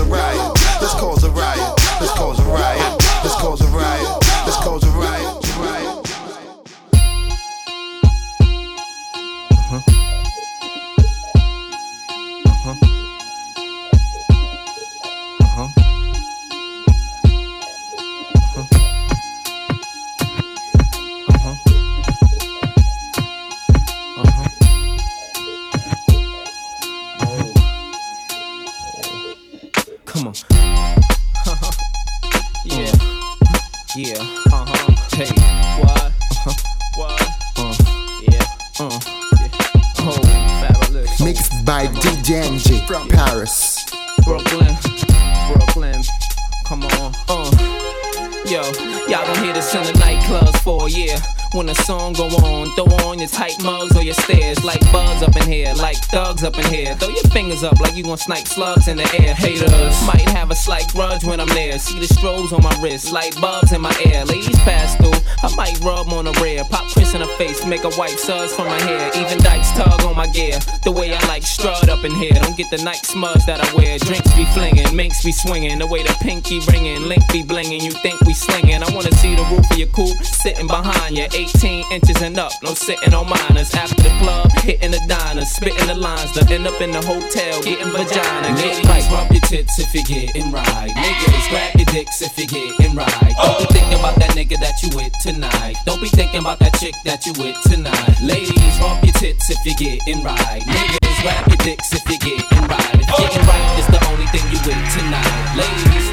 Yo, 48.49 48.63
y'all 49.09 49.27
gon' 49.27 49.43
hear 49.43 49.53
this 49.53 49.75
in 49.75 49.83
the 49.83 49.93
nightclubs 49.95 50.57
for 50.63 50.87
a 50.87 50.89
year. 50.89 51.17
When 51.53 51.67
the 51.67 51.75
song 51.75 52.13
go 52.13 52.27
on, 52.27 52.71
throw 52.75 52.85
on 53.09 53.19
your 53.19 53.29
tight 53.29 53.63
mugs 53.63 53.97
or 53.97 54.03
your 54.03 54.15
stairs 54.15 54.63
like 54.65 54.81
bugs 54.93 55.23
up 55.23 55.37
in 55.37 55.51
here, 55.51 55.73
like 55.75 55.97
thugs 55.97 56.45
up 56.45 56.59
in 56.59 56.65
here. 56.67 56.95
Throw 56.97 57.09
your 57.09 57.25
fingers 57.31 57.63
up 57.63 57.79
like 57.81 57.97
you 57.97 58.05
gon' 58.05 58.19
snipe 58.19 58.47
slugs 58.47 58.89
in 58.89 58.97
the 58.99 59.09
air. 59.21 59.35
Haters 59.35 60.07
might 60.07 60.29
have 60.31 60.51
a 60.51 60.55
slight 60.55 60.93
grudge 60.93 61.25
when 61.25 61.41
I'm 61.41 61.49
there. 61.49 61.79
See 61.79 61.99
the 61.99 62.07
strobes 62.07 62.53
on 62.53 62.63
my 62.63 62.77
wrist, 62.83 63.13
like 63.13 63.41
bugs 63.41 63.73
in 63.73 63.81
my 63.81 63.95
ear. 64.05 64.25
Ladies 64.25 64.59
pass 64.61 64.97
through, 64.97 65.17
I 65.43 65.55
might 65.57 65.79
rub 65.81 66.09
on 66.09 66.27
a 66.27 66.33
rear, 66.43 66.65
pop 66.65 66.91
Chris 66.93 67.15
in 67.15 67.21
the 67.21 67.29
face, 67.39 67.65
make 67.65 67.85
a 67.85 67.91
wipe 67.97 68.19
suds 68.19 68.55
from 68.55 68.67
my 68.67 68.81
hair. 68.83 69.11
Even 69.17 69.39
dykes 69.39 69.71
tug 69.73 70.03
on 70.03 70.17
my 70.17 70.27
gear, 70.27 70.59
the 70.85 70.91
way 70.91 71.15
I 71.15 71.27
like 71.29 71.45
strut 71.45 71.89
up 71.89 72.05
in 72.05 72.15
here. 72.17 72.33
Don't 72.33 72.57
get 72.57 72.71
the 72.71 72.83
night 72.83 73.07
smudge 73.07 73.47
that 73.47 73.65
I 73.65 73.75
wear. 73.75 73.99
Drinks 73.99 74.35
be 74.35 74.45
flinging, 74.47 74.95
minks 74.95 75.25
be 75.25 75.33
swinging, 75.33 75.79
the 75.79 75.87
way 75.87 76.03
the 76.03 76.15
pinky 76.21 76.61
ringing, 76.69 77.03
link 77.09 77.23
be 77.33 77.43
blinging. 77.43 77.83
You 77.83 77.93
think 77.93 78.21
we 78.23 78.35
slinging? 78.35 78.83
I 78.83 78.95
wanna 78.95 79.13
see 79.13 79.35
the 79.35 79.45
roof 79.45 79.71
of 79.71 79.79
your 79.79 79.89
coupe 79.89 80.23
sitting 80.25 80.67
behind 80.67 81.17
you. 81.17 81.27
18 81.37 81.85
inches 81.93 82.23
and 82.23 82.39
up, 82.39 82.51
no 82.63 82.73
sitting 82.73 83.13
on 83.13 83.29
minors. 83.29 83.75
After 83.75 84.01
the 84.01 84.09
club, 84.25 84.51
hitting 84.65 84.91
the 84.91 85.03
diner, 85.07 85.45
spitting 85.45 85.87
the 85.87 85.95
lines, 85.95 86.33
to 86.33 86.41
end 86.49 86.67
up 86.67 86.81
in 86.81 86.93
the 86.93 87.03
hotel, 87.05 87.61
getting 87.61 87.93
vagina. 87.93 88.57
Get 88.57 88.81
Ladies, 88.81 89.09
rub 89.13 89.31
your 89.31 89.45
tits 89.45 89.79
if 89.79 89.93
you're 89.93 90.09
getting 90.09 90.51
right. 90.51 90.89
Niggas, 90.97 91.49
grab 91.51 91.77
your 91.77 91.85
dicks 91.93 92.23
if 92.23 92.33
you're 92.39 92.49
getting 92.49 92.97
right. 92.97 93.35
Don't 93.37 93.61
be 93.61 93.67
thinking 93.69 94.01
about 94.01 94.17
that 94.17 94.33
nigga 94.33 94.57
that 94.65 94.81
you 94.81 94.89
with 94.97 95.13
tonight. 95.21 95.77
Don't 95.85 96.01
be 96.01 96.09
thinking 96.09 96.41
about 96.41 96.59
that 96.61 96.73
chick 96.81 96.95
that 97.05 97.27
you 97.27 97.33
with 97.37 97.61
tonight. 97.69 98.17
Ladies, 98.25 98.81
rub 98.81 99.05
your 99.05 99.13
tits 99.21 99.51
if 99.51 99.61
you're 99.69 99.77
getting 99.77 100.25
right. 100.25 100.65
Niggas, 100.65 101.21
grab 101.21 101.45
your 101.53 101.61
dicks 101.61 101.93
if 101.93 102.01
you're 102.09 102.17
getting 102.17 102.65
right. 102.65 102.97
If 102.97 103.13
getting 103.13 103.45
right 103.45 103.77
is 103.77 103.87
the 103.93 104.01
only 104.09 104.25
thing 104.33 104.45
you 104.49 104.61
with 104.65 104.85
tonight. 104.89 105.53
Ladies, 105.53 106.09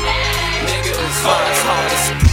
niggas, 0.68 1.16
five 1.24 1.58
hardest. 1.64 2.33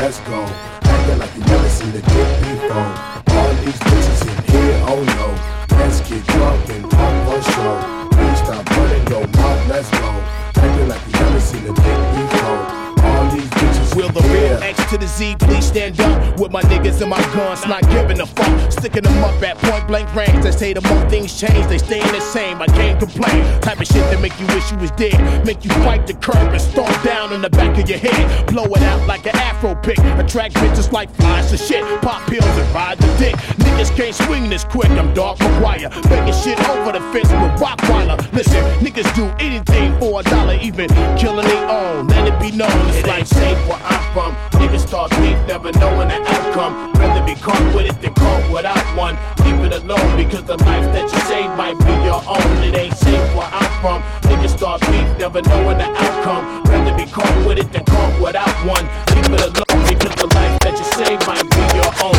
let's 0.00 0.20
go. 0.20 0.40
Acting 0.82 1.18
like 1.18 1.34
you 1.36 1.44
never 1.44 1.68
seen 1.68 1.90
a 1.90 2.00
dick 2.00 2.30
before. 2.40 2.90
All 3.36 3.52
these 3.60 3.78
bitches 3.84 4.22
in 4.28 4.36
here, 4.50 4.80
oh 4.88 5.02
no. 5.18 5.76
Let's 5.76 6.00
get 6.08 6.24
drunk 6.26 6.68
and 6.70 6.84
fuck 6.90 7.14
for 7.26 7.40
show. 7.52 8.08
Please 8.12 8.38
stop 8.38 8.70
running 8.70 9.06
your 9.08 9.26
mouth, 9.36 9.68
let's 9.68 9.90
go. 9.90 10.10
Acting 10.56 10.88
like 10.88 11.04
you 11.06 11.12
never 11.12 11.40
seen 11.40 11.64
a 11.64 11.74
dick 11.84 12.00
before. 12.16 12.80
All 13.04 13.30
these 13.30 13.50
bitches 13.50 13.96
Will 13.96 14.08
the 14.08 14.22
real 14.28 14.62
X 14.62 14.90
to 14.90 14.98
the 14.98 15.06
Z 15.06 15.36
please 15.38 15.66
stand 15.66 16.00
up 16.00 16.19
with 16.50 16.64
my 16.64 16.68
niggas 16.70 17.00
and 17.00 17.10
my 17.10 17.20
guns, 17.34 17.66
not 17.66 17.82
giving 17.90 18.20
a 18.20 18.26
fuck. 18.26 18.72
Sticking 18.72 19.02
them 19.02 19.24
up 19.24 19.42
at 19.42 19.56
point 19.58 19.86
blank 19.86 20.12
range. 20.14 20.42
They 20.42 20.50
say 20.50 20.72
the 20.72 20.80
more 20.82 21.08
things 21.08 21.38
change, 21.38 21.66
they 21.66 21.78
staying 21.78 22.12
the 22.12 22.20
same. 22.20 22.60
I 22.60 22.66
can't 22.66 22.98
complain. 22.98 23.60
Type 23.60 23.80
of 23.80 23.86
shit 23.86 24.04
that 24.10 24.20
make 24.20 24.38
you 24.40 24.46
wish 24.48 24.70
you 24.70 24.78
was 24.78 24.90
dead. 24.92 25.46
Make 25.46 25.64
you 25.64 25.70
fight 25.84 26.06
the 26.06 26.14
curb 26.14 26.52
and 26.52 26.60
storm 26.60 26.92
down 27.04 27.32
on 27.32 27.42
the 27.42 27.50
back 27.50 27.78
of 27.78 27.88
your 27.88 27.98
head. 27.98 28.46
Blow 28.46 28.64
it 28.64 28.82
out 28.82 29.06
like 29.06 29.26
an 29.26 29.36
afro 29.36 29.74
pick. 29.74 29.98
Attract 29.98 30.54
bitches 30.54 30.92
like 30.92 31.10
flies 31.14 31.50
to 31.50 31.56
shit. 31.56 31.84
Pop 32.02 32.26
pills 32.28 32.44
and 32.44 32.74
ride 32.74 32.98
the 32.98 33.06
dick. 33.18 33.34
Niggas 33.58 33.94
can't 33.96 34.14
swing 34.14 34.48
this 34.48 34.64
quick. 34.64 34.90
I'm 34.90 35.14
Mark 35.14 35.38
McGwire. 35.38 35.90
Making 36.10 36.34
shit 36.42 36.58
over 36.68 36.92
the 36.92 37.00
fence 37.12 37.30
with 37.30 37.60
Rockwilder. 37.60 38.32
Listen, 38.32 38.62
niggas 38.80 39.14
do 39.14 39.26
anything 39.38 39.98
for 40.00 40.20
a 40.20 40.22
dollar, 40.24 40.54
even 40.60 40.88
killing 41.16 41.46
their 41.46 41.68
own. 41.68 42.08
Let 42.08 42.26
it 42.26 42.40
be 42.40 42.56
known. 42.56 42.70
It's 42.88 43.06
like 43.06 43.26
safe 43.26 43.58
where 43.68 43.78
I'm 43.84 44.12
from. 44.12 44.34
Niggas 44.60 44.88
start 44.88 45.10
beef, 45.10 45.38
never 45.46 45.72
knowing 45.72 46.08
the 46.08 46.39
outcome. 46.40 46.92
Rather 46.94 47.24
be 47.24 47.34
caught 47.40 47.74
with 47.74 47.86
it 47.86 48.00
than 48.00 48.14
caught 48.14 48.50
without 48.52 48.96
one. 48.96 49.16
Leave 49.44 49.60
it 49.66 49.72
alone 49.82 50.16
because 50.16 50.44
the 50.44 50.56
life 50.64 50.86
that 50.94 51.04
you 51.12 51.20
save 51.28 51.50
might 51.56 51.78
be 51.78 51.94
your 52.04 52.22
own. 52.26 52.64
It 52.64 52.74
ain't 52.76 52.96
safe 52.96 53.34
where 53.34 53.48
I'm 53.52 53.70
from. 53.80 54.02
Niggas 54.28 54.56
start 54.56 54.80
beef, 54.82 55.08
never 55.18 55.42
knowing 55.42 55.78
the 55.78 55.88
outcome. 56.04 56.64
Rather 56.64 56.96
be 56.96 57.10
caught 57.10 57.46
with 57.46 57.58
it 57.58 57.72
than 57.72 57.84
caught 57.84 58.20
without 58.20 58.56
one. 58.66 58.86
Leave 59.14 59.30
it 59.36 59.42
alone 59.50 59.82
because 59.88 60.14
the 60.16 60.28
life 60.34 60.60
that 60.60 60.74
you 60.78 60.86
save 60.98 61.20
might 61.26 61.48
be 61.50 61.62
your 61.76 61.92
own. 62.04 62.10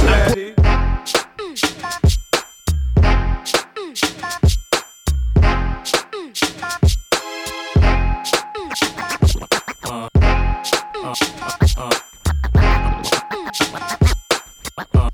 Uh-huh. 14.93 15.09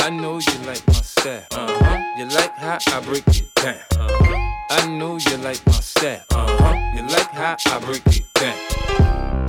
I 0.00 0.10
know 0.10 0.38
you 0.38 0.52
like 0.66 0.86
my 0.86 0.92
style. 0.94 1.44
Uh-huh. 1.52 1.98
You 2.16 2.24
like 2.26 2.52
how 2.56 2.78
I 2.86 3.00
break 3.00 3.26
it 3.28 3.54
down. 3.56 3.76
Uh-huh. 3.92 4.34
I 4.70 4.86
know 4.86 5.16
you 5.16 5.36
like 5.38 5.64
my 5.66 5.72
style. 5.72 6.24
Uh-huh. 6.30 6.74
You 6.94 7.02
like 7.02 7.30
how 7.30 7.56
I 7.66 7.78
break 7.80 8.06
it 8.06 8.24
down. 8.34 8.54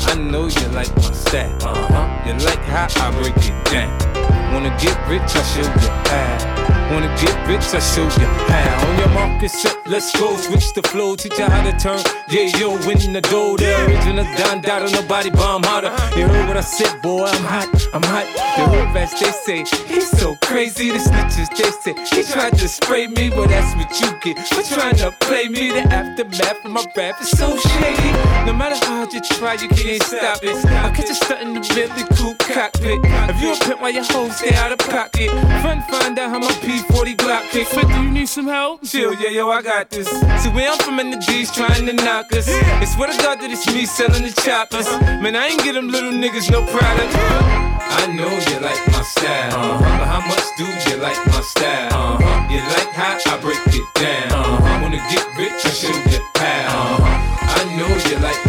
I 0.02 0.16
know 0.16 0.48
you 0.48 0.68
like 0.70 0.94
my 0.98 1.12
style. 1.12 1.56
Uh-huh. 1.64 2.28
You 2.28 2.34
like 2.46 2.60
how 2.60 2.88
I 3.08 3.12
break 3.22 3.38
it 3.38 3.66
down. 3.72 4.54
Wanna 4.54 4.76
get 4.82 4.98
rich, 5.08 5.36
I 5.36 5.44
show 5.44 5.62
you 5.62 5.90
how. 6.10 6.59
Wanna 6.92 7.08
get 7.22 7.36
rich, 7.48 7.70
I 7.74 7.80
show 7.80 8.04
you 8.04 8.28
how. 8.50 8.88
On 8.88 8.98
your 8.98 9.10
mark, 9.10 9.42
get 9.42 9.52
set, 9.52 9.78
let's 9.86 10.12
go. 10.18 10.36
Switch 10.38 10.74
the 10.74 10.82
flow, 10.82 11.16
teach 11.16 11.38
you 11.38 11.46
how 11.46 11.64
to 11.64 11.78
turn. 11.78 12.02
Yeah, 12.30 12.50
yo, 12.58 12.72
win 12.88 13.14
the 13.14 13.22
dough. 13.22 13.58
The 13.58 13.86
original 13.86 14.26
Don 14.38 14.62
Dada, 14.62 14.90
nobody 14.92 15.30
bomb 15.30 15.64
harder. 15.64 15.92
You 16.18 16.28
heard 16.28 16.48
what 16.48 16.58
I 16.58 16.62
said, 16.62 17.02
boy, 17.02 17.26
I'm 17.26 17.44
hot, 17.44 17.70
I'm 17.94 18.02
hot. 18.02 18.26
The 18.58 18.66
hood 18.66 18.96
rats, 18.96 19.20
they 19.20 19.32
say, 19.32 19.60
he's 19.88 20.10
so 20.10 20.36
crazy. 20.42 20.90
The 20.90 20.98
snitches, 20.98 21.50
they 21.58 21.70
say, 21.70 21.94
he 22.16 22.24
tried 22.24 22.58
to 22.58 22.68
spray 22.68 23.08
me, 23.08 23.30
but 23.30 23.50
that's 23.50 23.76
what 23.76 23.90
you 24.02 24.10
get. 24.22 24.48
For 24.48 24.64
trying 24.64 24.96
to 24.98 25.12
play 25.22 25.48
me, 25.48 25.72
the 25.72 25.82
aftermath 25.94 26.66
of 26.66 26.72
my 26.72 26.86
rap 26.98 27.22
is 27.22 27.30
so 27.30 27.56
shady. 27.58 28.12
No 28.46 28.54
matter 28.54 28.76
how 28.86 29.06
hard 29.06 29.14
you 29.14 29.22
try, 29.22 29.54
you 29.54 29.70
can't 29.70 30.02
stop 30.02 30.44
it. 30.44 30.56
I 30.66 30.90
catch 30.90 31.10
you 31.10 31.16
stunting 31.16 31.54
the 31.54 31.62
Bentley 31.76 32.04
coupe 32.18 32.40
cockpit. 32.40 33.00
If 33.30 33.42
you 33.42 33.54
a 33.54 33.60
pimp 33.60 33.82
while 33.82 33.92
your 33.92 34.06
hoes 34.06 34.38
stay 34.38 34.56
out 34.56 34.72
of 34.72 34.80
pocket, 34.80 35.30
fun 35.62 35.82
find 35.90 36.18
out 36.18 36.30
how 36.32 36.40
my 36.40 36.54
P40 36.80 37.16
Glock 37.18 37.52
kick. 37.52 37.68
But 37.74 37.88
do 37.88 38.02
you 38.02 38.12
need 38.12 38.30
some 38.30 38.48
help? 38.48 38.84
Chill, 38.84 39.14
yeah, 39.16 39.30
yo, 39.30 39.50
I 39.50 39.62
got 39.62 39.90
this. 39.90 40.08
See 40.08 40.50
where 40.50 40.72
I'm 40.72 40.78
from 40.80 41.00
in 41.00 41.12
the 41.12 41.18
D's 41.18 41.52
trying 41.52 41.86
to 41.86 41.94
knock 41.94 42.32
us. 42.34 42.48
It's 42.48 42.96
swear 42.96 43.12
to 43.12 43.18
God 43.22 43.40
that 43.42 43.52
it's 43.52 43.68
me 43.68 43.86
selling 43.86 44.24
the 44.24 44.34
choppers. 44.42 44.88
Man, 45.22 45.36
I 45.36 45.48
ain't 45.48 45.64
get 45.64 45.74
them 45.74 45.90
little 45.90 46.12
niggas 46.12 46.50
no 46.52 46.64
product. 46.64 47.12
I 47.16 48.08
know 48.16 48.32
you 48.32 48.60
like 48.64 48.80
my 48.88 49.02
style, 49.02 49.60
uh-huh. 49.60 49.98
but 50.00 50.08
how 50.08 50.24
much 50.24 50.46
do 50.58 50.66
you 50.90 50.98
like 51.02 51.20
my 51.28 51.42
style? 51.42 51.92
Uh-huh. 51.92 52.54
You 52.54 52.60
like 52.72 52.92
how 52.96 53.18
I 53.28 53.38
break 53.42 53.60
it 53.68 53.88
down. 53.96 54.32
Uh-huh. 54.32 54.80
Wanna 54.82 55.04
get 55.12 55.26
rich, 55.36 55.60
I 55.66 55.70
show 55.70 55.92
you 55.92 56.24
how. 56.38 56.96
Uh-huh. 56.96 57.60
I 57.60 57.76
know 57.76 57.92
you 58.08 58.18
like 58.24 58.49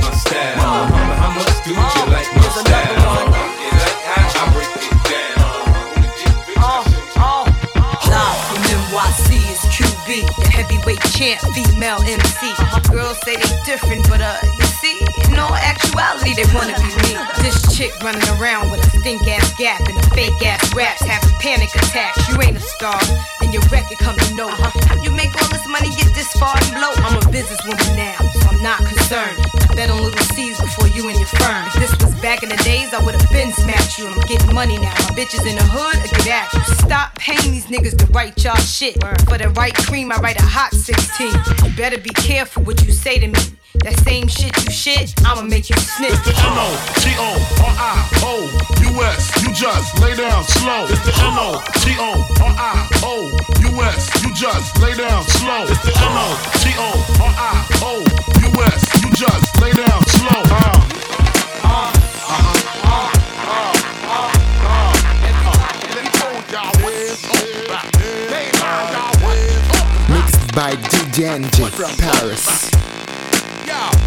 Can't 11.20 11.38
female 11.52 12.00
MC. 12.00 12.48
Girls 12.90 13.20
say 13.26 13.36
they 13.36 13.62
different, 13.66 14.08
but 14.08 14.22
uh, 14.22 14.40
you 14.42 14.64
see, 14.80 14.96
in 15.28 15.38
all 15.38 15.52
actuality, 15.52 16.32
they 16.32 16.48
wanna 16.54 16.72
be 16.80 16.88
me. 16.96 17.12
This 17.42 17.60
chick 17.76 17.92
running 18.02 18.26
around 18.40 18.70
with 18.70 18.80
a 18.80 18.98
stink 18.98 19.28
ass 19.28 19.52
gap 19.58 19.86
and 19.86 20.00
fake 20.14 20.40
ass 20.40 20.74
raps, 20.74 21.02
having 21.02 21.36
panic 21.36 21.68
attacks. 21.74 22.26
You 22.30 22.40
ain't 22.40 22.56
a 22.56 22.60
star 22.60 22.98
and 23.50 23.54
your 23.54 23.66
record 23.70 23.98
come 23.98 24.16
to 24.16 24.34
know. 24.34 24.48
Uh-huh. 24.48 24.70
How 24.86 25.02
you 25.02 25.10
make 25.10 25.34
all 25.34 25.48
this 25.50 25.66
money, 25.66 25.90
get 25.98 26.14
this 26.14 26.30
far 26.38 26.54
and 26.54 26.70
blow? 26.70 26.94
I'm 27.02 27.18
a 27.18 27.24
businesswoman 27.34 27.96
now, 27.96 28.14
so 28.38 28.46
I'm 28.46 28.62
not 28.62 28.78
concerned. 28.78 29.38
I 29.68 29.74
bet 29.74 29.90
on 29.90 30.02
little 30.02 30.26
C's 30.34 30.60
before 30.60 30.86
you 30.88 31.08
and 31.08 31.18
your 31.18 31.26
firm. 31.26 31.66
If 31.66 31.74
this 31.74 31.92
was 31.98 32.14
back 32.20 32.42
in 32.42 32.48
the 32.48 32.60
days, 32.62 32.94
I 32.94 33.02
would've 33.04 33.28
been 33.30 33.50
smacked 33.52 33.98
you. 33.98 34.06
I'm 34.06 34.20
getting 34.30 34.54
money 34.54 34.78
now. 34.78 34.94
My 34.94 35.18
bitches 35.18 35.46
in 35.50 35.56
the 35.56 35.66
hood, 35.66 35.98
I 35.98 36.06
get 36.22 36.28
at 36.28 36.54
you. 36.54 36.62
Stop 36.86 37.14
paying 37.18 37.50
these 37.50 37.66
niggas 37.66 37.98
to 37.98 38.06
write 38.12 38.42
y'all 38.44 38.56
shit. 38.56 38.94
For 39.26 39.38
the 39.38 39.50
right 39.56 39.74
cream, 39.74 40.12
I 40.12 40.18
write 40.20 40.38
a 40.38 40.46
hot 40.46 40.72
16. 40.72 41.66
You 41.66 41.76
better 41.76 41.98
be 41.98 42.10
careful 42.10 42.62
what 42.62 42.84
you 42.86 42.92
say 42.92 43.18
to 43.18 43.26
me. 43.26 43.40
That 43.78 43.94
same 44.02 44.26
shit 44.26 44.50
you 44.64 44.70
shit, 44.72 45.14
I'ma 45.24 45.42
make 45.42 45.70
you 45.70 45.76
snitch. 45.78 46.10
It's 46.10 46.24
the 46.26 46.34
N-O-T-O-R-I-O-U-S. 46.34 47.30
You 49.46 49.54
just 49.54 49.94
lay 50.02 50.16
down 50.16 50.42
slow. 50.42 50.90
It's 50.90 50.98
the 51.06 51.14
N-O-T-O-R-I-O-U-S. 51.14 52.02
You 54.26 54.34
just 54.34 54.76
lay 54.82 54.94
down 54.94 55.22
slow. 55.22 55.70
It's 55.70 55.82
the 55.86 55.94
N-O-T-O-R-I-O-U-S. 55.94 57.02
You 59.02 59.10
just 59.14 59.60
lay 59.62 59.72
down 59.72 60.02
slow. 60.18 60.42
Uh. 60.50 60.90
Mixed 70.10 70.54
by 70.56 70.74
DJ 70.74 71.38
NG 71.38 71.70
from 71.70 71.94
Paris. 71.98 72.79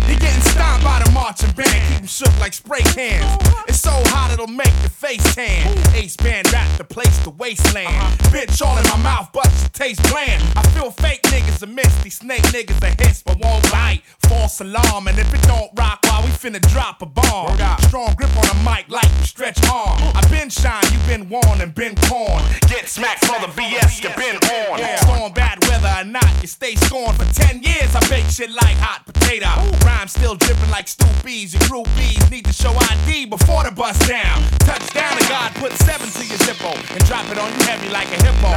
Yo, 0.03 0.09
you're 0.09 0.19
getting 0.19 0.41
stomped 0.41 0.83
by 0.83 1.01
the 1.03 1.11
marching 1.11 1.51
band, 1.51 1.69
keep 1.89 1.99
'em 2.01 2.07
shook 2.07 2.39
like 2.39 2.53
spray 2.53 2.81
cans. 2.81 3.25
It's 3.67 3.79
so 3.79 3.91
hot 4.07 4.31
it'll 4.31 4.47
make 4.47 4.73
your 4.81 4.89
face 4.89 5.23
tan. 5.35 5.67
Ace 5.95 6.15
band 6.17 6.51
rap 6.51 6.67
the 6.77 6.83
place 6.83 7.17
to 7.23 7.29
wasteland. 7.31 7.87
Uh-huh. 7.87 8.29
Bitch 8.29 8.61
all 8.65 8.77
in 8.77 8.83
my 8.89 8.97
mouth, 8.97 9.29
but 9.33 9.47
it 9.47 9.73
tastes 9.73 10.09
bland. 10.11 10.43
I 10.55 10.61
feel 10.69 10.91
fake 10.91 11.21
niggas 11.23 11.61
a 11.63 11.67
these 12.03 12.17
snake 12.17 12.43
niggas 12.43 12.81
a 12.83 13.03
hiss, 13.03 13.23
but 13.23 13.39
won't 13.39 13.63
bite. 13.71 14.01
False 14.27 14.59
alarm, 14.61 15.07
and 15.07 15.17
if 15.17 15.33
it 15.33 15.41
don't 15.43 15.71
rock, 15.75 15.99
we 16.23 16.29
finna 16.31 16.61
drop 16.71 17.01
a 17.01 17.05
bomb. 17.05 17.57
Got 17.57 17.81
strong 17.83 18.13
grip 18.15 18.35
on 18.37 18.47
the 18.47 18.59
mic 18.63 18.89
like 18.89 19.11
you 19.19 19.25
stretch 19.25 19.59
arm. 19.69 19.99
I 20.15 20.25
been 20.29 20.49
shine, 20.49 20.83
you 20.91 20.99
been 21.05 21.29
warned 21.29 21.61
and 21.61 21.73
been 21.75 21.95
corn. 22.07 22.41
Get 22.67 22.87
smacked 22.87 23.25
for 23.25 23.39
the 23.41 23.51
BS 23.53 24.03
you 24.03 24.09
been 24.15 24.37
on. 24.37 24.79
Storm 25.03 25.33
bad 25.33 25.59
weather 25.67 25.93
or 25.99 26.05
not, 26.05 26.31
you 26.41 26.47
stay 26.47 26.75
scorned 26.75 27.17
for 27.17 27.25
10 27.33 27.61
years. 27.63 27.95
I 27.95 27.99
bake 28.09 28.25
shit 28.25 28.49
like 28.49 28.77
hot 28.79 29.05
potato. 29.05 29.51
Rhyme 29.85 30.07
still 30.07 30.35
dripping 30.35 30.71
like 30.71 30.87
stoopies. 30.87 31.53
Your 31.53 31.63
groupies 31.67 32.29
need 32.31 32.45
to 32.45 32.53
show 32.53 32.71
ID 32.71 33.25
before 33.25 33.63
the 33.63 33.71
bus 33.71 33.97
down. 34.07 34.41
Touchdown 34.59 35.13
and 35.13 35.27
God 35.27 35.51
put 35.55 35.73
seven 35.83 36.07
to 36.07 36.23
your 36.25 36.39
zippo 36.47 36.71
and 36.71 37.03
drop 37.05 37.25
it 37.29 37.37
on 37.37 37.51
you 37.59 37.63
heavy 37.67 37.89
like 37.89 38.07
a 38.07 38.19
hippo. 38.23 38.49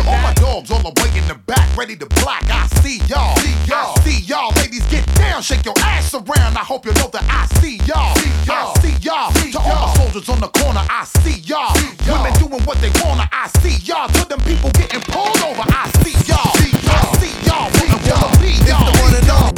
To 0.00 0.08
all 0.08 0.22
my 0.22 0.34
dogs 0.34 0.70
all 0.70 0.82
the 0.82 0.94
way 1.02 1.10
in 1.18 1.26
the 1.28 1.34
back, 1.34 1.68
ready 1.76 1.96
to 1.96 2.06
black. 2.24 2.44
I 2.48 2.66
see 2.80 2.98
y'all. 3.06 3.36
See 3.36 3.56
y'all. 3.68 3.96
See 4.00 4.20
y'all. 4.24 4.52
Ladies, 4.56 4.86
get 4.88 5.06
down, 5.14 5.42
shake 5.42 5.64
your 5.64 5.78
ass 5.80 6.14
around. 6.14 6.56
I 6.56 6.64
hope 6.64 6.86
you 6.86 6.92
know 6.94 7.09
that 7.12 7.24
I 7.26 7.46
see 7.60 7.76
y'all. 7.86 8.14
I 8.46 8.72
see 8.80 8.94
y'all. 9.02 9.32
To 9.32 9.58
all 9.58 9.86
my 9.86 9.94
soldiers 9.94 10.28
on 10.28 10.40
the 10.40 10.48
corner, 10.48 10.82
I 10.88 11.04
see 11.22 11.40
y'all. 11.42 11.74
Women 12.06 12.32
doing 12.38 12.62
what 12.64 12.78
they 12.78 12.90
wanna, 13.02 13.28
I 13.32 13.48
see 13.60 13.76
y'all. 13.82 14.08
To 14.08 14.28
them 14.28 14.40
people 14.40 14.70
getting 14.70 15.00
pulled 15.02 15.40
over, 15.42 15.64
I 15.66 15.90
see 16.02 16.14
y'all. 16.28 16.54
I 16.54 17.02
see 17.18 17.34
y'all. 17.46 17.70
Wanna 17.74 17.98
wanna 18.06 18.38
be 18.38 18.52
y'all. 18.66 19.50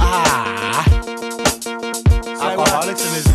Ah. 0.00 0.84
Alcoholics 2.40 3.04
in 3.06 3.12
this 3.14 3.27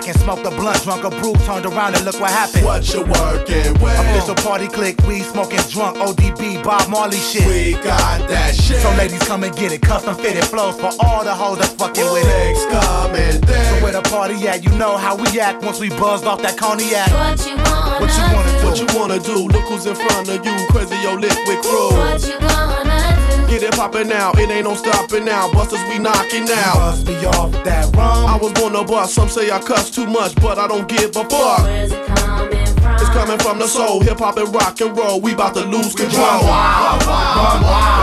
to 0.00 0.06
get 0.06 0.16
it 0.16 0.16
crackin'. 0.16 0.22
Smoke 0.22 0.42
the 0.42 0.50
blunt, 0.50 0.82
drunk 0.82 1.04
a 1.04 1.10
brew, 1.10 1.34
turned 1.46 1.66
around 1.66 1.94
and 1.94 2.04
look 2.04 2.20
what 2.20 2.30
happened. 2.30 2.64
What 2.64 2.92
you 2.92 3.02
working 3.02 3.72
with? 3.80 3.98
Official 3.98 4.34
party 4.36 4.68
click, 4.68 4.98
we 5.06 5.20
smoking 5.20 5.60
drunk, 5.70 5.96
ODB, 5.98 6.62
Bob 6.62 6.88
Marley 6.88 7.18
shit. 7.18 7.46
We 7.46 7.72
got 7.82 8.28
that 8.28 8.54
shit. 8.54 8.80
So 8.80 8.90
ladies 8.96 9.22
come 9.22 9.44
and 9.44 9.54
get 9.56 9.72
it, 9.72 9.82
custom 9.82 10.14
fitted 10.16 10.44
flows 10.44 10.78
for 10.78 10.90
all 11.00 11.24
the 11.24 11.34
hoes 11.34 11.58
that 11.58 11.70
fucking 11.78 12.04
with 12.12 12.24
it. 12.24 12.26
Legs 12.26 12.64
coming 12.66 13.40
thick. 13.42 13.64
So 13.66 13.82
where 13.82 13.92
the 13.92 14.02
party 14.02 14.34
at? 14.48 14.64
You 14.64 14.70
know 14.78 14.96
how 14.96 15.16
we 15.16 15.40
act 15.40 15.62
once 15.62 15.80
we 15.80 15.90
buzzed 15.90 16.24
off 16.24 16.42
that 16.42 16.56
cognac. 16.56 17.10
What 17.12 17.46
you 17.46 17.56
wanna 17.56 18.00
What 18.00 18.12
you 18.16 18.24
wanna 18.34 18.60
do? 18.60 18.66
What 18.66 18.78
you 18.78 18.98
wanna 18.98 19.18
do? 19.20 19.48
Look 19.48 19.64
who's 19.68 19.86
in 19.86 19.94
front 19.94 20.28
of 20.28 20.44
you, 20.44 20.56
crazy 20.70 20.96
yo 21.02 21.14
liquid 21.14 21.58
crew. 21.62 21.90
What 21.96 22.26
you 22.26 22.38
gonna 22.40 22.95
Get 23.48 23.62
it 23.62 23.72
poppin' 23.72 24.08
now, 24.08 24.32
it 24.32 24.50
ain't 24.50 24.64
no 24.64 24.74
stoppin' 24.74 25.24
now. 25.24 25.50
Busters 25.52 25.82
we 25.88 25.98
knockin' 25.98 26.44
now. 26.44 26.74
Bust 26.74 27.06
me 27.06 27.24
off 27.26 27.52
that 27.64 27.94
rum. 27.96 28.26
I 28.26 28.36
was 28.36 28.52
born 28.52 28.72
to 28.72 28.84
bust, 28.84 29.14
some 29.14 29.28
say 29.28 29.50
I 29.50 29.60
cuss 29.60 29.90
too 29.90 30.06
much, 30.06 30.34
but 30.36 30.58
I 30.58 30.66
don't 30.66 30.88
give 30.88 31.10
a 31.16 31.24
fuck. 31.24 31.62
Where's 31.62 31.92
it 31.92 32.06
coming 32.06 32.66
from? 32.66 32.94
It's 32.94 33.10
coming 33.10 33.38
from 33.38 33.58
the 33.58 33.68
soul, 33.68 34.00
hip 34.00 34.18
hop 34.18 34.36
and 34.36 34.52
rock 34.54 34.80
and 34.80 34.96
roll. 34.96 35.20
We 35.20 35.34
bout 35.34 35.54
to 35.54 35.64
lose 35.64 35.94
control. 35.94 36.22
Wow, 36.22 36.42
wow, 36.42 36.98
wow, 37.06 37.62
wow. 37.62 37.95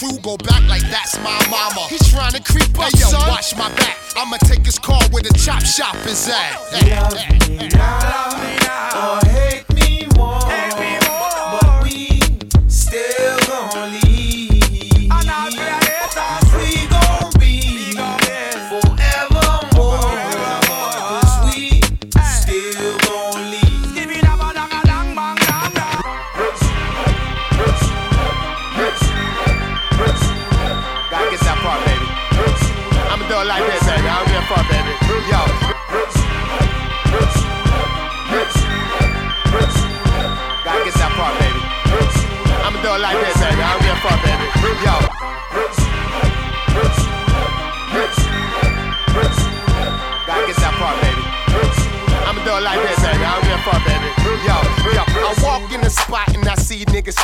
Crew 0.00 0.18
go 0.20 0.36
back 0.38 0.66
like 0.66 0.82
that's 0.88 1.18
my 1.18 1.36
mama. 1.50 1.86
He 1.88 1.98
trying 2.08 2.32
to 2.32 2.42
creep 2.42 2.70
up, 2.78 2.88
hey, 2.88 3.00
yo, 3.00 3.08
son. 3.08 3.28
watch 3.28 3.54
my 3.56 3.68
back. 3.74 3.98
I'ma 4.16 4.38
take 4.38 4.64
his 4.64 4.78
car 4.78 5.02
where 5.10 5.22
the 5.22 5.32
chop 5.38 5.62
shop 5.62 5.94
is 6.06 6.28
at. 6.28 6.56
Love 6.72 7.58
me 7.58 7.68
now, 7.68 8.56
or 8.56 8.59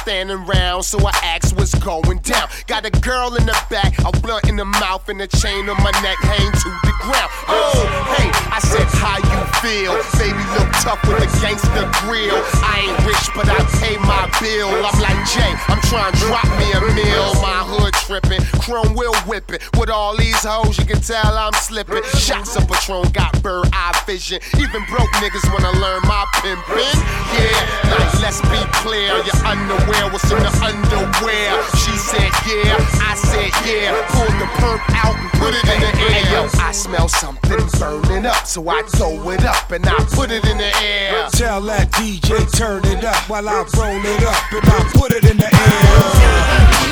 standing 0.06 0.38
round, 0.46 0.84
so 0.84 1.02
I 1.02 1.10
ask 1.34 1.50
what's 1.58 1.74
going 1.74 2.18
down. 2.22 2.46
Got 2.68 2.86
a 2.86 2.94
girl 3.02 3.34
in 3.34 3.44
the 3.44 3.58
back, 3.68 3.98
a 4.06 4.12
blunt 4.22 4.46
in 4.46 4.54
the 4.54 4.64
mouth, 4.64 5.08
and 5.08 5.20
a 5.20 5.26
chain 5.26 5.68
on 5.68 5.74
my 5.82 5.90
neck 5.98 6.14
hang 6.22 6.46
to 6.46 6.70
the 6.86 6.94
ground. 7.02 7.26
Oh, 7.50 7.74
hey, 8.14 8.30
I 8.54 8.62
said, 8.62 8.86
how 9.02 9.18
you 9.18 9.40
feel? 9.58 9.98
Baby, 10.14 10.38
look 10.54 10.70
tough 10.78 11.02
with 11.10 11.18
the 11.18 11.30
gangster 11.42 11.90
grill. 12.06 12.38
I 12.62 12.86
ain't 12.86 12.98
rich, 13.02 13.26
but 13.34 13.50
I 13.50 13.58
pay 13.82 13.98
my 13.98 14.30
bill. 14.38 14.70
I'm 14.78 14.94
like 15.02 15.18
Jay, 15.26 15.50
I'm 15.66 15.82
trying 15.90 16.14
to 16.14 16.18
drop 16.22 16.46
me 16.54 16.70
a 16.70 16.82
meal. 16.94 17.34
My 17.42 17.66
hood 17.66 17.95
tripping, 18.06 18.40
chrome 18.62 18.94
wheel 18.94 19.14
whipping. 19.26 19.58
With 19.78 19.90
all 19.90 20.16
these 20.16 20.38
hoes, 20.44 20.78
you 20.78 20.86
can 20.86 21.00
tell 21.00 21.36
I'm 21.36 21.52
slipping. 21.54 22.02
Shots 22.14 22.54
of 22.54 22.68
Patron 22.70 23.10
got 23.10 23.34
bird 23.42 23.66
eye 23.72 23.98
vision. 24.06 24.38
Even 24.58 24.86
broke 24.86 25.10
niggas 25.18 25.42
wanna 25.50 25.74
learn 25.82 26.00
my 26.06 26.22
pimpin'. 26.38 26.86
Yeah, 27.34 27.90
like 27.90 28.14
let's 28.22 28.40
be 28.46 28.62
clear, 28.78 29.10
your 29.26 29.38
underwear 29.42 30.06
was 30.14 30.22
in 30.30 30.38
the 30.38 30.54
underwear. 30.62 31.50
She 31.82 31.94
said 31.98 32.30
yeah, 32.46 32.78
I 33.02 33.18
said 33.18 33.50
yeah. 33.66 33.90
Pulled 34.14 34.38
the 34.38 34.48
perp 34.62 34.82
out 35.02 35.18
and 35.18 35.30
put 35.42 35.54
it 35.54 35.66
in 35.66 35.80
the 35.82 35.92
air. 35.98 36.22
Hey, 36.22 36.32
yo, 36.32 36.46
I 36.62 36.70
smell 36.70 37.08
something 37.08 37.58
burning 37.78 38.26
up, 38.26 38.46
so 38.46 38.68
I 38.68 38.82
throw 38.82 39.30
it 39.30 39.44
up 39.44 39.72
and 39.72 39.84
I 39.84 39.98
put 40.14 40.30
it 40.30 40.46
in 40.46 40.58
the 40.58 40.70
air. 40.80 41.28
Tell 41.32 41.60
that 41.62 41.90
DJ 41.92 42.46
turn 42.56 42.84
it 42.86 43.04
up 43.04 43.28
while 43.28 43.48
I 43.48 43.66
roll 43.74 43.98
it 43.98 44.22
up 44.22 44.52
and 44.52 44.64
I 44.64 44.90
put 44.94 45.12
it 45.12 45.28
in 45.28 45.36
the 45.36 45.50
air. 45.50 46.85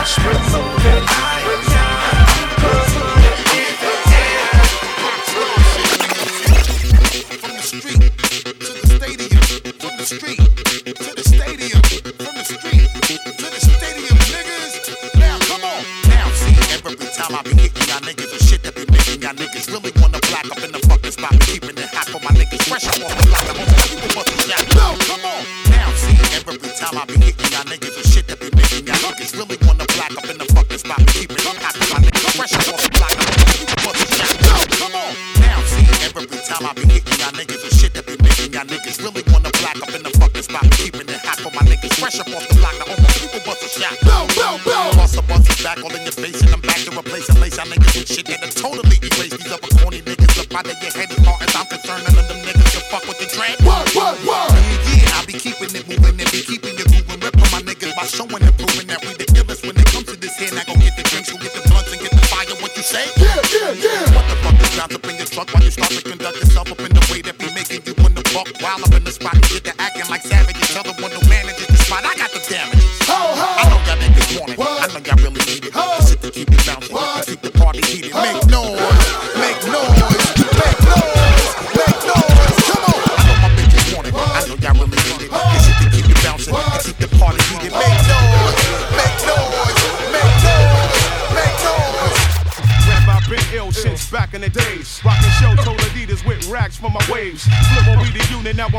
Watch 0.00 0.18
me 0.18 0.32
move 0.50 0.86
it 0.86 1.69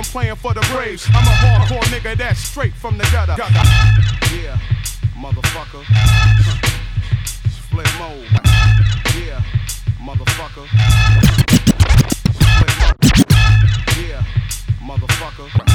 I'm 0.02 0.06
playing 0.06 0.36
for 0.38 0.52
the 0.52 0.68
Braves. 0.74 1.06
I'm 1.14 1.28
a 1.28 1.30
hardcore 1.30 1.84
nigga 1.94 2.18
that's 2.18 2.40
straight 2.40 2.74
from 2.74 2.98
the 2.98 3.04
gutter. 3.12 3.36
Yeah, 3.38 4.58
motherfucker. 5.14 5.86
Split 7.52 7.88
mode. 8.00 8.26
Yeah, 9.14 9.44
motherfucker. 10.02 10.66
Split 12.34 12.76
mode. 12.82 12.98
Yeah, 14.10 14.24
motherfucker. 14.82 15.71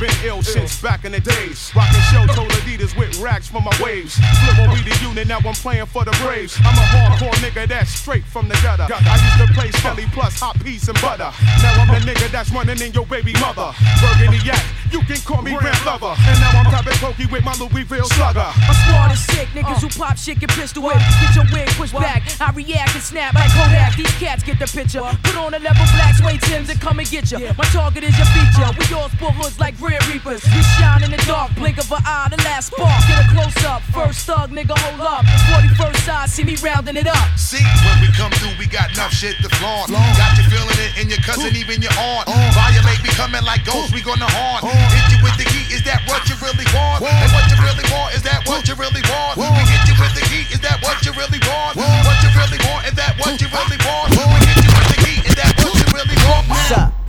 Been 0.00 0.10
ill 0.24 0.42
since 0.42 0.80
back 0.80 1.04
in 1.04 1.12
the 1.12 1.20
days. 1.20 1.70
Rockin' 1.76 2.00
show 2.08 2.24
told 2.32 2.48
Adidas 2.64 2.96
with 2.96 3.20
racks 3.20 3.46
for 3.46 3.60
my 3.60 3.70
waves. 3.84 4.16
Flip 4.16 4.58
on 4.64 4.72
we 4.72 4.80
the 4.80 4.96
unit, 5.04 5.28
now 5.28 5.38
I'm 5.44 5.54
playing 5.54 5.86
for 5.86 6.04
the 6.04 6.16
Braves. 6.24 6.56
I'm 6.64 6.72
a 6.72 6.86
hardcore 6.88 7.36
nigga 7.44 7.68
that's 7.68 7.90
straight 7.90 8.24
from 8.24 8.48
the 8.48 8.54
gutter. 8.64 8.88
I 8.88 9.16
used 9.20 9.38
to 9.44 9.52
play 9.52 9.70
Skelly 9.72 10.06
plus 10.12 10.40
hot 10.40 10.58
peas 10.64 10.88
and 10.88 10.96
butter. 11.02 11.30
Now 11.60 11.84
I'm 11.84 11.88
the 11.92 12.00
nigga 12.00 12.32
that's 12.32 12.50
running 12.50 12.80
in 12.80 12.92
your 12.92 13.04
baby 13.04 13.34
mother. 13.34 13.76
Burgundy 14.00 14.40
yak, 14.42 14.64
you 14.90 15.00
can 15.04 15.20
call 15.20 15.42
me 15.42 15.52
Red 15.52 15.76
Lover. 15.84 16.16
And 16.16 16.40
now 16.40 16.50
I'm 16.56 16.64
topping 16.72 16.96
pokey 16.96 17.26
with 17.26 17.44
my 17.44 17.52
Louisville 17.60 18.08
slugger. 18.16 18.48
Squad 18.88 19.12
of 19.12 19.18
sick 19.18 19.48
niggas 19.52 19.84
who 19.84 19.92
uh. 19.92 20.06
pop 20.08 20.16
shit 20.16 20.40
get 20.40 20.48
pistol 20.50 20.82
whip. 20.82 20.96
Get 20.96 21.36
your 21.36 21.44
wig 21.52 21.68
pushed 21.76 21.92
back. 21.92 22.24
I 22.40 22.50
react 22.52 22.94
and 22.96 23.04
snap 23.04 23.34
like 23.34 23.52
Kodak. 23.52 23.96
These 23.96 24.16
cats 24.16 24.42
get 24.42 24.58
the 24.58 24.66
picture. 24.66 25.04
Put 25.22 25.36
on 25.36 25.52
a 25.52 25.60
level 25.60 25.84
black 25.92 26.16
suede 26.16 26.40
Tims 26.40 26.70
and 26.70 26.80
come 26.80 26.98
and 26.98 27.08
get 27.08 27.30
ya. 27.30 27.52
My 27.58 27.68
target 27.68 28.04
is 28.04 28.16
your 28.16 28.26
feature. 28.32 28.70
We 28.80 28.96
all 28.96 29.10
sport 29.10 29.34
hoods 29.36 29.60
like 29.60 29.76
Grim 29.90 30.06
Reapers. 30.06 30.46
We 30.46 30.62
shine 30.78 31.02
in 31.02 31.10
the 31.10 31.18
dark, 31.26 31.50
blink 31.58 31.74
of 31.82 31.90
an 31.90 31.98
eye, 32.06 32.30
the 32.30 32.38
last 32.46 32.70
spark. 32.70 32.94
Get 33.10 33.18
a 33.18 33.28
close 33.34 33.58
up. 33.66 33.82
First 33.90 34.22
thug, 34.22 34.54
nigga, 34.54 34.78
hold 34.78 35.02
up. 35.02 35.26
41st 35.50 35.98
side, 36.06 36.30
see 36.30 36.46
me 36.46 36.54
rounding 36.62 36.94
it 36.94 37.10
up. 37.10 37.26
See, 37.34 37.58
when 37.82 37.98
we 37.98 38.06
come 38.14 38.30
through 38.38 38.54
we 38.54 38.70
got 38.70 38.94
enough 38.94 39.10
shit 39.10 39.34
to 39.42 39.50
flaunt. 39.58 39.90
Got 39.90 40.38
you 40.38 40.46
feeling 40.46 40.78
it 40.78 40.94
in 40.94 41.10
your 41.10 41.18
cousin, 41.26 41.58
even 41.58 41.82
your 41.82 41.90
aunt. 41.98 42.30
Violate 42.54 43.02
me 43.02 43.10
coming 43.18 43.42
like 43.42 43.66
ghosts, 43.66 43.90
we 43.90 43.98
gonna 43.98 44.30
haunt. 44.30 44.62
Hit 44.70 45.10
you 45.10 45.18
with 45.26 45.34
the 45.34 45.46
heat, 45.50 45.74
is 45.74 45.82
that 45.82 46.06
what 46.06 46.22
you 46.30 46.38
really 46.38 46.70
want? 46.70 47.02
And 47.02 47.30
what 47.34 47.50
you 47.50 47.58
really 47.58 47.86
want, 47.90 48.14
is 48.14 48.22
that 48.22 48.46
what 48.46 48.62
you 48.70 48.78
really 48.78 49.02
want? 49.10 49.42
We 49.42 49.50
hit 49.66 49.90
you 49.90 49.98
with 49.98 50.14
the 50.14 50.22
heat, 50.30 50.54
is 50.54 50.62
that 50.62 50.78
what 50.86 51.02
you 51.02 51.10
really 51.18 51.42
want? 51.50 51.74
What 51.74 52.18
you 52.22 52.30
really 52.38 52.62
want, 52.62 52.86
is 52.86 52.94
that 52.94 53.18
what 53.18 53.42
you 53.42 53.50
really 53.50 53.80
want? 53.82 54.14
We 54.14 54.38
hit 54.46 54.62
you 54.62 54.70
with 54.70 54.86
the 54.94 54.98
heat, 55.02 55.26
is 55.26 55.34
that 55.34 55.50
what 55.58 55.74
you 55.74 55.86
really 55.90 56.18
want? 56.30 56.46
What's 56.46 56.78
up? 56.78 56.99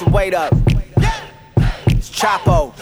Your 0.00 0.08
weight 0.10 0.34
up. 0.34 0.52
It's 1.88 2.10
Chapo. 2.10 2.72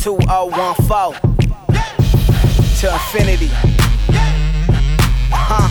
2014. 0.00 1.20
To 2.80 2.92
infinity. 2.92 3.50
Huh. 5.30 5.68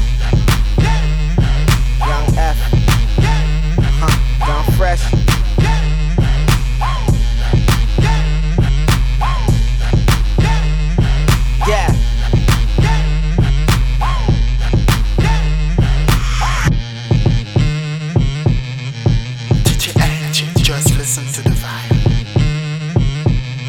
Young 1.99 2.38
F. 2.38 2.57
Huh. 3.99 4.48
Young 4.48 4.77
Fresh. 4.77 5.31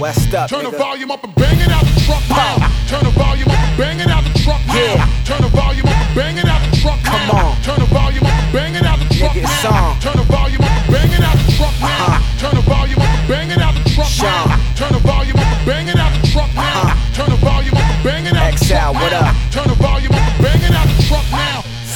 West 0.02 0.34
up. 0.34 0.50
Turn 0.50 0.64
the 0.64 0.74
volume 0.74 1.12
up 1.12 1.22
and 1.22 1.32
bang 1.36 1.60
it 1.62 1.70
out 1.70 1.86
the 1.86 1.94
truck 2.02 2.26
now. 2.26 2.58
Turn 2.90 3.06
the 3.06 3.14
volume 3.14 3.46
up 3.46 3.54
and 3.54 3.78
bang 3.78 4.00
it 4.00 4.10
out 4.10 4.24
the 4.26 4.34
truck 4.42 4.58
now. 4.66 4.98
Turn 5.22 5.38
the 5.38 5.46
volume 5.54 5.86
up 5.86 5.94
and 5.94 6.14
bang 6.18 6.36
it 6.38 6.44
out 6.44 6.58
the 6.58 6.74
truck 6.74 6.98
Come 7.06 7.22
now. 7.30 7.54
on. 7.54 7.62
Turn 7.62 7.78
the 7.78 7.86
volume 7.86 8.26
up 8.26 8.34
and 8.34 8.50
bang 8.50 8.74
it 8.74 8.82
out 8.82 8.98
the 8.98 9.06
truck 9.14 9.30
Nigga, 9.30 9.46
now. 9.62 9.94
on. 9.94 10.00
Turn 10.02 10.16
the 10.18 10.26
volume 10.26 10.58
up 10.58 10.74
and 10.74 10.90
bang 10.90 11.12
it 11.14 11.22
out 11.22 11.38
the 11.38 11.46
truck 11.54 11.74
uh-huh. 11.78 12.18
now. 12.18 12.18
Turn 12.42 12.54
the 12.58 12.66
volume 12.66 12.98
up 12.98 13.14
and 13.14 13.28
bang 13.30 13.50
it 13.54 13.62
out 13.62 13.74
the 13.78 13.84
truck 13.94 14.10
Sean. 14.10 14.26
now. 14.26 14.74
Turn 14.74 14.90
the 14.90 14.98
volume 15.06 15.38
up 15.38 15.46
and 15.54 15.66
bang 15.70 15.86
it 15.86 15.94
out 15.94 16.10
the 16.18 16.26
truck 16.34 16.50
now. 16.50 16.82
Uh-huh. 16.82 17.14
Turn 17.14 17.30
the 17.30 17.38
volume 17.38 17.78
up 17.78 17.86
and 17.86 18.02
bang 18.02 18.26
it 18.26 18.34
out 18.34 18.50
the 18.50 18.58
XL, 18.58 18.74
what 18.74 19.14
now. 19.14 19.22
up? 19.22 19.30
Turn 19.30 19.30
the 19.30 19.38
volume 19.38 19.46
up 19.46 19.51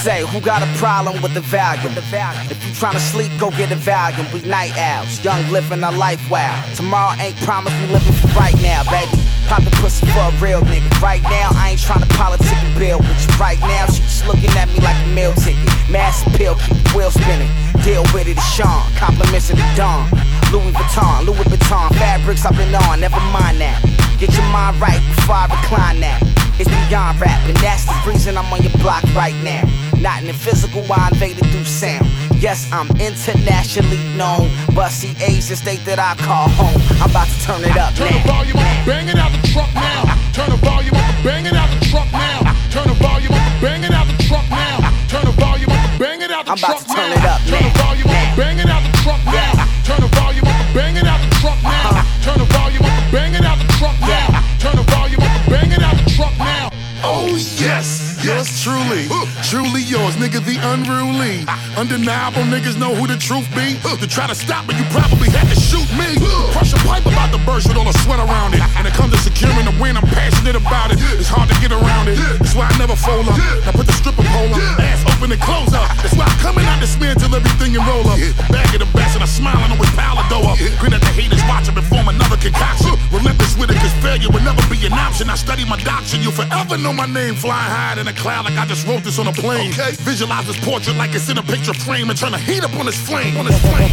Say, 0.06 0.22
who 0.22 0.40
got 0.40 0.62
a 0.62 0.70
problem 0.78 1.20
with 1.20 1.34
the 1.34 1.40
volume? 1.40 1.90
If 1.98 2.62
you 2.62 2.70
tryna 2.78 3.02
sleep, 3.02 3.32
go 3.40 3.50
get 3.50 3.72
a 3.72 3.74
volume. 3.74 4.30
We 4.32 4.40
night 4.42 4.70
owls, 4.78 5.18
young 5.24 5.42
living 5.50 5.82
our 5.82 5.90
life 5.90 6.22
wild. 6.30 6.62
Tomorrow 6.76 7.18
ain't 7.18 7.34
promised, 7.42 7.74
we 7.82 7.90
living 7.90 8.14
for 8.22 8.28
right 8.38 8.54
now, 8.62 8.86
baby. 8.86 9.18
Pop 9.50 9.64
the 9.64 9.74
pussy 9.82 10.06
for 10.14 10.30
a 10.30 10.34
real 10.38 10.62
nigga. 10.62 10.86
Right 11.02 11.20
now, 11.24 11.50
I 11.58 11.70
ain't 11.70 11.80
tryna 11.80 12.08
politic 12.14 12.46
and 12.54 12.78
bill 12.78 13.00
with 13.00 13.18
you. 13.18 13.34
Right 13.34 13.58
now, 13.58 13.86
she 13.86 13.98
just 14.06 14.24
looking 14.28 14.54
at 14.54 14.68
me 14.68 14.78
like 14.78 14.94
a 14.94 15.08
meal 15.10 15.34
ticket. 15.42 15.66
Mass 15.90 16.22
appeal, 16.22 16.54
keep 16.54 16.78
the 16.86 16.92
wheel 16.94 17.10
spinning. 17.10 17.50
Deal 17.82 18.06
with 18.14 18.30
it, 18.30 18.38
it's 18.38 18.46
Sean. 18.54 18.86
Compliments 18.94 19.50
of 19.50 19.56
the 19.56 19.66
dawn. 19.74 20.06
Louis 20.54 20.70
Vuitton, 20.70 21.26
Louis 21.26 21.50
Vuitton. 21.50 21.90
Fabrics 21.98 22.46
I've 22.46 22.54
been 22.54 22.72
on, 22.76 23.00
never 23.00 23.18
mind 23.34 23.58
that. 23.58 24.05
Get 24.18 24.32
your 24.32 24.48
mind 24.48 24.80
right 24.80 24.97
before 25.12 25.36
I 25.36 25.44
recline 25.44 26.01
that. 26.01 26.24
It's 26.56 26.72
beyond 26.88 27.20
rap, 27.20 27.36
and 27.44 27.56
that's 27.60 27.84
the 27.84 27.93
reason 28.09 28.40
I'm 28.40 28.48
on 28.48 28.64
your 28.64 28.72
block 28.80 29.05
right 29.12 29.36
now. 29.44 29.60
Not 30.01 30.24
in 30.24 30.28
the 30.28 30.32
physical, 30.32 30.80
I 30.88 31.12
invaded 31.12 31.44
through 31.52 31.68
sound. 31.68 32.09
Yes, 32.40 32.64
I'm 32.72 32.88
internationally 32.97 34.01
known, 34.16 34.48
but 34.72 34.88
see, 34.88 35.12
Asia 35.20 35.52
state 35.52 35.84
that 35.84 36.01
I 36.01 36.16
call 36.24 36.48
home. 36.56 36.80
I'm 36.97 37.12
about 37.12 37.28
to 37.28 37.38
turn 37.44 37.60
it 37.60 37.76
up 37.76 37.93
Turn 37.93 38.09
the 38.09 38.24
volume 38.24 38.56
up 38.56 38.76
bang 38.88 39.05
it 39.09 39.20
out 39.20 39.32
the 39.36 39.40
truck 39.52 39.68
now. 39.76 40.09
Turn 40.32 40.48
the 40.48 40.60
volume 40.64 40.97
up 40.97 41.12
bang 41.20 41.44
it 41.44 41.52
out 41.52 41.68
the 41.68 41.80
truck 41.93 42.09
now. 42.09 42.40
Turn 42.72 42.88
the 42.88 42.97
volume 43.05 43.36
up 43.36 43.52
bang 43.60 43.84
it 43.84 43.93
out 43.93 44.09
the 44.09 44.16
truck 44.24 44.48
now. 44.48 44.80
Turn 45.12 45.24
the 45.28 45.36
volume 45.36 45.72
up 45.76 46.01
bang 46.01 46.20
it 46.24 46.32
out 46.32 46.48
the 46.48 46.52
I'm 46.52 46.60
about 46.60 46.80
to 46.80 46.88
turn 46.88 47.09
now. 47.12 47.20
it 47.20 47.24
up 47.24 47.40
Turn 47.44 47.60
the 47.60 47.72
volume 47.76 48.09
up 48.09 48.28
bang 48.36 48.56
it 48.64 48.68
out 48.72 48.80
the 48.80 48.93
truck 49.05 49.20
now. 49.28 49.52
Turn 49.84 50.01
the 50.01 50.09
volume 50.16 50.48
up 50.48 50.64
bang 50.72 50.97
it 50.97 51.05
out 51.05 51.20
the 51.20 51.26
truck 51.47 51.62
now. 51.62 52.02
Turn 52.27 52.39
the 52.39 52.48
volume 52.59 52.82
up 52.82 52.90
and 52.90 53.12
bang 53.12 53.35
it 53.35 53.44
out 53.47 53.59
the 53.62 53.70
truck 53.78 53.94
now. 54.02 54.27
Turn 54.59 54.74
the 54.74 54.86
volume 54.90 55.23
up 55.23 55.31
and 55.31 55.47
bang 55.47 55.70
it 55.70 55.82
out 55.82 55.94
the 55.94 56.10
truck 56.10 56.35
now. 56.39 56.70
Oh 57.06 57.31
yes, 57.62 58.18
yes 58.24 58.62
truly, 58.64 59.06
truly 59.47 59.82
yours, 59.86 60.16
nigga 60.18 60.43
the 60.43 60.59
unruly. 60.74 61.47
Undeniable 61.78 62.43
niggas 62.51 62.74
know 62.74 62.94
who 62.94 63.06
the 63.06 63.16
truth 63.16 63.47
be. 63.55 63.78
To 64.02 64.09
try 64.09 64.27
to 64.27 64.35
stop 64.35 64.66
me, 64.66 64.74
you 64.74 64.82
probably 64.90 65.31
had 65.31 65.47
to 65.47 65.55
shoot 65.55 65.86
me. 65.94 66.18
Pressure 66.51 66.82
pipe 66.82 67.06
about 67.06 67.31
to 67.31 67.39
burst 67.47 67.68
with 67.68 67.77
all 67.77 67.86
the 67.86 67.94
sweat 68.02 68.18
around 68.18 68.55
it. 68.55 68.62
And 68.74 68.89
it 68.89 68.94
comes 68.94 69.14
to 69.14 69.20
securing 69.23 69.70
the 69.70 69.74
win, 69.78 69.97
I'm 69.97 70.09
passionate 70.10 70.56
about 70.56 70.90
it. 70.90 70.98
It's 71.14 71.31
hard 71.31 71.47
to 71.47 71.56
get 71.62 71.70
around 71.70 72.09
it. 72.09 72.18
That's 72.43 72.56
why 72.59 72.66
I 72.66 72.74
never 72.78 72.97
fold 72.97 73.28
up. 73.28 73.39
Now 73.62 73.70
put 73.70 73.86
the 73.86 73.94
stripper 73.94 74.27
pole 74.27 74.51
up, 74.51 74.81
ass 74.82 75.06
open 75.16 75.32
and 75.32 75.40
close 75.40 75.72
up. 75.72 75.88
That's 76.05 76.14
why 76.14 76.28
I'm 76.28 76.38
coming 76.44 76.64
out 76.68 76.80
this 76.80 76.98
man 77.01 77.16
till 77.16 77.32
everything 77.32 77.76
and 77.76 77.84
roll 77.88 78.05
up. 78.09 78.20
A 78.20 78.52
bag 78.52 78.68
of 78.76 78.80
the 78.84 78.90
best 78.93 79.16
and 79.16 79.24
I 79.24 79.26
smile 79.26 79.56
and 79.64 79.72
always 79.72 79.90
pile 79.97 80.18
of 80.20 80.28
dough 80.28 80.44
up. 80.44 80.60
Grin 80.78 80.93
at 80.93 81.01
the 81.01 81.12
haters 81.16 81.40
watching 81.48 81.76
and 81.76 81.86
form 81.88 82.09
another 82.09 82.36
concoction. 82.36 82.93
Relentless 83.09 83.56
with 83.56 83.72
it, 83.72 83.80
cause 83.80 83.93
failure 84.05 84.28
will 84.28 84.44
never 84.44 84.60
be 84.68 84.76
an 84.84 84.93
option. 84.93 85.30
I 85.30 85.36
study 85.36 85.64
my 85.64 85.80
doctrine, 85.80 86.20
you'll 86.22 86.36
forever 86.36 86.76
know 86.76 86.93
my 86.93 87.06
name. 87.06 87.34
Flying 87.34 87.72
high 87.72 87.97
in 87.97 88.06
a 88.06 88.12
cloud 88.12 88.44
like 88.44 88.59
I 88.60 88.66
just 88.66 88.86
wrote 88.86 89.02
this 89.02 89.18
on 89.18 89.26
a 89.26 89.32
plane. 89.32 89.72
Visualize 90.05 90.47
this 90.47 90.60
portrait 90.60 90.97
like 90.97 91.14
it's 91.14 91.28
in 91.28 91.38
a 91.38 91.43
picture 91.43 91.74
frame 91.74 92.10
and 92.10 92.18
turn 92.18 92.32
the 92.32 92.38
heat 92.38 92.62
up 92.62 92.74
on 92.76 92.86
this 92.86 93.01
flame. 93.01 93.36
On 93.36 93.47
this 93.47 93.59
flame. 93.64 93.90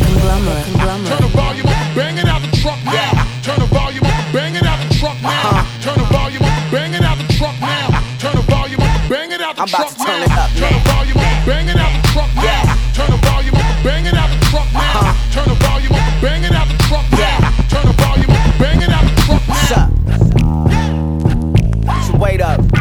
Turn 1.07 1.21
the 1.23 1.31
volume 1.31 1.67
up 1.67 1.77
and 1.87 1.95
bang 1.95 2.17
it 2.17 2.27
out 2.27 2.41
the 2.41 2.51
truck 2.59 2.79
now. 2.83 3.11
Turn 3.43 3.59
the 3.59 3.69
volume 3.71 4.03
up 4.03 4.11
and 4.11 4.33
bang 4.33 4.55
it 4.55 4.65
out 4.65 4.79
the 4.83 4.89
truck 4.99 5.17
now. 5.21 5.63
Turn 5.79 5.95
the 5.95 6.07
volume 6.11 6.43
up 6.43 6.51
and 6.51 6.71
bang 6.71 6.93
it 6.93 7.03
out 7.03 7.17
the 7.17 7.27
truck 7.33 7.55
now. 7.61 7.87
Turn 8.19 8.35
the 8.35 8.43
volume 8.51 8.81
up 8.81 8.99
and 8.99 9.09
bang 9.09 9.31
it 9.31 9.41
out 9.41 9.55
the 9.55 9.65
truck 9.67 9.95
now. 9.99 10.47
Turn 10.59 10.73
the 10.73 10.79
volume 10.83 10.99
up 10.99 11.12
and 11.12 11.12
bang 11.45 11.67
it 11.67 11.75
out 11.75 11.91
the 11.91 12.07
truck 12.09 12.33
now. 12.35 12.63
Turn 12.93 13.09
the 13.11 13.17
volume 13.17 13.55
up 13.55 13.63
and 13.63 13.83
bang 13.83 14.05
it 14.05 14.13
out 14.13 14.29
the 14.29 14.45
truck 14.45 14.67
now. 14.73 14.79
Uh-huh. 14.79 15.33
Turn 15.33 15.47
the 15.49 15.55
volume 15.65 15.93
up 15.93 15.99
and 15.99 16.21
bang 16.21 16.43
it 16.43 16.51
out 16.53 16.67
the 16.67 16.77
truck 16.87 17.05
now. 17.11 17.51
Turn 17.69 17.85
the 17.85 17.93
volume 17.93 18.31
up 18.31 18.47
and 18.47 18.59
bang 18.59 18.81
it 18.81 18.89
out 18.89 19.03
the 19.03 19.15
truck 19.21 19.41
What's 19.47 19.71
up? 19.71 19.89
Put 21.85 22.07
your 22.09 22.19
weight 22.19 22.41
up. 22.41 22.72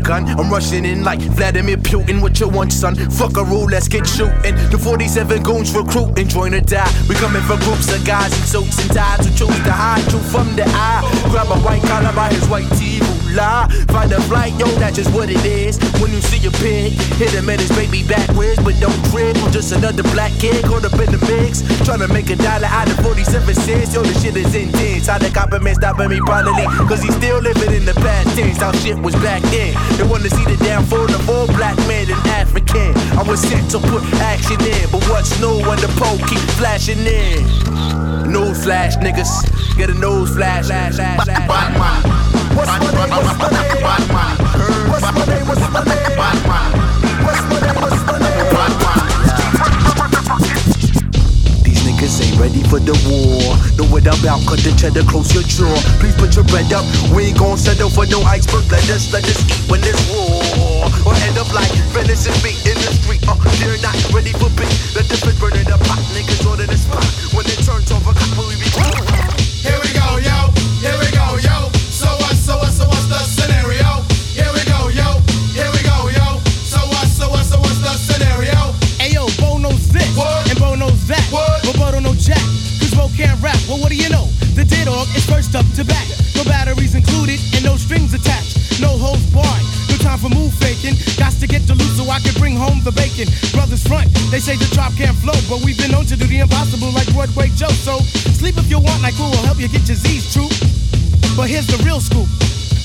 Gun. 0.00 0.26
I'm 0.38 0.50
rushing 0.50 0.84
in 0.84 1.04
like 1.04 1.20
Vladimir 1.20 1.76
Putin 1.76 2.22
with 2.22 2.40
your 2.40 2.48
one 2.48 2.70
son. 2.70 2.96
Fuck 3.10 3.36
a 3.36 3.44
rule, 3.44 3.66
let's 3.66 3.88
get 3.88 4.06
shooting. 4.06 4.56
The 4.70 4.78
47 4.78 5.42
goons 5.42 5.74
recruiting, 5.74 6.28
join 6.28 6.54
or 6.54 6.60
die. 6.60 6.90
We 7.08 7.14
coming 7.14 7.42
from 7.42 7.60
groups 7.60 7.92
of 7.94 8.04
guys 8.04 8.32
in 8.38 8.46
suits 8.46 8.78
and 8.82 8.90
ties 8.90 9.26
who 9.26 9.30
choose 9.34 9.58
to 9.64 9.72
hide 9.72 10.10
you 10.12 10.18
from 10.18 10.56
the 10.56 10.64
eye. 10.66 11.02
Grab 11.30 11.48
a 11.48 11.58
white 11.60 11.82
collar 11.82 12.12
by 12.12 12.32
his 12.32 12.46
white 12.48 12.70
tee, 12.78 13.00
lie. 13.34 13.69
Find 13.92 14.12
a 14.12 14.20
flight, 14.22 14.54
yo, 14.58 14.66
that's 14.78 14.96
just 14.96 15.12
what 15.12 15.30
it 15.30 15.44
is. 15.44 15.76
When 16.00 16.12
you 16.12 16.20
see 16.20 16.38
a 16.46 16.50
pig, 16.62 16.92
hit 17.18 17.34
him 17.34 17.48
and 17.48 17.60
his 17.60 17.70
baby 17.74 18.02
backwards, 18.06 18.62
but 18.62 18.78
don't 18.78 18.94
trip. 19.10 19.36
I'm 19.42 19.50
just 19.50 19.72
another 19.72 20.02
black 20.14 20.32
kid 20.38 20.64
caught 20.64 20.84
up 20.84 20.94
in 20.94 21.10
the 21.10 21.18
mix. 21.26 21.62
Trying 21.84 22.00
to 22.00 22.08
make 22.08 22.30
a 22.30 22.36
dollar 22.36 22.70
out 22.70 22.88
of 22.88 22.96
47 23.02 23.54
cents. 23.54 23.94
Yo, 23.94 24.02
the 24.02 24.14
shit 24.20 24.36
is 24.36 24.54
intense. 24.54 25.06
How 25.08 25.18
the 25.18 25.30
compliment 25.30 25.76
stopping 25.76 26.08
me 26.08 26.20
probably. 26.20 26.64
Cause 26.86 27.02
he's 27.02 27.14
still 27.16 27.40
living 27.40 27.72
in 27.74 27.84
the 27.84 27.94
past 27.94 28.36
tense. 28.36 28.58
How 28.58 28.72
shit 28.72 28.96
was 28.98 29.14
back 29.16 29.42
then. 29.50 29.74
They 29.98 30.06
wanna 30.06 30.30
see 30.30 30.44
the 30.44 30.56
downfall 30.62 31.10
of 31.10 31.28
all 31.28 31.46
black 31.48 31.76
men 31.90 32.06
and 32.06 32.22
African. 32.30 32.94
I 33.18 33.22
was 33.22 33.40
sent 33.40 33.70
to 33.72 33.78
put 33.78 34.04
action 34.22 34.60
in. 34.62 34.90
But 34.90 35.02
what's 35.10 35.34
new 35.40 35.58
when 35.66 35.78
the 35.82 35.90
pole 35.98 36.18
keep 36.30 36.42
flashing 36.60 37.02
in? 37.02 37.42
Nose 38.30 38.62
flash, 38.62 38.96
niggas. 38.96 39.30
Get 39.76 39.90
a 39.90 39.94
nose 39.94 40.30
flash. 40.30 40.66
flash, 40.66 40.94
flash, 40.94 41.24
flash. 41.24 42.19
Ready 52.40 52.64
for 52.64 52.80
the 52.80 52.96
war. 53.04 53.52
Know 53.76 53.84
what 53.92 54.08
I'm 54.08 54.16
about, 54.18 54.40
cut 54.48 54.64
the 54.64 54.72
cheddar, 54.72 55.04
close 55.04 55.28
your 55.36 55.44
jaw. 55.44 55.76
Please 56.00 56.16
put 56.16 56.34
your 56.34 56.48
bread 56.48 56.72
up. 56.72 56.88
We 57.12 57.30
ain't 57.30 57.38
gon' 57.38 57.60
settle 57.60 57.90
for 57.92 58.08
no 58.08 58.24
iceberg. 58.24 58.64
Let 58.72 58.88
us, 58.88 59.12
let 59.12 59.28
us 59.28 59.38
eat 59.44 59.70
when 59.70 59.84
it's 59.84 60.00
war. 60.08 60.88
Or 61.04 61.14
end 61.28 61.36
up 61.36 61.52
like 61.52 61.70
venison 61.92 62.32
meat 62.40 62.56
in 62.64 62.80
the 62.80 62.90
street. 62.96 63.20
Uh, 63.28 63.36
they're 63.60 63.76
not 63.84 63.94
ready 64.16 64.32
for 64.32 64.48
beat. 64.56 64.72
Let 64.96 65.06
the 65.12 65.20
fish 65.20 65.38
burn 65.38 65.52
in 65.52 65.68
the 65.68 65.76
pot. 65.84 66.00
Niggas 66.16 66.42
on 66.48 66.58
the 66.58 66.76
spot. 66.80 67.04
When 67.36 67.44
it 67.44 67.60
turns 67.60 67.92
over, 67.92 68.16
cop, 68.16 68.32
we 68.40 68.56
be. 68.56 69.39
Well, 83.70 83.78
what 83.78 83.90
do 83.90 83.94
you 83.94 84.10
know? 84.10 84.26
The 84.58 84.66
dead 84.66 84.90
dog 84.90 85.06
is 85.14 85.22
first 85.30 85.54
up 85.54 85.62
to 85.78 85.84
bat. 85.86 86.02
No 86.34 86.42
batteries 86.42 86.96
included 86.98 87.38
and 87.54 87.62
no 87.62 87.76
strings 87.76 88.12
attached. 88.12 88.82
No 88.82 88.98
holes 88.98 89.22
barred. 89.30 89.62
No 89.86 89.94
time 90.02 90.18
for 90.18 90.28
move 90.28 90.50
faking. 90.58 90.98
Got 91.14 91.38
to 91.38 91.46
get 91.46 91.62
to 91.70 91.78
loot 91.78 91.94
so 91.94 92.02
I 92.10 92.18
can 92.18 92.34
bring 92.34 92.56
home 92.58 92.82
the 92.82 92.90
bacon. 92.90 93.30
Brothers 93.54 93.86
front, 93.86 94.10
they 94.34 94.42
say 94.42 94.56
the 94.56 94.66
drop 94.74 94.90
can't 94.98 95.14
flow, 95.22 95.38
but 95.46 95.62
we've 95.62 95.78
been 95.78 95.94
known 95.94 96.04
to 96.10 96.16
do 96.16 96.26
the 96.26 96.40
impossible 96.40 96.90
like 96.90 97.06
Broadway 97.14 97.46
Joe. 97.54 97.70
So 97.70 98.02
sleep 98.34 98.58
if 98.58 98.68
you 98.68 98.80
want, 98.82 99.06
like 99.06 99.14
cool 99.14 99.30
will 99.30 99.46
help 99.46 99.62
you 99.62 99.68
get 99.68 99.86
your 99.86 99.94
Z's 99.94 100.34
true. 100.34 100.50
But 101.38 101.46
here's 101.46 101.70
the 101.70 101.78
real 101.86 102.00
scoop. 102.02 102.26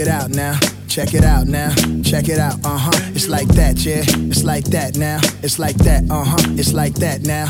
it 0.00 0.08
out 0.08 0.30
now. 0.30 0.58
Check 0.88 1.14
it 1.14 1.24
out 1.24 1.46
now. 1.46 1.74
Check 2.02 2.28
it 2.28 2.38
out. 2.38 2.54
Uh 2.64 2.78
huh. 2.78 3.10
It's 3.14 3.28
like 3.28 3.48
that, 3.48 3.84
yeah. 3.84 4.02
It's 4.30 4.44
like 4.44 4.64
that 4.66 4.96
now. 4.96 5.20
It's 5.42 5.58
like 5.58 5.76
that. 5.78 6.10
Uh 6.10 6.24
huh. 6.24 6.38
It's 6.58 6.72
like 6.72 6.94
that 6.94 7.22
now. 7.22 7.46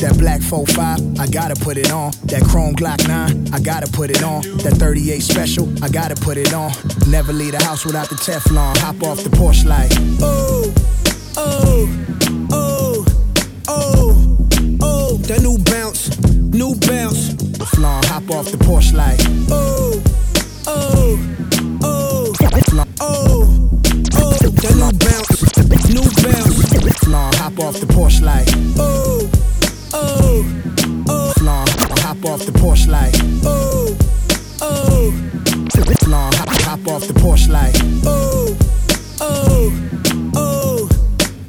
That 0.00 0.16
black 0.18 0.40
45, 0.40 1.20
I 1.20 1.26
gotta 1.26 1.54
put 1.56 1.76
it 1.76 1.92
on. 1.92 2.12
That 2.24 2.42
chrome 2.48 2.74
Glock 2.74 3.06
9, 3.06 3.52
I 3.52 3.60
gotta 3.60 3.86
put 3.86 4.10
it 4.10 4.22
on. 4.22 4.42
That 4.62 4.74
38 4.78 5.20
special, 5.20 5.68
I 5.84 5.88
gotta 5.88 6.14
put 6.14 6.38
it 6.38 6.54
on. 6.54 6.72
Never 7.08 7.32
leave 7.32 7.52
the 7.52 7.62
house 7.62 7.84
without 7.84 8.08
the 8.08 8.14
Teflon. 8.14 8.76
Hop 8.78 9.02
off 9.02 9.22
the 9.22 9.30
porch 9.30 9.64
like, 9.64 9.90
oh, 10.22 10.72
oh, 11.36 11.86
oh, 12.50 13.04
oh, 13.68 14.38
oh. 14.80 15.16
That 15.28 15.42
new 15.42 15.58
bounce, 15.58 16.18
new 16.32 16.74
bounce. 16.86 17.34
The 17.34 17.66
flan, 17.66 18.02
hop 18.04 18.30
off 18.30 18.50
the 18.50 18.58
porch 18.58 18.92
like, 18.94 19.20
oh, 19.50 20.02
oh, 20.66 21.49
new 24.90 24.98
bounce, 24.98 25.88
new 25.88 26.02
bounce. 26.22 26.98
Flan, 27.04 27.32
hop 27.34 27.58
off 27.60 27.80
the 27.80 27.86
porch 27.86 28.20
like, 28.20 28.48
oh, 28.78 29.30
oh, 29.92 30.44
oh. 31.08 31.32
Flan, 31.38 31.66
hop 31.98 32.24
off 32.24 32.44
the 32.46 32.52
porch 32.52 32.86
like, 32.86 33.14
oh, 33.44 33.96
oh. 34.60 35.12
Flan, 36.04 36.32
hop, 36.34 36.48
hop 36.62 36.88
off 36.88 37.06
the 37.06 37.14
porch 37.14 37.48
like, 37.48 37.74
oh, 38.04 38.56
oh, 39.20 39.72
oh, 40.34 40.88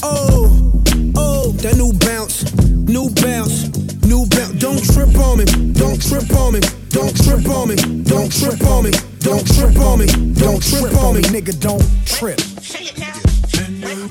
oh, 0.03 0.73
oh. 1.15 1.51
That 1.61 1.77
new 1.77 1.93
bounce, 1.93 2.53
new 2.87 3.09
bounce, 3.21 3.69
new 4.05 4.25
bounce. 4.27 4.53
Don't 4.59 4.83
trip 4.83 5.15
on 5.17 5.37
me, 5.39 5.45
don't 5.73 6.01
trip 6.01 6.31
on 6.37 6.53
me, 6.53 6.59
don't 6.89 7.15
trip 7.15 7.47
on 7.49 7.69
me, 7.69 7.75
don't 8.03 8.31
trip 8.31 8.61
on 8.65 8.83
me, 8.83 8.91
don't 9.19 9.45
trip 9.47 9.77
on 9.79 9.99
me, 9.99 10.05
don't 10.33 10.61
trip 10.61 10.95
on 10.97 11.15
me, 11.15 11.21
nigga, 11.23 11.59
don't 11.59 11.83
trip. 12.05 12.39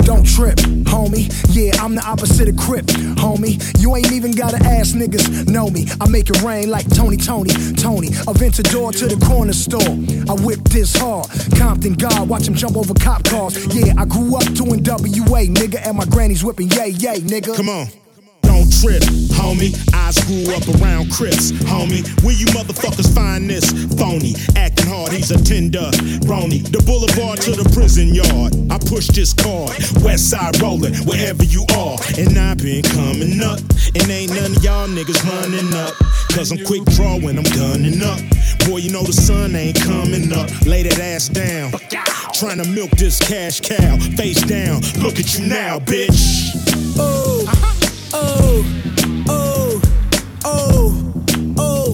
Don't 0.04 0.26
trip, 0.26 0.56
homie. 0.86 1.26
Yeah, 1.54 1.82
I'm 1.82 1.94
the 1.94 2.04
opposite 2.06 2.48
of 2.48 2.56
Crip, 2.56 2.86
homie. 3.16 3.58
You 3.80 3.96
ain't 3.96 4.12
even 4.12 4.32
gotta 4.32 4.56
ask 4.64 4.94
niggas, 4.94 5.48
know 5.48 5.68
me. 5.70 5.86
I 6.00 6.08
make 6.08 6.30
it 6.30 6.42
rain 6.42 6.70
like 6.70 6.88
Tony, 6.90 7.16
Tony, 7.16 7.50
Tony. 7.74 8.08
Aventador 8.30 8.96
to 8.98 9.06
the 9.06 9.18
corner 9.26 9.52
store. 9.52 9.80
I 10.30 10.34
whip 10.44 10.60
this 10.70 10.96
hard. 10.96 11.28
Compton 11.58 11.94
God, 11.94 12.28
watch 12.28 12.46
him 12.46 12.54
jump 12.54 12.76
over 12.76 12.94
cop 12.94 13.24
cars. 13.24 13.54
Yeah, 13.74 13.94
I 13.98 14.04
grew 14.04 14.36
up 14.36 14.44
doing 14.54 14.82
WA, 14.84 15.42
nigga, 15.46 15.86
and 15.86 15.96
my 15.96 16.04
granny's 16.04 16.44
whipping 16.44 16.70
yay, 16.70 16.90
yay, 16.90 17.20
nigga. 17.20 17.56
Come 17.56 17.68
on. 17.68 17.99
Trip, 18.70 19.02
homie. 19.34 19.74
I 19.92 20.10
grew 20.26 20.54
up 20.54 20.66
around 20.80 21.10
Crips, 21.10 21.52
homie. 21.66 22.06
Where 22.22 22.34
you 22.34 22.46
motherfuckers 22.46 23.12
find 23.14 23.50
this 23.50 23.70
phony? 23.98 24.34
Acting 24.56 24.86
hard, 24.86 25.12
he's 25.12 25.30
a 25.30 25.42
tender 25.42 25.90
Rony. 26.26 26.62
The 26.62 26.82
boulevard 26.86 27.40
to 27.42 27.52
the 27.52 27.68
prison 27.74 28.14
yard. 28.14 28.54
I 28.70 28.78
push 28.78 29.08
this 29.08 29.32
card. 29.32 29.74
West 30.02 30.30
side 30.30 30.60
rolling, 30.60 30.94
wherever 31.06 31.44
you 31.44 31.66
are. 31.76 31.98
And 32.18 32.38
I've 32.38 32.58
been 32.58 32.82
coming 32.82 33.42
up. 33.42 33.58
And 33.94 34.10
ain't 34.10 34.32
none 34.34 34.56
of 34.56 34.62
y'all 34.62 34.88
niggas 34.88 35.22
running 35.26 35.74
up. 35.74 35.94
Cause 36.30 36.52
I'm 36.52 36.64
quick 36.64 36.84
draw 36.94 37.18
when 37.18 37.38
I'm 37.38 37.50
gunning 37.56 38.02
up. 38.02 38.20
Boy, 38.66 38.78
you 38.78 38.90
know 38.90 39.02
the 39.02 39.12
sun 39.12 39.56
ain't 39.56 39.80
coming 39.80 40.32
up. 40.32 40.48
Lay 40.66 40.82
that 40.84 40.98
ass 41.00 41.28
down. 41.28 41.72
Trying 42.34 42.62
to 42.62 42.68
milk 42.70 42.90
this 42.92 43.18
cash 43.18 43.60
cow. 43.60 43.98
Face 44.16 44.42
down. 44.42 44.80
Look 45.02 45.18
at 45.18 45.38
you 45.38 45.46
now, 45.46 45.78
bitch. 45.80 46.79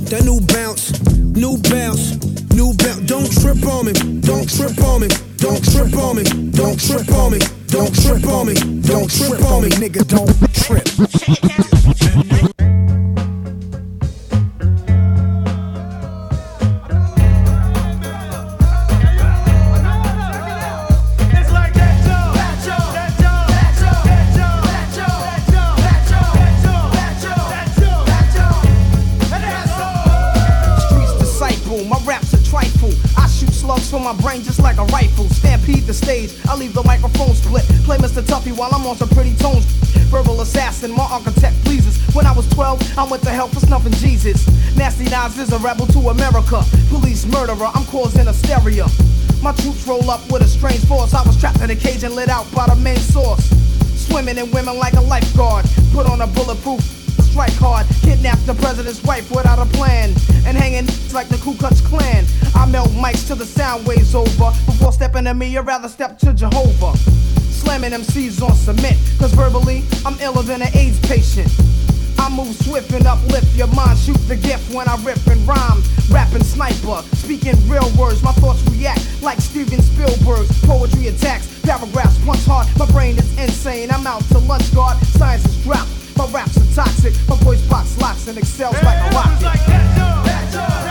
That 0.07 0.23
new 0.25 0.41
bounce, 0.41 0.93
new 1.35 1.59
bounce, 1.67 2.15
new 2.55 2.73
bounce. 2.75 3.01
Don't 3.11 3.27
trip 3.27 3.67
on 3.67 3.87
me, 3.87 3.93
don't 4.21 4.49
trip 4.49 4.79
on 4.85 5.01
me, 5.01 5.09
don't 5.37 5.65
trip 5.65 5.93
on 5.99 6.17
me, 6.17 6.23
don't 6.53 6.79
trip 6.79 7.11
on 7.11 7.33
me, 7.33 7.39
don't 7.67 7.93
trip 7.93 8.25
on 8.29 8.47
me, 8.47 8.55
don't 8.83 9.11
trip 9.11 9.43
on 9.51 9.63
me, 9.63 9.69
nigga, 9.71 10.07
don't 10.07 10.31
trip. 10.55 10.87
Assassin, 40.87 40.97
my 40.97 41.05
architect 41.05 41.65
pleases. 41.65 41.99
When 42.15 42.27
I 42.27 42.33
was 42.33 42.49
12, 42.51 42.99
I 42.99 43.05
went 43.05 43.23
to 43.25 43.31
hell 43.31 43.49
for 43.49 43.61
snuffing 43.61 43.93
Jesus. 43.95 44.47
Nasty 44.77 45.05
Nas 45.05 45.39
is 45.39 45.53
a 45.53 45.59
rebel 45.59 45.87
to 45.89 46.11
America. 46.11 46.63
Police 46.89 47.27
murderer, 47.27 47.69
I'm 47.75 47.85
causing 47.87 48.27
hysteria. 48.27 48.87
My 49.43 49.53
troops 49.53 49.87
roll 49.87 50.11
up 50.11 50.21
with 50.31 50.43
a 50.43 50.49
strange 50.49 50.85
force. 50.87 51.15
I 51.15 51.23
was 51.23 51.39
trapped 51.39 51.61
in 51.61 51.71
a 51.71 51.77
cage 51.77 52.05
and 52.05 52.15
lit 52.15 52.29
out 52.29 52.47
by 52.53 52.67
the 52.67 52.77
main 52.77 52.99
source. 52.99 53.45
Swimming 53.97 54.39
in 54.39 54.51
women 54.51 54.79
like 54.79 54.95
a 54.95 55.01
lifeguard. 55.01 55.67
Put 55.93 56.07
on 56.07 56.21
a 56.21 56.27
bulletproof 56.27 56.81
strike 57.37 57.53
hard. 57.55 57.87
Kidnap 58.03 58.39
the 58.47 58.55
president's 58.55 59.03
wife 59.03 59.31
without 59.31 59.59
a 59.59 59.67
plan. 59.77 60.15
And 60.47 60.57
hanging 60.57 60.87
like 61.13 61.29
the 61.29 61.39
Ku 61.43 61.55
Klux 61.55 61.81
Klan. 61.81 62.25
I 62.55 62.67
melt 62.67 62.89
mics 62.91 63.27
till 63.27 63.37
the 63.37 63.45
sound 63.45 63.87
waves 63.87 64.15
over. 64.15 64.51
Before 64.67 64.93
stepping 64.93 65.25
to 65.25 65.35
me, 65.35 65.49
you'd 65.49 65.67
rather 65.67 65.89
step 65.89 66.19
to 66.21 66.33
Jehovah. 66.33 66.95
Slamming 67.67 67.91
MCs 67.91 68.41
on 68.47 68.55
cement. 68.55 68.97
Cause 69.19 69.35
verbally, 69.35 69.83
I'm 70.07 70.17
iller 70.21 70.45
than 70.45 70.63
an 70.63 70.71
AIDS 70.77 71.01
patient. 71.01 71.51
I 72.17 72.31
move 72.31 72.55
swift 72.63 72.93
and 72.93 73.05
uplift 73.05 73.57
your 73.57 73.67
mind. 73.75 73.99
Shoot 73.99 74.23
the 74.29 74.37
gift 74.37 74.73
when 74.73 74.87
I 74.87 74.95
rip 75.03 75.19
and 75.27 75.43
rhyme. 75.49 75.83
Rapping 76.09 76.45
sniper, 76.45 77.03
speaking 77.19 77.57
real 77.69 77.91
words. 77.99 78.23
My 78.23 78.31
thoughts 78.39 78.63
react 78.71 79.03
like 79.21 79.41
Steven 79.41 79.83
Spielberg's 79.83 80.65
poetry 80.65 81.09
attacks. 81.09 81.49
Paragraphs 81.63 82.25
punch 82.25 82.45
hard. 82.47 82.69
My 82.79 82.87
brain 82.93 83.19
is 83.19 83.37
insane. 83.37 83.91
I'm 83.91 84.07
out 84.07 84.23
to 84.31 84.39
lunch 84.39 84.73
guard. 84.73 84.97
Science 85.19 85.45
is 85.45 85.65
dropped. 85.65 85.91
My 86.17 86.27
raps 86.27 86.57
are 86.57 86.73
toxic. 86.73 87.15
My 87.29 87.35
voice 87.43 87.67
box 87.67 87.99
locks 87.99 88.29
and 88.29 88.39
excels 88.39 88.81
like 88.85 89.11
a 89.11 89.11
rocket. 89.11 89.43
I 89.43 89.43
was 89.43 89.43
raised 89.43 90.55
like 90.55 90.55
a 90.55 90.86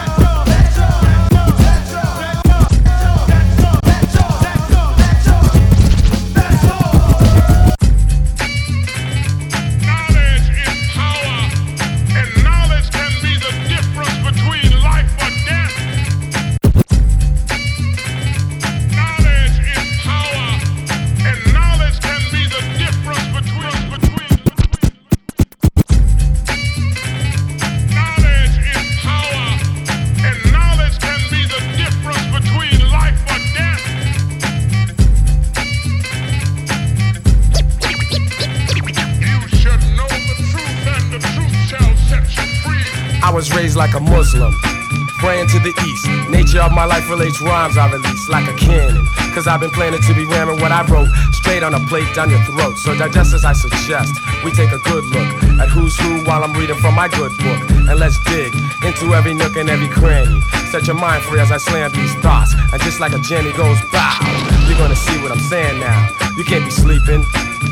life 47.15 47.21
relates 47.21 47.41
rhymes 47.41 47.77
I 47.77 47.91
release 47.91 48.29
like 48.29 48.47
a 48.47 48.53
cannon. 48.53 49.05
Cause 49.33 49.47
I've 49.47 49.59
been 49.59 49.71
planning 49.71 50.01
to 50.01 50.13
be 50.13 50.25
ramming 50.25 50.59
what 50.61 50.71
I 50.71 50.85
wrote 50.87 51.09
straight 51.31 51.63
on 51.63 51.73
a 51.73 51.79
plate 51.87 52.07
down 52.15 52.29
your 52.29 52.41
throat. 52.43 52.77
So 52.77 52.95
digest 52.95 53.33
as 53.33 53.45
I 53.45 53.53
suggest. 53.53 54.13
We 54.43 54.51
take 54.51 54.71
a 54.71 54.79
good 54.79 55.03
look 55.05 55.29
at 55.59 55.67
who's 55.69 55.97
who 55.97 56.23
while 56.23 56.43
I'm 56.43 56.53
reading 56.53 56.77
from 56.77 56.95
my 56.95 57.07
good 57.07 57.31
book. 57.37 57.59
And 57.89 57.99
let's 57.99 58.19
dig 58.25 58.53
into 58.83 59.13
every 59.13 59.33
nook 59.33 59.55
and 59.55 59.69
every 59.69 59.89
cranny. 59.89 60.41
Set 60.71 60.87
your 60.87 60.95
mind 60.95 61.23
free 61.23 61.39
as 61.39 61.51
I 61.51 61.57
slam 61.57 61.91
these 61.91 62.13
thoughts. 62.15 62.53
And 62.71 62.81
just 62.81 62.99
like 62.99 63.13
a 63.13 63.19
Jenny 63.19 63.51
goes 63.53 63.79
bow, 63.91 64.19
you're 64.67 64.77
gonna 64.77 64.95
see 64.95 65.17
what 65.21 65.31
I'm 65.31 65.39
saying 65.39 65.79
now. 65.79 66.09
You 66.37 66.43
can't 66.43 66.65
be 66.65 66.71
sleeping, 66.71 67.23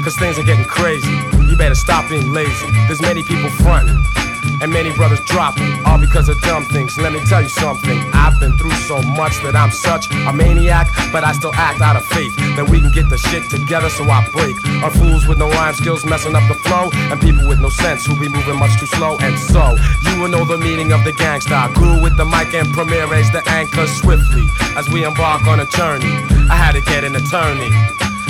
cause 0.03 0.15
things 0.17 0.37
are 0.39 0.43
getting 0.43 0.65
crazy. 0.65 1.15
You 1.49 1.55
better 1.57 1.75
stop 1.75 2.09
being 2.09 2.31
lazy. 2.31 2.69
There's 2.87 3.01
many 3.01 3.23
people 3.23 3.49
fronting. 3.49 4.03
And 4.63 4.71
many 4.71 4.95
brothers 4.95 5.19
dropping, 5.25 5.67
all 5.85 5.99
because 5.99 6.29
of 6.29 6.39
dumb 6.39 6.63
things. 6.63 6.97
Let 6.97 7.11
me 7.11 7.19
tell 7.25 7.41
you 7.41 7.49
something. 7.49 7.99
I've 8.13 8.39
been 8.39 8.57
through 8.57 8.71
so 8.87 9.01
much 9.01 9.35
that 9.43 9.57
I'm 9.57 9.71
such 9.71 10.07
a 10.09 10.31
maniac, 10.31 10.87
but 11.11 11.25
I 11.25 11.33
still 11.33 11.53
act 11.55 11.81
out 11.81 11.97
of 11.97 12.05
faith 12.05 12.33
that 12.55 12.69
we 12.69 12.79
can 12.79 12.89
get 12.93 13.09
the 13.09 13.17
shit 13.17 13.43
together. 13.49 13.89
So 13.89 14.05
I 14.07 14.23
break 14.31 14.55
on 14.79 14.89
fools 14.91 15.27
with 15.27 15.37
no 15.37 15.49
rhyme 15.49 15.73
skills 15.73 16.05
messing 16.05 16.33
up 16.33 16.47
the 16.47 16.55
flow, 16.63 16.87
and 17.11 17.19
people 17.19 17.45
with 17.45 17.59
no 17.59 17.67
sense 17.67 18.05
who 18.05 18.15
be 18.15 18.29
moving 18.29 18.55
much 18.55 18.79
too 18.79 18.87
slow. 18.87 19.17
And 19.19 19.37
so 19.37 19.75
you 20.07 20.21
will 20.21 20.29
know 20.29 20.45
the 20.45 20.57
meaning 20.57 20.93
of 20.93 21.03
the 21.03 21.11
gangsta. 21.11 21.73
Grew 21.75 22.01
with 22.01 22.15
the 22.15 22.23
mic 22.23 22.55
and 22.55 22.71
premiere 22.71 23.07
the 23.35 23.43
anchor 23.47 23.85
swiftly 23.85 24.47
as 24.79 24.87
we 24.87 25.03
embark 25.03 25.45
on 25.45 25.59
a 25.59 25.65
journey. 25.75 26.07
I 26.47 26.55
had 26.55 26.71
to 26.71 26.81
get 26.87 27.03
an 27.03 27.17
attorney. 27.17 27.67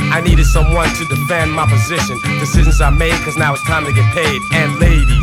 I 0.10 0.22
needed 0.22 0.46
someone 0.46 0.90
to 0.98 1.06
defend 1.06 1.54
my 1.54 1.66
position. 1.70 2.18
Decisions 2.40 2.82
I 2.82 2.90
made, 2.90 3.14
cause 3.22 3.38
now 3.38 3.54
it's 3.54 3.64
time 3.64 3.86
to 3.86 3.94
get 3.94 4.06
paid. 4.14 4.42
And 4.52 4.80
ladies, 4.80 5.23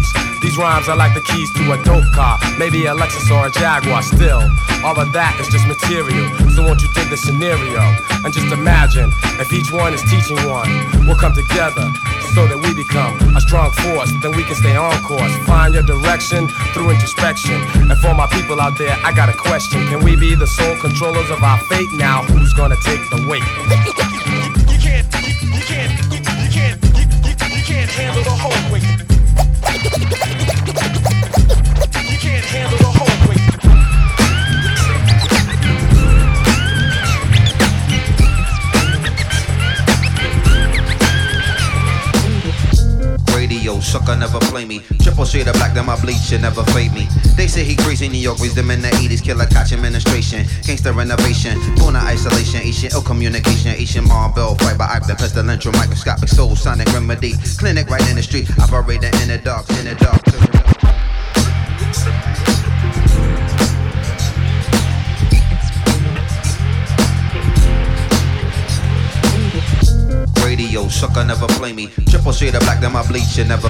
these 0.51 0.59
rhymes 0.59 0.89
are 0.89 0.97
like 0.97 1.15
the 1.15 1.21
keys 1.21 1.47
to 1.55 1.63
a 1.71 1.79
dope 1.85 2.11
car. 2.11 2.35
Maybe 2.59 2.87
a 2.87 2.95
Lexus 2.95 3.31
or 3.31 3.47
a 3.47 3.51
Jaguar 3.55 4.03
still. 4.03 4.43
All 4.83 4.99
of 4.99 5.13
that 5.15 5.39
is 5.39 5.47
just 5.47 5.63
material. 5.71 6.27
So 6.51 6.67
won't 6.67 6.83
you 6.83 6.91
take 6.91 7.07
the 7.07 7.17
scenario? 7.17 7.79
And 8.27 8.35
just 8.35 8.51
imagine 8.51 9.15
if 9.39 9.47
each 9.55 9.71
one 9.71 9.95
is 9.95 10.03
teaching 10.11 10.43
one. 10.51 10.67
We'll 11.07 11.15
come 11.15 11.39
together 11.39 11.87
so 12.35 12.51
that 12.51 12.59
we 12.59 12.75
become 12.75 13.15
a 13.39 13.41
strong 13.41 13.71
force. 13.79 14.11
Then 14.27 14.35
we 14.35 14.43
can 14.43 14.59
stay 14.59 14.75
on 14.75 14.91
course. 15.07 15.31
Find 15.47 15.71
your 15.71 15.87
direction 15.87 16.51
through 16.75 16.99
introspection. 16.99 17.55
And 17.87 17.95
for 18.03 18.11
my 18.19 18.27
people 18.35 18.59
out 18.59 18.75
there, 18.75 18.99
I 19.07 19.15
got 19.15 19.31
a 19.31 19.37
question. 19.39 19.87
Can 19.87 20.03
we 20.03 20.19
be 20.19 20.35
the 20.35 20.51
sole 20.51 20.75
controllers 20.83 21.31
of 21.31 21.47
our 21.47 21.63
fate? 21.71 21.87
Now 21.95 22.27
who's 22.27 22.51
gonna 22.59 22.81
take 22.83 22.99
the 23.15 23.23
weight? 23.31 23.47
You 24.67 24.83
can't 24.83 25.07
handle 25.15 26.19
the 26.19 26.35
whole 26.35 26.59
weight. 26.67 26.75
You 27.55 27.63
can't 27.63 27.91
handle 27.95 28.25
the 28.27 28.35
whole 28.35 28.59
weight. 28.75 29.10
You 29.83 29.89
can't 32.19 32.45
handle 32.45 32.80
Sucker 43.83 44.17
never 44.17 44.39
play 44.51 44.65
me. 44.65 44.81
Triple 45.03 45.25
shade 45.25 45.49
of 45.49 45.55
black, 45.55 45.75
then 45.75 45.87
my 45.87 46.01
bleach 46.01 46.21
should 46.21 46.43
never 46.43 46.63
fade 46.73 46.93
me. 46.93 47.07
They 47.37 47.47
say 47.47 47.65
he 47.65 47.77
crazy, 47.77 48.09
New 48.09 48.19
York 48.19 48.39
raised 48.39 48.57
them 48.57 48.71
in 48.71 48.83
the 48.83 48.89
80s. 48.89 49.23
Killer 49.23 49.47
catch 49.47 49.73
administration, 49.73 50.47
gangster 50.63 50.93
renovation, 50.93 51.59
born 51.77 51.97
of 51.97 52.03
isolation, 52.03 52.61
Asian 52.61 52.91
ill 52.93 53.03
communication, 53.03 53.73
Asian 53.73 54.07
marble, 54.07 54.55
fiber 54.57 54.85
active, 54.85 55.17
pestilential, 55.17 55.73
microscopic 55.73 56.29
soul, 56.29 56.57
sonic 56.57 56.93
remedy. 56.93 57.35
Clinic 57.59 57.89
right 57.89 58.07
in 58.11 58.17
the 58.17 58.23
street, 58.23 58.49
operating 58.61 59.15
in 59.23 59.29
the 59.29 59.41
dark, 59.43 59.69
in 59.71 59.85
the 59.85 59.95
dark. 59.97 60.50
Sucker 70.91 71.25
never 71.25 71.47
play 71.59 71.73
me. 71.73 71.89
Triple 72.11 72.33
shade 72.33 72.55
of 72.55 72.61
black, 72.61 72.81
then 72.81 72.93
my 72.93 73.07
bleach 73.07 73.25
should 73.25 73.49
never. 73.49 73.69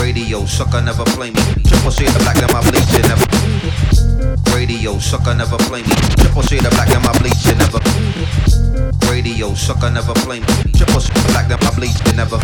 Radio 0.00 0.46
sucker 0.46 0.80
never 0.80 1.04
play 1.16 1.30
me. 1.30 1.40
Triple 1.66 1.90
shade 1.90 2.08
of 2.08 2.22
black, 2.22 2.36
then 2.36 2.50
my 2.52 2.62
bleach 2.70 2.86
should 2.88 3.04
never. 3.08 3.26
Radio 4.54 4.98
sucker 4.98 5.34
never 5.34 5.58
play 5.68 5.82
me. 5.82 5.94
Triple 6.16 6.42
shade 6.42 6.64
of 6.64 6.70
black, 6.72 6.88
then 6.88 7.02
my 7.02 7.12
bleach 7.18 7.36
should 7.42 7.58
never. 7.58 7.80
Radio 9.10 9.54
sucker 9.54 9.90
never 9.90 10.14
play 10.24 10.40
me. 10.40 10.46
Triple 10.76 11.00
shade 11.00 11.16
of 11.16 11.26
black, 11.28 11.48
then 11.48 11.58
my 11.62 11.70
bleach 11.74 11.96
should 11.98 12.16
never. 12.16 12.38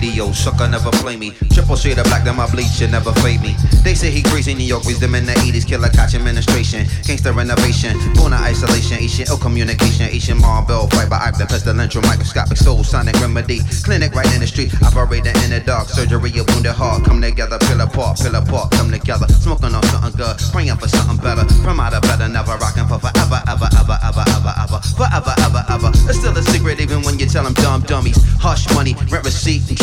Radio 0.00 0.32
sucker 0.32 0.66
never 0.66 0.88
play 1.04 1.14
me. 1.14 1.28
Triple 1.52 1.76
shade 1.76 1.98
of 1.98 2.04
black, 2.04 2.24
then 2.24 2.34
my 2.34 2.48
bleach 2.50 2.72
should 2.72 2.90
never 2.90 3.12
fade 3.20 3.42
me. 3.42 3.52
They 3.84 3.92
say 3.92 4.10
he 4.10 4.22
crazy, 4.22 4.54
New 4.54 4.64
York 4.64 4.84
raised 4.86 5.02
them 5.02 5.14
in 5.14 5.26
the 5.26 5.32
80s. 5.44 5.68
Killer 5.68 5.90
catch 5.90 6.14
administration, 6.14 6.88
gangster 7.04 7.34
renovation, 7.34 8.00
born 8.14 8.32
isolation, 8.32 8.96
Asian 8.96 9.26
ill 9.28 9.36
communication, 9.36 10.08
Asian 10.08 10.40
marble, 10.40 10.88
fiber 10.96 11.20
active, 11.20 11.48
pestilential, 11.48 12.00
microscopic 12.08 12.56
soul, 12.56 12.82
sonic 12.82 13.14
remedy. 13.20 13.60
Clinic 13.84 14.14
right 14.14 14.24
in 14.32 14.40
the 14.40 14.46
street, 14.46 14.72
operating 14.80 15.36
in 15.44 15.52
the 15.52 15.60
dark. 15.60 15.86
Surgery 15.88 16.32
of 16.40 16.48
wounded 16.48 16.72
heart, 16.72 17.04
come 17.04 17.20
together, 17.20 17.58
pill 17.68 17.82
apart, 17.82 18.16
pill 18.16 18.34
apart, 18.34 18.72
come 18.72 18.90
together. 18.90 19.28
Smoking 19.44 19.76
on 19.76 19.84
something 19.92 20.16
good, 20.16 20.40
praying 20.48 20.80
for 20.80 20.88
something 20.88 21.20
better. 21.20 21.44
From 21.60 21.76
out 21.76 21.92
of 21.92 22.00
better, 22.08 22.24
never 22.24 22.56
rocking 22.56 22.88
for 22.88 22.96
forever, 22.96 23.44
ever, 23.52 23.68
ever, 23.76 23.98
ever, 24.00 24.24
ever, 24.32 24.54
ever, 24.64 24.80
forever, 24.96 25.34
ever, 25.44 25.62
ever. 25.68 25.92
It's 26.08 26.16
still 26.16 26.32
a 26.32 26.42
secret 26.42 26.80
even 26.80 27.04
when 27.04 27.18
you 27.18 27.26
tell 27.26 27.44
them 27.44 27.52
dumb 27.60 27.84
dummies. 27.84 28.16
Hush 28.40 28.64
money, 28.72 28.96
rent 29.12 29.28
receipt, 29.28 29.68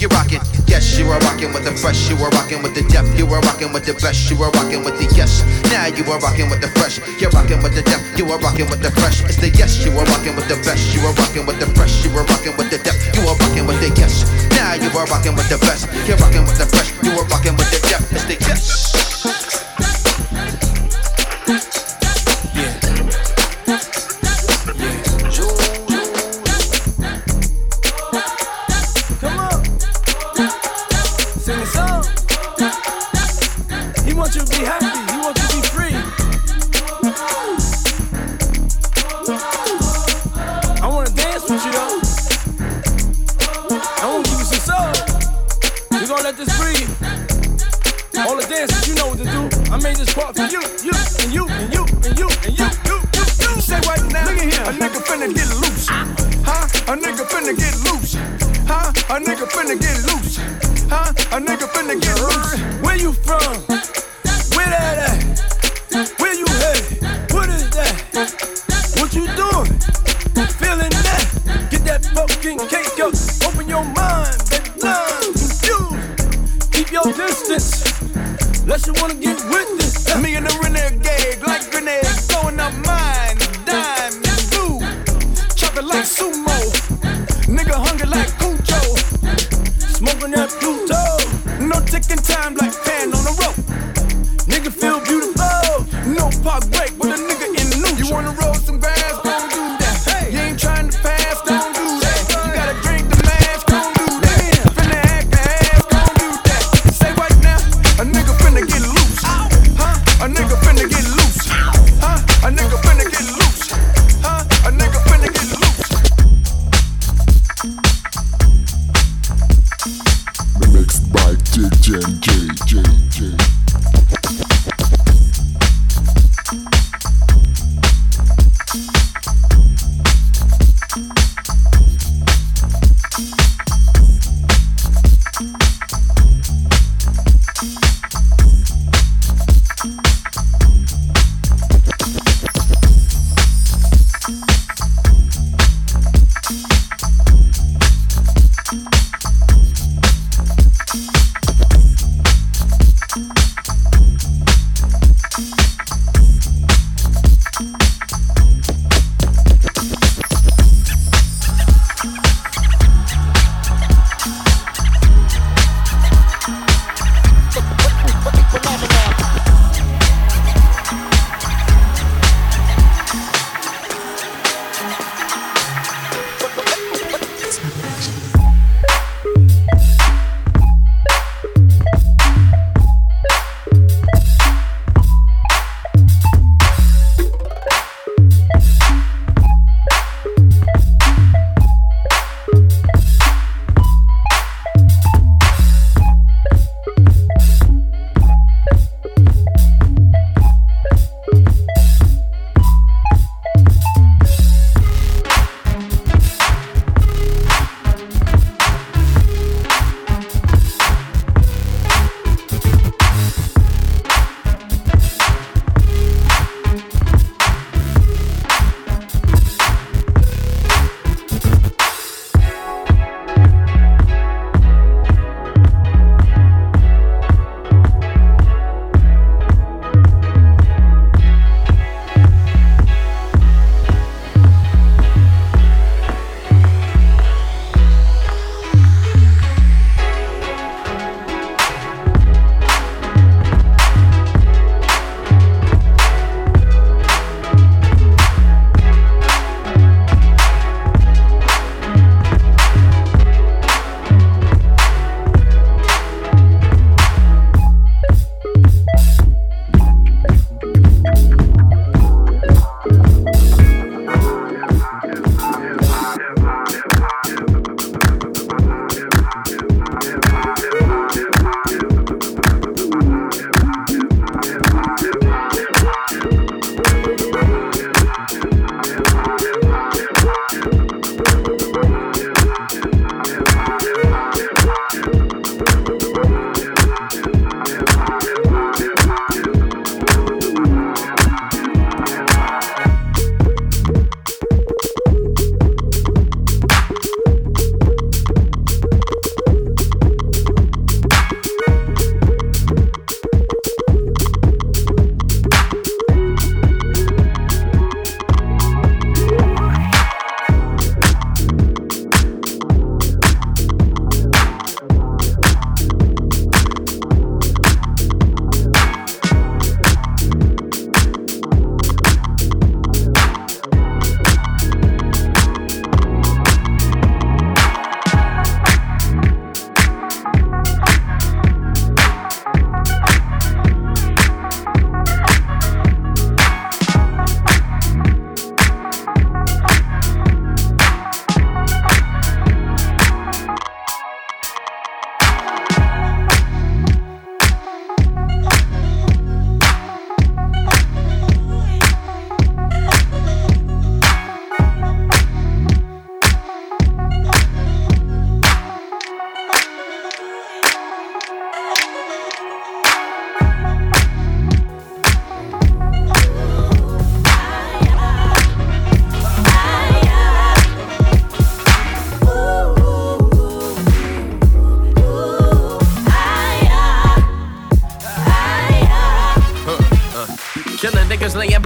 You're 0.00 0.08
rocking, 0.16 0.40
yes, 0.64 0.96
you 0.96 1.04
are 1.12 1.20
rocking 1.28 1.52
with 1.52 1.68
the 1.68 1.76
fresh, 1.76 2.08
you 2.08 2.16
are 2.16 2.32
rocking 2.32 2.62
with 2.62 2.72
the 2.72 2.80
depth, 2.88 3.12
you 3.20 3.28
are 3.28 3.40
rocking 3.44 3.70
with 3.70 3.84
the 3.84 3.92
best, 4.00 4.30
you 4.32 4.40
are 4.40 4.48
rocking 4.56 4.80
with 4.80 4.96
the 4.96 5.04
yes. 5.12 5.44
Now 5.68 5.92
you 5.92 6.08
are 6.08 6.16
rocking 6.16 6.48
with 6.48 6.64
the 6.64 6.72
fresh, 6.72 6.96
you're 7.20 7.28
rocking 7.36 7.60
with 7.60 7.76
the 7.76 7.84
depth, 7.84 8.16
you 8.16 8.24
are 8.32 8.40
rocking 8.40 8.64
with 8.72 8.80
the 8.80 8.90
fresh. 8.96 9.20
It's 9.28 9.36
the 9.36 9.52
yes, 9.52 9.84
you 9.84 9.92
are 9.92 10.08
rocking 10.08 10.32
with 10.40 10.48
the 10.48 10.56
best, 10.64 10.96
you 10.96 11.04
are 11.04 11.12
rocking 11.12 11.44
with 11.44 11.60
the 11.60 11.68
fresh, 11.76 12.00
you 12.00 12.16
are 12.16 12.24
rocking 12.24 12.56
with 12.56 12.72
the 12.72 12.80
depth, 12.80 13.12
you 13.12 13.28
are 13.28 13.36
rocking 13.36 13.68
with 13.68 13.76
the 13.84 13.92
yes. 13.92 14.24
Now 14.56 14.72
you 14.72 14.88
are 14.96 15.04
rocking 15.04 15.36
with 15.36 15.52
the 15.52 15.60
best, 15.60 15.84
you're 16.08 16.16
rocking 16.16 16.48
with 16.48 16.56
the 16.56 16.64
fresh, 16.64 16.96
you 17.04 17.12
are 17.20 17.28
rocking 17.28 17.60
with 17.60 17.68
the 17.68 17.84
depth. 17.84 18.08
It's 18.08 18.24
the 18.24 18.40
yes. 18.40 18.80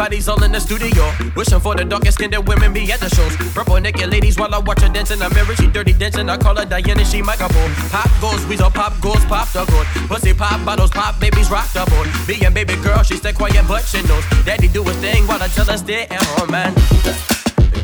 Bodies 0.05 0.29
all 0.29 0.43
in 0.45 0.53
the 0.53 0.61
studio. 0.61 1.03
Wishing 1.35 1.61
for 1.61 1.75
the 1.75 1.85
darkest 1.85 2.19
skinned 2.19 2.37
women 2.47 2.75
be 2.75 2.93
at 2.93 3.01
the 3.01 3.09
shows. 3.17 3.35
Purple 3.55 3.81
naked 3.81 4.11
ladies 4.11 4.37
while 4.39 4.55
I 4.55 4.59
watch 4.59 4.83
her 4.83 4.93
dance 4.93 5.11
in 5.11 5.19
the 5.19 5.31
mirror. 5.31 5.57
She 5.57 5.67
dirty 5.67 5.95
dancing, 5.95 6.29
I 6.29 6.37
call 6.37 6.57
her 6.57 6.67
Diana, 6.67 7.05
she 7.07 7.23
my 7.23 7.37
couple. 7.37 7.67
Pop 7.89 8.11
goes, 8.21 8.45
weasel 8.47 8.71
pop 8.71 9.01
goes, 9.01 9.25
pop 9.25 9.49
the 9.53 9.65
gold. 9.65 9.87
Pussy 10.11 10.35
pop 10.35 10.63
bottles, 10.63 10.91
pop 10.91 11.19
babies, 11.21 11.51
rock 11.51 11.69
the 11.73 11.87
boat. 11.89 12.07
Me 12.29 12.35
and 12.45 12.55
baby 12.55 12.77
girl, 12.83 13.03
she 13.03 13.17
stay 13.17 13.33
quiet, 13.33 13.65
but 13.67 13.83
she 13.83 14.03
knows. 14.03 14.25
Daddy 14.45 14.69
do 14.69 14.83
his 14.85 14.97
thing 14.97 15.27
while 15.27 15.43
I 15.43 15.49
tell 15.49 15.65
her 15.65 15.79
stay 15.79 16.03
at 16.03 16.23
home, 16.37 16.51
man. 16.51 16.75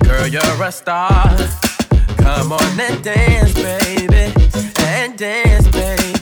Girl, 0.05 0.27
you're 0.27 0.63
a 0.63 0.71
star. 0.71 1.25
Come 2.19 2.53
on 2.53 2.81
and 2.81 3.03
dance, 3.03 3.55
baby. 3.55 4.25
And 4.79 5.17
dance, 5.17 5.69
baby. 5.69 6.13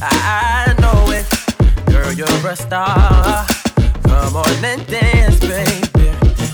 I 0.00 0.74
know 0.80 1.12
it. 1.12 1.26
Girl, 1.92 2.12
you're 2.12 2.48
a 2.48 2.56
star. 2.56 3.55
Come 4.26 4.38
on 4.38 4.64
and 4.64 4.84
dance, 4.88 5.38
baby. 5.38 6.08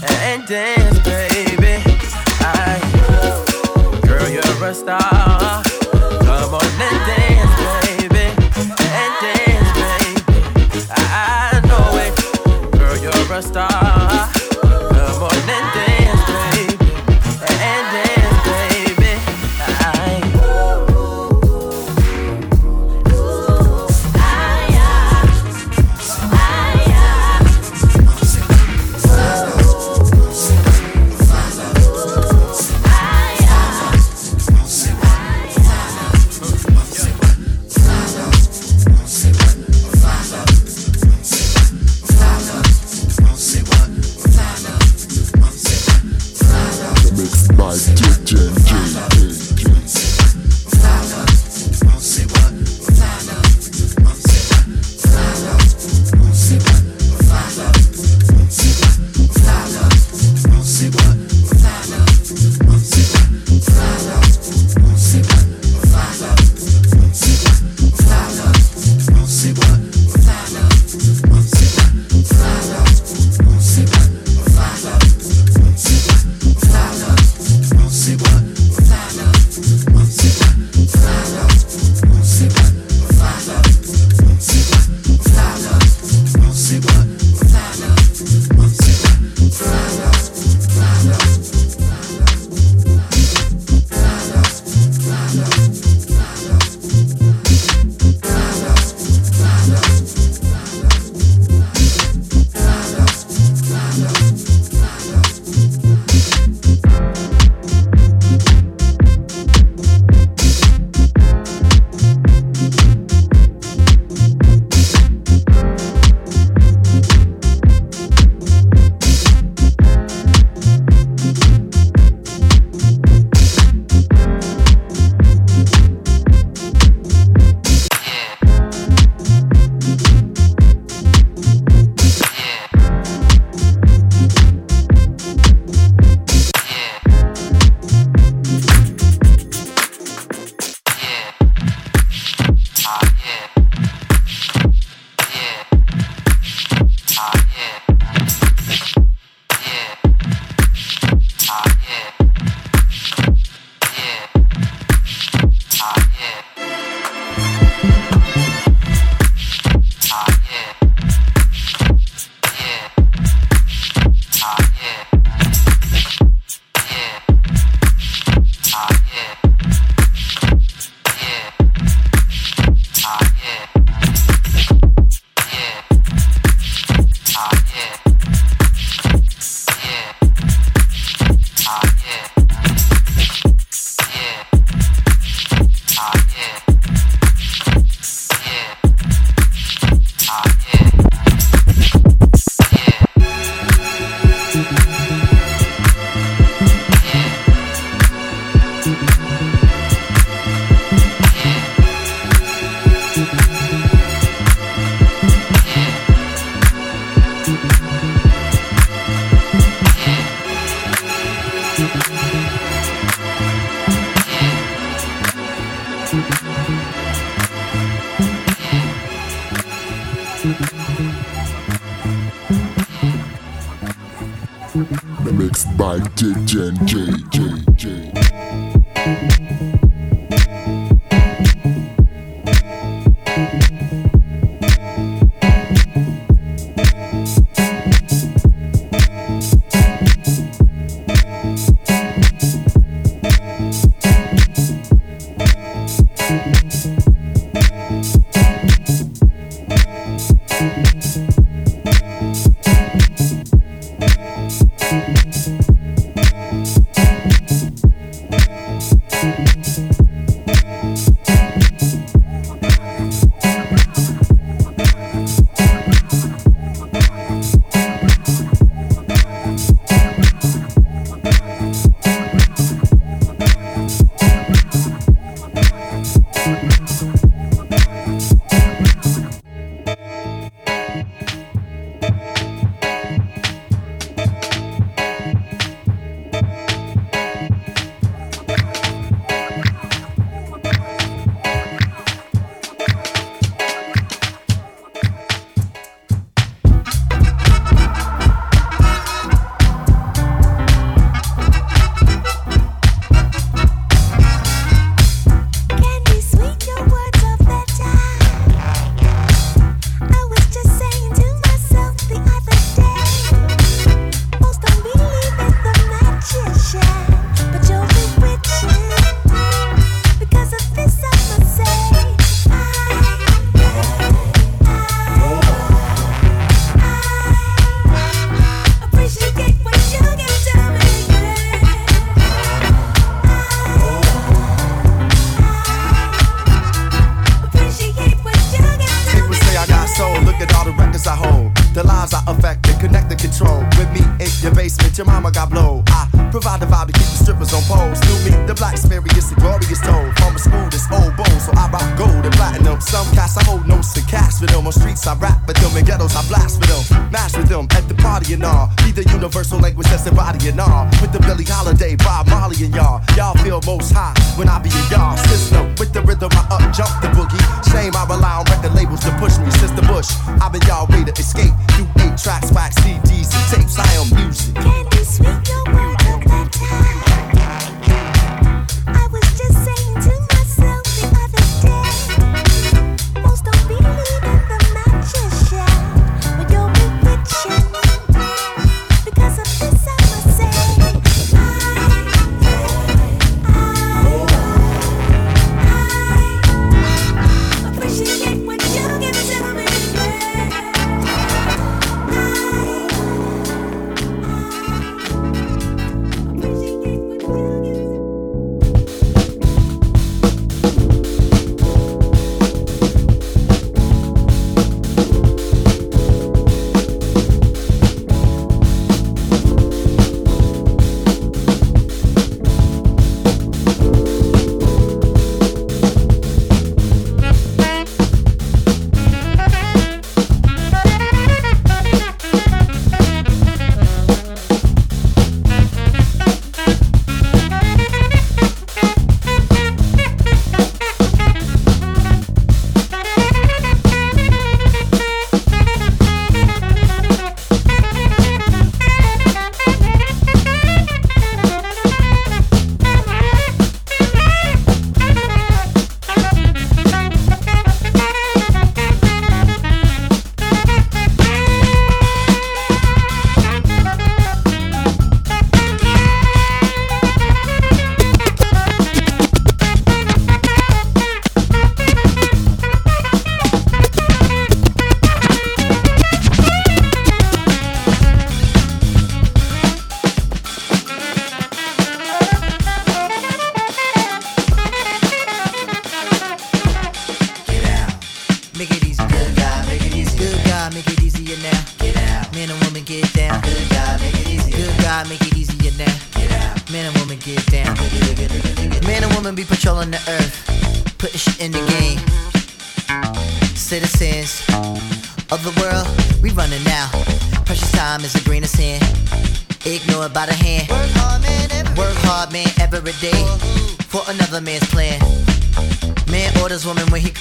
And 0.05 0.47
dance, 0.47 0.99
baby. 0.99 1.83
I, 2.41 2.79
girl, 4.07 4.29
you're 4.29 4.65
a 4.67 4.75
star. 4.75 5.63
Come 6.21 6.55
on 6.55 6.67
and 6.67 7.01
dance, 7.09 7.57
baby. 7.87 8.27
And 8.79 9.13
dance, 9.23 9.73
baby. 9.81 10.87
I, 10.91 11.01
I 11.55 11.67
know 11.67 11.97
it. 11.97 12.79
Girl, 12.79 12.99
you're 12.99 13.33
a 13.33 13.41
star. 13.41 14.42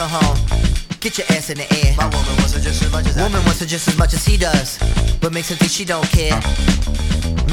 Uh-huh. 0.02 0.34
Get 0.99 1.19
your 1.19 1.28
ass 1.30 1.52
in 1.52 1.60
the 1.60 1.69
air. 1.86 1.94
My 1.95 2.10
woman 2.10 2.36
wants 2.41 2.53
her 2.53 2.60
just 2.60 2.82
as 2.82 2.91
much 2.91 3.06
as 3.06 3.15
woman 3.15 3.38
I 3.38 3.45
wants 3.45 3.60
her 3.60 3.68
just 3.68 3.88
as 3.88 3.95
much 3.99 4.15
as 4.15 4.26
he 4.26 4.36
does, 4.36 4.80
but 5.22 5.32
makes 5.32 5.49
her 5.49 5.56
think 5.56 5.69
she 5.69 5.86
don't 5.86 6.10
care. 6.10 6.34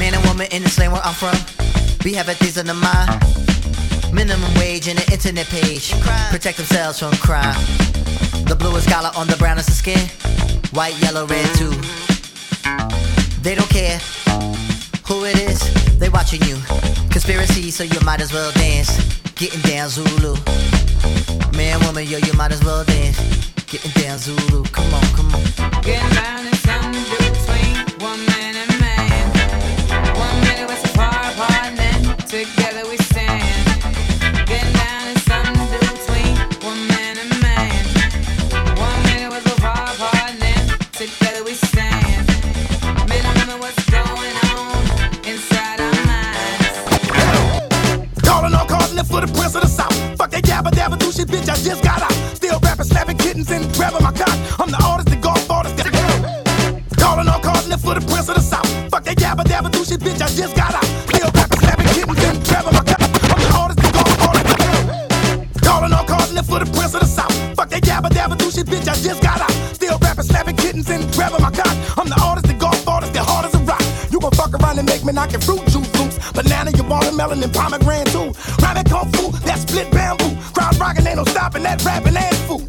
Man 0.01 0.15
and 0.17 0.25
woman 0.25 0.47
in 0.49 0.63
the 0.63 0.69
slang 0.69 0.89
where 0.89 1.01
I'm 1.05 1.13
from, 1.13 1.37
we 2.03 2.15
have 2.15 2.25
things 2.41 2.57
on 2.57 2.65
the 2.65 2.73
mind. 2.73 3.21
Minimum 4.11 4.49
wage 4.57 4.87
and 4.87 4.97
an 4.97 5.05
internet 5.13 5.45
page 5.45 5.93
protect 6.33 6.57
themselves 6.57 6.97
from 6.97 7.13
crime. 7.21 7.53
The 8.49 8.55
blue 8.57 8.75
is 8.77 8.87
collar 8.87 9.11
on 9.15 9.27
the 9.27 9.37
brown 9.37 9.59
is 9.59 9.67
the 9.67 9.77
skin, 9.77 10.09
white, 10.73 10.97
yellow, 11.05 11.27
red 11.27 11.45
too. 11.53 11.77
They 13.45 13.53
don't 13.53 13.69
care 13.69 14.01
who 15.05 15.25
it 15.25 15.37
is, 15.37 15.61
they 15.99 16.09
watching 16.09 16.41
you. 16.49 16.57
Conspiracy, 17.13 17.69
so 17.69 17.83
you 17.83 17.99
might 18.01 18.21
as 18.21 18.33
well 18.33 18.51
dance. 18.53 18.89
Getting 19.35 19.61
down 19.61 19.89
Zulu. 19.89 20.33
Man, 21.55 21.79
woman, 21.85 22.05
yo, 22.05 22.17
you 22.19 22.33
might 22.33 22.51
as 22.51 22.63
well 22.63 22.83
dance. 22.83 23.17
Getting 23.67 23.91
down, 24.01 24.17
Zulu, 24.17 24.63
come 24.65 24.93
on, 24.93 25.03
come 25.15 25.33
on. 25.33 25.81
Getting 25.81 26.09
down 26.15 26.58
watermelon 77.19 77.43
and 77.43 77.53
pomegranate 77.53 78.07
too. 78.07 78.33
Rhyming 78.61 78.83
kung 78.85 79.11
fu, 79.11 79.31
that 79.45 79.59
split 79.59 79.91
bamboo. 79.91 80.35
Crowd 80.53 80.77
rocking, 80.79 81.05
ain't 81.05 81.17
no 81.17 81.25
stopping 81.25 81.63
that 81.63 81.83
rapping 81.83 82.15
and 82.15 82.35
food. 82.47 82.68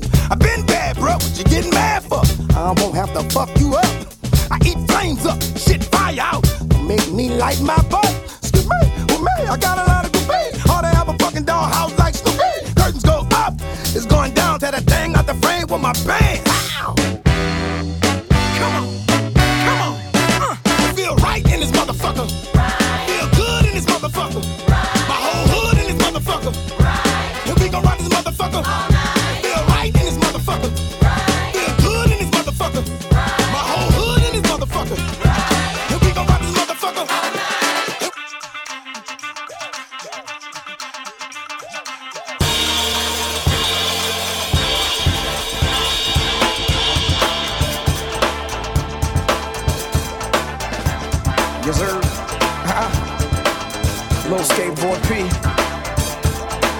Little 54.30 54.46
skateboard 54.46 55.02
P. 55.10 55.26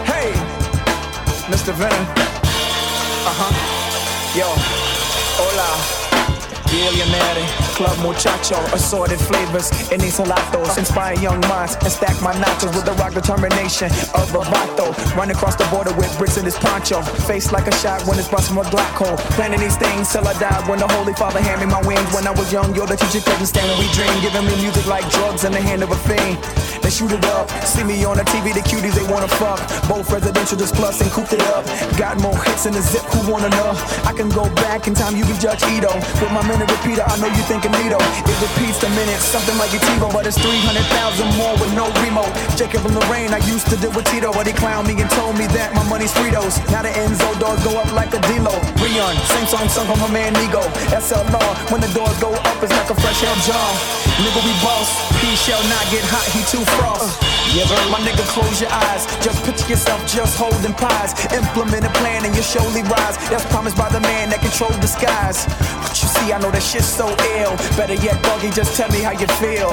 Hey, 0.07 0.31
Mr. 1.51 1.75
Venom. 1.75 2.07
Uh 3.27 3.35
huh. 3.35 4.39
Yo, 4.39 4.47
hola. 5.35 6.01
Billionaire, 6.71 7.43
Club 7.75 7.99
Muchacho, 8.07 8.55
assorted 8.71 9.19
flavors 9.19 9.75
and 9.91 10.01
salatos. 10.01 10.79
Inspire 10.79 11.19
young 11.19 11.41
minds 11.51 11.75
and 11.83 11.91
stack 11.91 12.15
my 12.23 12.33
nachos 12.35 12.71
with 12.71 12.85
the 12.85 12.95
rock 13.03 13.15
determination 13.15 13.91
of 14.15 14.31
a 14.31 14.47
vato. 14.47 14.95
Run 15.17 15.33
across 15.33 15.57
the 15.57 15.67
border 15.75 15.93
with 15.95 16.07
bricks 16.17 16.37
in 16.37 16.45
his 16.45 16.55
poncho. 16.55 17.03
Face 17.27 17.51
like 17.51 17.67
a 17.67 17.75
shot 17.83 18.07
when 18.07 18.21
it's 18.21 18.29
busting 18.29 18.57
a 18.57 18.63
Glock 18.71 18.95
hole. 18.95 19.17
Planning 19.35 19.59
these 19.59 19.77
things 19.77 20.13
till 20.13 20.23
I 20.23 20.39
die 20.39 20.63
when 20.71 20.79
the 20.79 20.87
Holy 20.87 21.15
Father 21.15 21.41
handed 21.41 21.67
me 21.67 21.73
my 21.73 21.83
wings. 21.83 22.07
When 22.15 22.29
I 22.29 22.31
was 22.31 22.53
young, 22.53 22.73
yo, 22.77 22.87
the 22.87 22.95
teacher 22.95 23.19
couldn't 23.19 23.47
stand 23.47 23.67
when 23.67 23.81
we 23.83 23.91
dream. 23.91 24.15
Giving 24.23 24.47
me 24.47 24.55
music 24.63 24.87
like 24.87 25.03
drugs 25.11 25.43
in 25.43 25.51
the 25.51 25.61
hand 25.61 25.83
of 25.83 25.91
a 25.91 25.99
fiend. 26.07 26.39
Shoot 26.91 27.13
it 27.13 27.25
up. 27.33 27.49
See 27.65 27.85
me 27.85 28.05
on 28.05 28.19
the 28.19 28.27
TV, 28.29 28.53
the 28.53 28.61
cuties 28.61 28.93
they 28.99 29.07
wanna 29.07 29.31
fuck. 29.41 29.63
Both 29.89 30.11
residential 30.11 30.59
just 30.59 30.75
plus 30.75 31.01
and 31.01 31.09
cooped 31.13 31.33
it 31.33 31.41
up. 31.55 31.65
Got 31.97 32.19
more 32.21 32.37
hits 32.45 32.67
in 32.67 32.75
the 32.75 32.83
zip, 32.83 33.07
who 33.15 33.31
wanna 33.31 33.49
know? 33.57 33.73
I 34.05 34.13
can 34.13 34.29
go 34.29 34.45
back 34.61 34.89
in 34.91 34.93
time, 34.93 35.17
you 35.17 35.25
can 35.25 35.39
judge 35.39 35.63
Edo. 35.71 35.95
With 36.21 36.33
my 36.35 36.43
minute 36.45 36.69
repeater, 36.69 37.07
I 37.07 37.17
know 37.23 37.31
you 37.31 37.41
thinking 37.47 37.73
Nito. 37.79 37.97
It 37.97 38.37
repeats 38.43 38.83
the 38.83 38.91
minutes, 38.99 39.23
something 39.23 39.57
like 39.57 39.73
a 39.73 39.79
TiVo, 39.81 40.13
but 40.13 40.27
it's 40.27 40.37
300,000 40.37 41.31
more 41.39 41.55
with 41.63 41.73
no 41.79 41.89
remote. 42.03 42.29
Jacob 42.59 42.85
and 42.85 42.99
Lorraine, 42.99 43.33
I 43.33 43.41
used 43.47 43.71
to 43.71 43.77
deal 43.79 43.95
with 43.95 44.05
Tito, 44.11 44.35
but 44.35 44.45
he 44.45 44.53
clowned 44.53 44.91
me 44.91 45.01
and 45.01 45.09
told 45.15 45.39
me 45.39 45.47
that 45.57 45.73
my 45.73 45.87
money's 45.89 46.13
Fritos. 46.13 46.59
Now 46.75 46.83
the 46.83 46.91
Enzo 46.91 47.31
doors 47.39 47.63
go 47.65 47.79
up 47.79 47.89
like 47.95 48.13
a 48.13 48.21
D-Lo. 48.29 48.53
Rion, 48.83 49.15
same 49.31 49.47
song 49.47 49.71
sung 49.71 49.87
from 49.87 50.01
my 50.05 50.11
man 50.11 50.35
Nigo. 50.35 50.61
SLR, 50.91 51.55
when 51.71 51.81
the 51.81 51.89
doors 51.95 52.19
go 52.19 52.35
up, 52.35 52.59
it's 52.61 52.75
like 52.75 52.91
a 52.91 52.99
fresh 52.99 53.23
hell 53.23 53.39
jar. 53.47 53.71
Nigga, 54.21 54.43
we 54.43 54.53
boss. 54.61 54.91
He 55.23 55.33
shall 55.37 55.63
not 55.71 55.85
get 55.95 56.05
hot, 56.11 56.27
he 56.35 56.43
too 56.51 56.65
frost. 56.81 57.21
Yeah, 57.53 57.67
my 57.91 57.99
nigga, 58.07 58.25
close 58.31 58.61
your 58.61 58.71
eyes. 58.71 59.07
Just 59.25 59.45
picture 59.45 59.69
yourself 59.69 60.01
just 60.07 60.39
holding 60.39 60.73
pies. 60.75 61.13
Implement 61.35 61.85
a 61.85 61.91
plan 62.01 62.25
and 62.25 62.35
you 62.35 62.43
surely 62.43 62.83
rise. 62.83 63.17
That's 63.29 63.45
promised 63.47 63.77
by 63.77 63.89
the 63.91 64.01
man 64.01 64.31
that 64.31 64.41
controls 64.41 64.79
the 64.79 64.87
skies. 64.87 65.47
But 65.83 65.95
you 66.01 66.09
see, 66.09 66.33
I 66.33 66.39
know 66.39 66.51
that 66.51 66.63
shit's 66.63 66.87
so 66.87 67.09
ill. 67.37 67.57
Better 67.77 67.95
yet, 67.95 68.23
doggy, 68.23 68.51
just 68.51 68.77
tell 68.77 68.89
me 68.91 69.01
how 69.01 69.13
you 69.13 69.27
feel. 69.43 69.71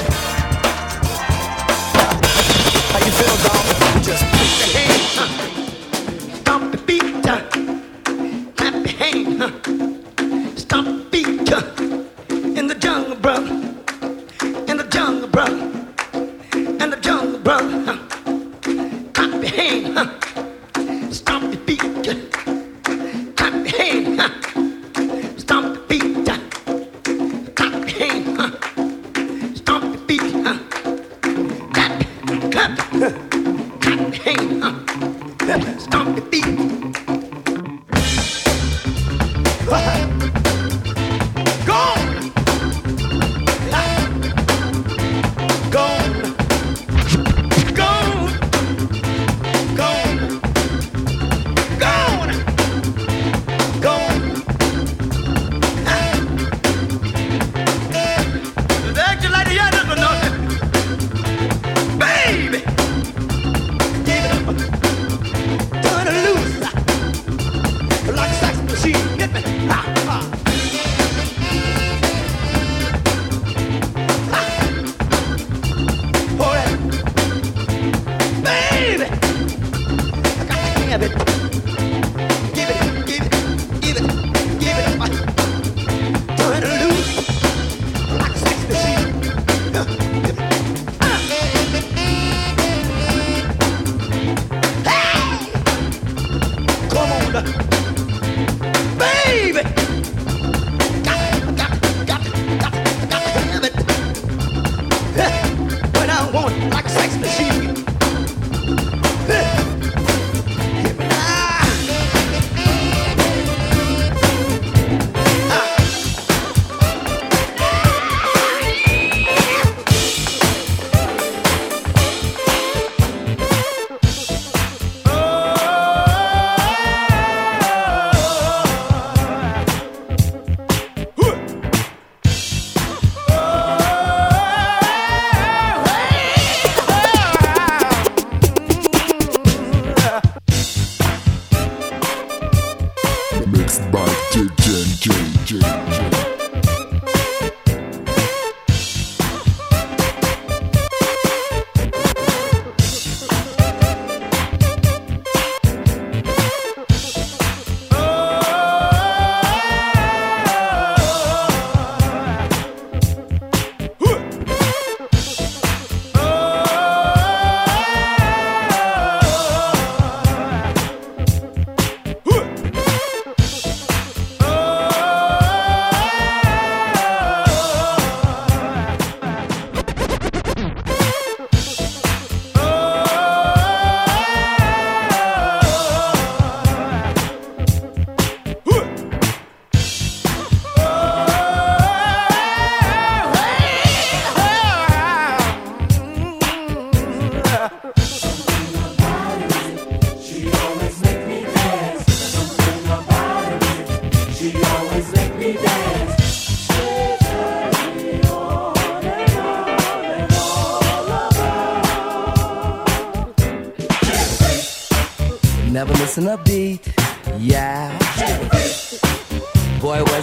How 2.92 3.00
you 3.06 3.14
feel, 3.20 3.36
dog? 3.46 3.64
Just 4.04 4.24
put 4.34 4.50
your 4.58 4.70
hands? 4.74 5.06
Stomp 6.42 6.72
the 6.72 6.80
beat, 6.88 7.08
clap 7.24 8.74
your 8.74 8.98
hand, 8.98 9.38
huh? 9.42 9.52
Stomp 10.56 10.88
the 10.88 11.06
beat, 11.12 11.52
in 12.58 12.66
the 12.68 12.76
jungle, 12.76 13.16
brother. 13.16 13.54
In 14.68 14.78
the 14.78 14.88
jungle, 14.90 15.28
brother. 15.30 15.77
Clap 17.48 17.62
your 19.42 19.52
hand. 19.56 19.96
Stomp 21.16 21.50
the 21.50 21.58
beat, 21.66 21.82
uh, 21.82 22.14
clap 23.38 23.54
your 23.66 23.78
hand. 23.78 24.20
Stomp 25.40 25.88
beat, 25.88 26.28
uh, 26.28 26.38
clap 27.56 27.74
your 27.88 28.00
hand. 28.00 28.28
Stomp 29.56 30.08
beat, 30.08 30.30
huh? 30.44 30.58
Clap, 31.72 31.94
clap, 32.52 32.74
clap 33.80 34.12
your. 34.26 35.80
Stomp 35.80 36.16
the 36.18 36.22
beat. 36.30 37.07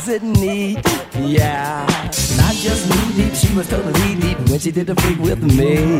It 0.08 0.22
neat, 0.22 0.78
yeah. 1.18 1.86
Not 2.36 2.54
just 2.54 2.88
knee 2.90 3.24
deep. 3.24 3.34
She 3.34 3.54
was 3.54 3.68
totally 3.68 4.14
deep 4.16 4.38
when 4.48 4.58
she 4.58 4.70
did 4.70 4.86
the 4.86 4.94
freak 4.96 5.18
with 5.18 5.42
me. 5.42 5.98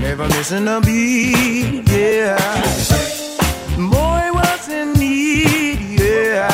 Never 0.00 0.28
missing 0.28 0.68
a 0.68 0.80
beat, 0.80 1.88
yeah. 1.88 2.36
Boy 3.76 4.30
was 4.32 4.68
in 4.68 4.92
need, 4.94 6.00
yeah. 6.00 6.48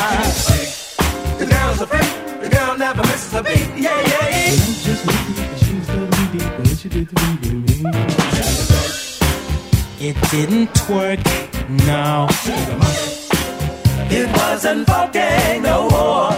The 1.37 1.45
girl's 1.45 1.81
a 1.81 1.87
freak. 1.87 2.41
The 2.41 2.49
girl 2.49 2.77
never 2.77 3.01
misses 3.03 3.33
a 3.33 3.43
beat. 3.43 3.69
Yeah, 3.75 3.99
yeah, 4.01 4.29
yeah. 4.29 4.51
Just 4.83 5.05
deep. 5.05 5.37
She 5.63 5.73
was 5.75 5.87
totally 5.87 6.27
deep 6.37 6.57
when 6.57 6.75
she 6.75 6.89
did 6.89 7.07
the 7.09 7.19
freak 7.19 7.41
with 7.41 7.53
me. 7.67 7.91
It 10.09 10.15
didn't 10.31 10.89
work, 10.89 11.19
no. 11.69 12.27
It 14.09 14.27
wasn't 14.37 14.87
fucking 14.87 15.61
no 15.63 15.87
me! 15.89 16.37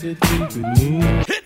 When 0.00 1.26
the 1.26 1.39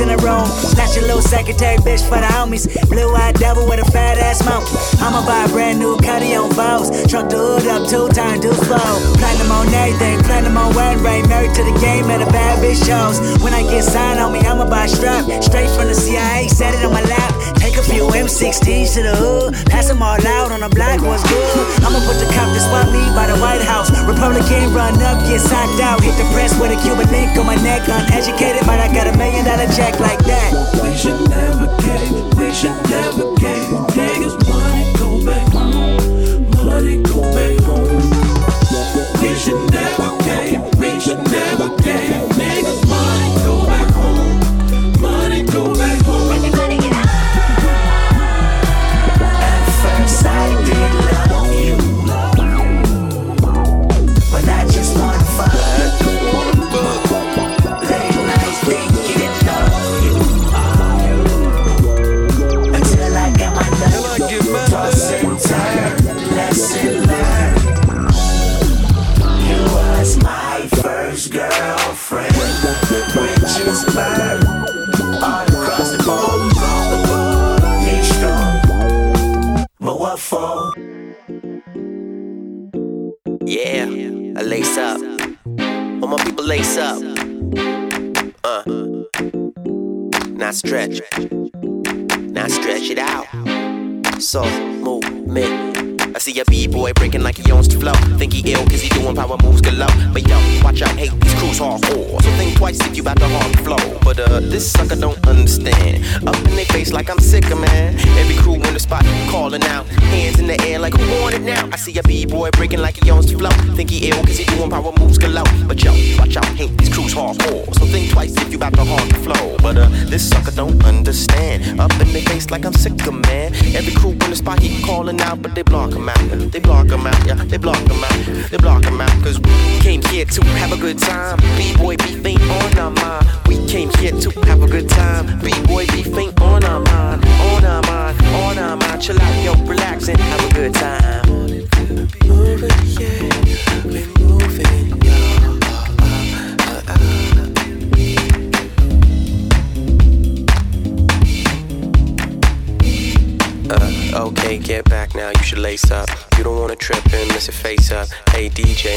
in 0.00 0.08
the 0.08 0.16
room. 0.18 0.46
Snatch 0.46 0.96
your 0.96 1.06
little 1.06 1.22
secretary 1.22 1.76
bitch 1.78 2.02
for 2.08 2.20
the 2.20 2.30
homies. 2.30 2.64
Blue 2.88 3.14
eyed 3.14 3.34
devil 3.36 3.66
with 3.68 3.80
a 3.80 3.88
fat 3.90 4.18
ass 4.18 4.44
monkey. 4.44 4.72
I'ma 5.02 5.24
buy 5.26 5.44
a 5.44 5.48
brand 5.48 5.78
new 5.78 5.96
cutty 5.98 6.34
on 6.34 6.50
Vows. 6.52 6.88
Truck 7.10 7.28
the 7.28 7.36
hood 7.36 7.66
up 7.66 7.88
two 7.88 8.08
time 8.08 8.40
deuce 8.40 8.62
flow. 8.64 8.92
Platinum 9.18 9.50
on 9.52 9.68
everything, 9.68 10.18
platinum 10.22 10.56
on 10.56 10.74
wedding 10.74 11.02
ring. 11.02 11.28
Married 11.28 11.54
to 11.54 11.64
the 11.64 11.76
game 11.80 12.10
and 12.10 12.22
a 12.22 12.26
bad 12.26 12.62
bitch 12.62 12.84
shows. 12.86 13.20
When 13.42 13.52
I 13.52 13.62
get 13.62 13.84
signed, 13.84 14.20
on 14.20 14.32
me, 14.32 14.40
I'ma 14.40 14.68
buy 14.68 14.84
a 14.84 14.88
strap. 14.88 15.24
Straight 15.42 15.70
from 15.70 15.88
the 15.88 15.94
CIA, 15.94 16.48
set 16.48 16.74
it 16.74 16.84
on 16.84 16.92
my 16.92 17.02
lap. 17.02 17.61
Few 17.88 18.06
M16s 18.06 18.94
to 18.94 19.02
the 19.02 19.14
hood. 19.16 19.54
Pass 19.66 19.88
them 19.88 20.02
all 20.02 20.20
out 20.26 20.52
on 20.52 20.60
the 20.60 20.68
block, 20.68 21.00
what's 21.02 21.22
good? 21.28 21.66
I'ma 21.82 21.98
put 22.06 22.16
the 22.22 22.28
cop 22.32 22.48
to 22.54 22.60
swap 22.60 22.86
me 22.94 23.02
by 23.14 23.26
the 23.26 23.36
White 23.38 23.62
House. 23.62 23.90
Republican 24.06 24.72
run 24.72 24.94
up, 25.02 25.18
get 25.26 25.40
socked 25.40 25.80
out. 25.80 26.02
Hit 26.02 26.16
the 26.16 26.26
press 26.32 26.54
with 26.60 26.70
a 26.70 26.78
Cuban 26.82 27.10
link 27.10 27.36
on 27.38 27.46
my 27.46 27.56
neck. 27.56 27.88
Uneducated, 27.88 28.64
but 28.66 28.78
I 28.78 28.92
got 28.92 29.06
a 29.06 29.14
million 29.16 29.44
dollar 29.44 29.66
check 29.74 29.98
like 30.00 30.22
that. 30.24 30.50
We 30.82 30.96
should 30.96 31.20
never 31.28 31.66
gave, 31.82 32.12
we 32.38 32.52
should 32.54 32.78
never 32.88 33.32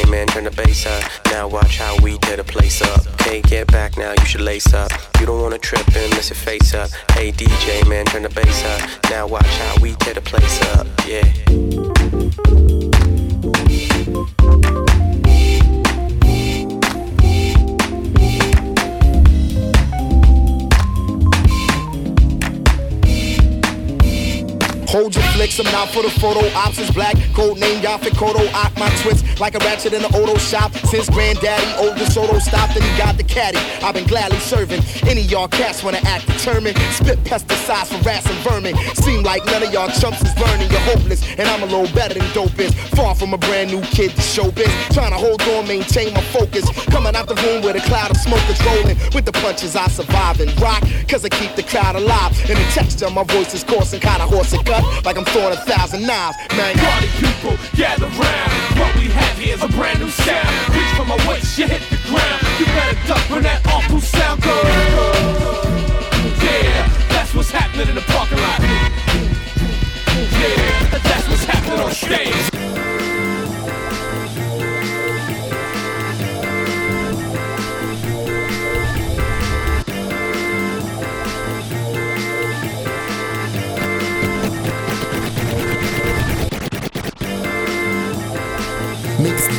Man, 0.08 0.26
turn 0.28 0.44
the 0.44 0.50
bass 0.50 0.86
up. 0.86 1.02
Now 1.26 1.48
watch 1.48 1.78
how 1.78 1.96
we 2.02 2.18
tear 2.18 2.36
the 2.36 2.44
place 2.44 2.80
up. 2.82 3.06
Okay, 3.14 3.42
get 3.42 3.66
back 3.66 3.96
now, 3.96 4.12
you 4.12 4.24
should 4.24 4.40
lace 4.40 4.72
up. 4.72 4.90
You 5.20 5.26
don't 5.26 5.40
wanna 5.40 5.58
trip 5.58 5.86
and 5.96 6.10
miss 6.14 6.30
your 6.30 6.36
face 6.36 6.74
up. 6.74 6.90
Hey 7.12 7.32
DJ, 7.32 7.86
man, 7.88 8.06
turn 8.06 8.22
the 8.22 8.28
bass 8.28 8.64
up. 8.64 9.10
Now 9.10 9.26
watch 9.26 9.46
how 9.46 9.74
we 9.82 9.94
tear 9.96 10.14
the 10.14 10.20
place 10.20 10.62
up. 10.74 10.86
Yeah. 11.06 11.24
Hold 24.96 25.14
your 25.14 25.36
mix 25.36 25.58
them 25.58 25.66
now 25.66 25.84
for 25.84 26.02
the 26.02 26.08
photo 26.08 26.40
ops 26.56 26.78
is 26.78 26.90
black. 26.90 27.16
Code 27.34 27.58
name 27.60 27.82
Yaphet 27.82 28.16
Kotto. 28.16 28.40
Ock 28.54 28.72
my 28.78 28.88
twist 29.04 29.38
like 29.38 29.54
a 29.54 29.58
ratchet 29.58 29.92
in 29.92 30.00
the 30.00 30.08
auto 30.08 30.38
shop. 30.38 30.72
Since 30.88 31.10
granddaddy 31.10 31.68
old 31.76 31.98
DeSoto 31.98 32.40
stopped 32.40 32.76
and 32.76 32.82
he 32.82 32.96
got 32.96 33.18
the 33.18 33.22
caddy. 33.22 33.58
I've 33.84 33.92
been 33.92 34.06
gladly 34.06 34.38
serving 34.38 34.80
any 35.06 35.20
y'all 35.20 35.48
cats 35.48 35.84
wanna 35.84 36.00
act 36.04 36.26
determined. 36.26 36.78
Spit 36.96 37.18
pesticides 37.24 37.92
for 37.92 38.00
rats 38.08 38.24
and 38.24 38.38
vermin. 38.40 38.74
Seem 38.94 39.22
like 39.22 39.44
none 39.44 39.62
of 39.62 39.70
y'all 39.70 39.90
chumps 40.00 40.22
is 40.22 40.34
learning. 40.40 40.70
You're 40.70 40.86
hopeless, 40.88 41.20
and 41.36 41.46
I'm 41.46 41.62
a 41.62 41.66
little 41.66 41.92
better 41.94 42.14
than 42.14 42.32
dope 42.32 42.58
is. 42.58 42.72
Far 42.96 43.14
from 43.14 43.34
a 43.34 43.38
brand 43.38 43.70
new 43.70 43.82
kid 43.82 44.12
to 44.12 44.22
showbiz. 44.22 44.72
Trying 44.94 45.12
to 45.12 45.18
hold 45.18 45.42
on, 45.42 45.68
maintain 45.68 46.14
my 46.14 46.22
focus. 46.32 46.64
Coming 46.86 47.14
out 47.14 47.28
the 47.28 47.36
room 47.44 47.60
with 47.60 47.76
a 47.76 47.84
cloud 47.84 48.12
of 48.12 48.16
smoke 48.16 48.40
that's 48.48 48.64
rolling. 48.64 48.96
With 49.12 49.26
the 49.26 49.32
punches 49.32 49.76
I 49.76 49.88
survive 49.88 50.40
and 50.40 50.58
rock, 50.58 50.80
cause 51.06 51.22
I 51.22 51.28
keep 51.28 51.54
the 51.54 51.64
crowd 51.64 51.96
alive. 51.96 52.32
And 52.48 52.56
the 52.56 52.68
texture 52.72 53.04
of 53.04 53.12
my 53.12 53.24
voice 53.24 53.52
is 53.52 53.62
coarse 53.62 53.92
and 53.92 54.00
kinda 54.00 54.24
hoarse 54.24 54.54
and 54.54 54.64
cut. 54.64 54.85
Like 55.04 55.16
I'm 55.16 55.24
throwing 55.26 55.52
a 55.52 55.62
thousand 55.64 56.02
knives. 56.06 56.36
Man, 56.56 56.74
Party 56.76 57.08
people, 57.18 57.56
gather 57.74 58.06
round. 58.06 58.52
What 58.78 58.94
we 58.96 59.08
have 59.08 59.38
here 59.38 59.54
is 59.54 59.62
a 59.62 59.68
brand 59.68 60.00
new 60.00 60.10
sound. 60.10 60.48
Reach 60.74 60.92
for 60.96 61.04
my 61.06 61.16
waist, 61.28 61.58
you 61.58 61.66
hit 61.66 61.82
the 61.90 61.98
ground. 62.08 62.40
You 62.58 62.66
better 62.66 62.98
duck 63.06 63.30
when 63.30 63.42
that 63.42 63.64
awful 63.66 64.00
sound 64.00 64.42
goes. 64.42 64.66
Yeah, 66.42 66.88
that's 67.08 67.34
what's 67.34 67.50
happening 67.50 67.88
in 67.88 67.94
the 67.94 68.02
parking 68.02 68.38
lot. 68.38 68.60
Yeah, 70.40 70.98
that's 71.02 71.28
what's 71.28 71.44
happening 71.44 71.80
on 71.80 71.92
stage. 71.92 72.95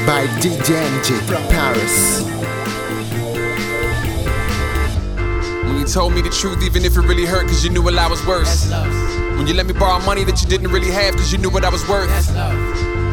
By 0.07 0.25
DJ 0.39 0.71
NG 0.71 1.19
from 1.27 1.43
Paris. 1.49 2.23
When 5.65 5.77
you 5.77 5.85
told 5.85 6.13
me 6.13 6.21
the 6.21 6.29
truth, 6.29 6.63
even 6.63 6.85
if 6.85 6.95
it 6.95 7.01
really 7.01 7.25
hurt, 7.25 7.47
cause 7.47 7.61
you 7.65 7.69
knew 7.69 7.81
what 7.81 7.97
I 7.97 8.07
was 8.07 8.25
worth. 8.25 8.71
When 9.35 9.47
you 9.47 9.53
let 9.53 9.65
me 9.65 9.73
borrow 9.73 9.99
money 10.05 10.23
that 10.23 10.41
you 10.41 10.47
didn't 10.47 10.71
really 10.71 10.91
have, 10.91 11.15
cause 11.15 11.33
you 11.33 11.37
knew 11.39 11.49
what 11.49 11.65
I 11.65 11.69
was 11.69 11.85
worth. 11.89 12.07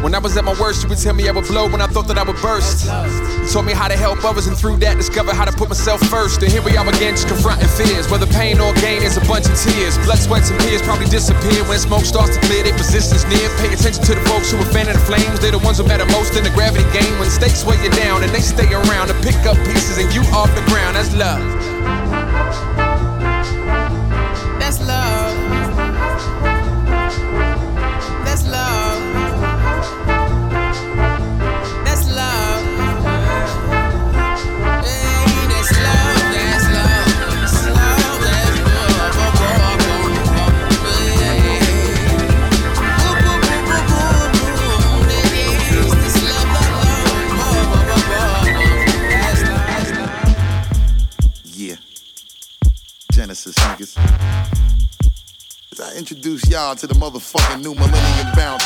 When 0.05 0.13
I 0.15 0.21
was 0.21 0.37
at 0.37 0.45
my 0.45 0.53
worst, 0.61 0.85
you 0.85 0.93
would 0.93 1.01
tell 1.01 1.17
me 1.17 1.25
I 1.29 1.33
would 1.33 1.49
blow 1.49 1.65
when 1.65 1.81
I 1.81 1.89
thought 1.89 2.05
that 2.13 2.21
I 2.21 2.25
would 2.29 2.37
burst. 2.45 2.85
You 2.85 3.49
told 3.49 3.65
me 3.65 3.73
how 3.73 3.89
to 3.89 3.97
help 3.97 4.21
others, 4.21 4.47
and 4.47 4.53
through 4.53 4.77
that, 4.85 5.01
discovered 5.01 5.33
how 5.33 5.49
to 5.49 5.57
put 5.57 5.73
myself 5.73 5.97
first. 6.13 6.45
And 6.45 6.53
here 6.53 6.61
we 6.61 6.77
are 6.77 6.85
again, 6.85 7.17
just 7.17 7.25
confronting 7.27 7.73
fears. 7.73 8.05
Whether 8.13 8.29
pain 8.29 8.61
or 8.61 8.77
gain 8.85 9.01
is 9.01 9.17
a 9.17 9.25
bunch 9.25 9.49
of 9.49 9.57
tears. 9.57 9.97
Blood, 10.05 10.21
sweats, 10.21 10.53
and 10.53 10.61
tears 10.61 10.85
probably 10.85 11.09
disappear 11.09 11.65
when 11.65 11.81
smoke 11.81 12.05
starts 12.05 12.37
to 12.37 12.41
clear. 12.45 12.69
Their 12.69 12.77
positions 12.77 13.25
near. 13.33 13.49
Pay 13.65 13.73
attention 13.73 14.05
to 14.05 14.13
the 14.13 14.21
folks 14.29 14.53
who 14.53 14.61
are 14.61 14.69
fanning 14.77 14.93
the 14.93 15.01
flames. 15.09 15.41
They're 15.41 15.57
the 15.57 15.65
ones 15.65 15.81
who 15.81 15.89
matter 15.89 16.05
most 16.13 16.37
in 16.37 16.45
the 16.45 16.53
gravity 16.53 16.85
game. 16.93 17.17
When 17.17 17.33
stakes 17.33 17.65
weigh 17.65 17.81
you 17.81 17.89
down, 17.97 18.21
and 18.21 18.29
they 18.29 18.45
stay 18.45 18.69
around 18.69 19.09
to 19.09 19.17
pick 19.25 19.41
up 19.49 19.57
pieces, 19.65 19.97
and 19.97 20.13
you 20.13 20.21
off 20.37 20.53
the 20.53 20.61
ground. 20.69 21.01
That's 21.01 21.17
love. 21.17 21.41
That's 24.61 24.85
love. 24.85 25.24
Genesis 53.45 53.99
I 55.79 55.99
introduce 55.99 56.49
y'all 56.49 56.75
to 56.77 56.87
the 56.87 56.95
motherfucking 56.95 57.63
new 57.63 57.75
millennium 57.75 58.35
bounce. 58.35 58.65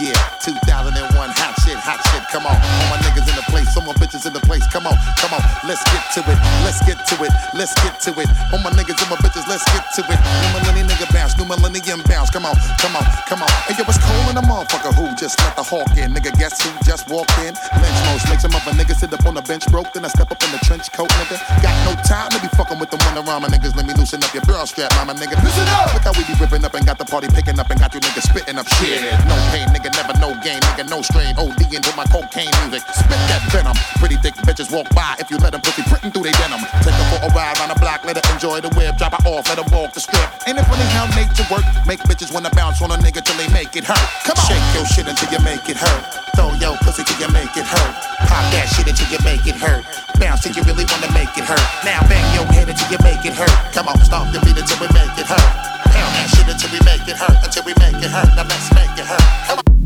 Yeah, 0.00 0.16
2001, 0.40 0.96
hot 1.12 1.52
shit, 1.60 1.76
hot 1.76 2.00
shit, 2.08 2.24
come 2.32 2.48
on. 2.48 2.56
All 2.56 2.88
my 2.88 2.96
niggas 3.04 3.28
in 3.28 3.36
the 3.36 3.44
place, 3.52 3.68
some 3.68 3.84
more 3.84 3.92
bitches 4.00 4.24
in 4.24 4.32
the 4.32 4.40
place, 4.40 4.64
come 4.72 4.88
on, 4.88 4.96
come 5.20 5.36
on. 5.36 5.44
Let's 5.68 5.84
get 5.92 6.00
to 6.16 6.24
it, 6.24 6.40
let's 6.64 6.80
get 6.88 7.04
to 7.04 7.16
it, 7.20 7.32
let's 7.52 7.76
get 7.84 8.00
to 8.08 8.10
it. 8.16 8.24
All 8.48 8.64
my 8.64 8.72
niggas 8.72 8.96
and 8.96 9.12
my 9.12 9.20
bitches, 9.20 9.44
let's 9.44 9.60
get 9.76 9.84
to 10.00 10.02
it. 10.08 10.16
New 10.16 10.48
millennium 10.56 10.88
nigga 10.88 11.04
bounce, 11.12 11.36
new 11.36 11.44
millennium 11.44 12.00
bounce, 12.08 12.32
come 12.32 12.48
on, 12.48 12.56
come 12.80 12.96
on, 12.96 13.04
come 13.28 13.44
on. 13.44 13.52
Hey, 13.68 13.76
yo, 13.76 13.84
it's 13.84 14.00
cold 14.00 14.24
in 14.32 14.40
the 14.40 14.46
motherfucker 14.48 14.88
who 14.96 15.12
just 15.20 15.36
let 15.44 15.52
the 15.52 15.62
hawk 15.68 15.92
in. 16.00 16.16
Nigga, 16.16 16.32
guess 16.40 16.56
who 16.64 16.72
just 16.80 17.04
walked 17.12 17.36
in? 17.44 17.52
Lynch 17.52 18.00
most, 18.08 18.24
make 18.32 18.40
some 18.40 18.56
other 18.56 18.72
niggas 18.72 19.04
sit 19.04 19.12
up 19.12 19.28
on 19.28 19.36
the 19.36 19.44
bench 19.44 19.68
broke, 19.68 19.92
then 19.92 20.08
I 20.08 20.08
step 20.08 20.32
up 20.32 20.40
in 20.40 20.48
the 20.48 20.64
trench 20.64 20.88
coat, 20.96 21.12
nigga. 21.20 21.36
Got 21.60 21.76
no 21.84 21.92
time 22.08 22.32
to 22.32 22.40
be 22.40 22.48
fucking 22.56 22.80
with 22.80 22.88
the 22.88 22.96
one 23.04 23.20
around 23.20 23.44
my 23.44 23.52
niggas. 23.52 23.76
Let 23.76 23.84
me 23.84 23.92
loosen 23.92 24.24
up 24.24 24.32
your 24.32 24.48
bra 24.48 24.64
strap, 24.64 24.96
mama 24.96 25.12
nigga. 25.12 25.36
Listen 25.44 25.68
up! 25.76 25.92
Look 25.92 26.08
how 26.08 26.16
we 26.16 26.24
be 26.24 26.32
ripping 26.40 26.64
up 26.64 26.72
and 26.72 26.88
got 26.88 26.96
the 26.96 27.04
party 27.04 27.28
picking 27.28 27.60
up 27.60 27.68
and 27.68 27.76
got 27.76 27.92
you 27.92 28.00
niggas 28.00 28.32
spitting 28.32 28.56
up 28.56 28.64
shit. 28.80 29.04
No 29.28 29.36
pain, 29.52 29.68
nigga, 29.68 29.89
never 29.96 30.14
no 30.20 30.34
gain, 30.42 30.60
nigga, 30.60 30.88
no 30.88 31.02
strain. 31.02 31.34
OD 31.38 31.60
into 31.72 31.92
my 31.96 32.04
cocaine 32.10 32.50
music. 32.62 32.82
Spit 32.92 33.20
that 33.30 33.42
venom. 33.50 33.76
Pretty 33.98 34.16
thick 34.16 34.34
bitches 34.46 34.70
walk 34.70 34.88
by 34.94 35.16
if 35.18 35.30
you 35.30 35.38
let 35.38 35.52
them 35.52 35.60
pussy 35.60 35.82
printing 35.88 36.10
through 36.12 36.24
they 36.24 36.34
denim. 36.36 36.60
Take 36.82 36.94
her 36.94 37.06
for 37.12 37.20
a 37.26 37.30
ride 37.34 37.58
on 37.60 37.68
the 37.68 37.78
block, 37.78 38.04
let 38.04 38.16
her 38.16 38.26
enjoy 38.32 38.60
the 38.60 38.70
whip. 38.76 38.96
Drop 38.96 39.14
her 39.14 39.22
off, 39.28 39.48
let 39.48 39.58
her 39.58 39.68
walk 39.74 39.92
the 39.94 40.00
strip. 40.00 40.24
Ain't 40.46 40.58
it 40.58 40.66
funny 40.66 40.86
how 40.94 41.06
nature 41.16 41.46
work? 41.50 41.64
Make 41.86 42.00
bitches 42.06 42.32
wanna 42.32 42.50
bounce 42.50 42.82
on 42.82 42.90
a 42.90 42.98
nigga 42.98 43.22
till 43.22 43.36
they 43.36 43.48
make 43.52 43.76
it 43.76 43.84
hurt. 43.84 44.06
Come 44.24 44.38
on. 44.38 44.46
Shake 44.46 44.66
your 44.74 44.86
shit 44.86 45.06
until 45.08 45.30
you 45.32 45.40
make 45.44 45.68
it 45.68 45.76
hurt. 45.76 46.02
Throw 46.36 46.52
your 46.60 46.76
pussy 46.84 47.04
till 47.04 47.18
you 47.20 47.30
make 47.32 47.52
it 47.56 47.66
hurt. 47.66 47.92
Pop 48.28 48.44
that 48.54 48.66
shit 48.74 48.86
until 48.86 49.08
you 49.10 49.20
make 49.24 49.44
it 49.46 49.56
hurt. 49.56 49.84
Bounce 50.18 50.42
till 50.42 50.52
you 50.52 50.62
really 50.62 50.84
wanna 50.86 51.10
make 51.12 51.32
it 51.36 51.44
hurt. 51.44 51.64
Now 51.84 52.00
bang 52.08 52.24
your 52.34 52.46
head 52.52 52.68
until 52.68 52.88
you 52.90 52.98
make 53.02 53.24
it 53.24 53.34
hurt. 53.34 53.52
Come 53.72 53.88
on, 53.88 53.98
stomp 54.04 54.32
your 54.32 54.42
feet 54.42 54.56
until 54.56 54.78
we 54.80 54.88
make 54.92 55.14
it 55.18 55.26
hurt. 55.26 55.50
Pound 55.90 56.12
that 56.14 56.28
shit 56.30 56.48
until 56.48 56.70
we 56.70 56.80
make 56.84 57.06
it 57.08 57.16
hurt. 57.16 57.38
Until 57.44 57.64
we 57.64 57.72
make 57.80 57.98
it 57.98 58.10
hurt. 58.10 58.30
Now 58.36 58.44
let's 58.44 58.68
make 58.74 58.94
it 58.98 59.06
hurt. 59.06 59.24
Come 59.48 59.58
on. 59.58 59.79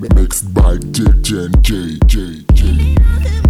Mixed 0.00 0.54
by 0.54 0.78
DJ 0.78 1.44
and 1.44 1.62
J 1.62 1.98
J 2.06 2.44
J. 2.54 3.49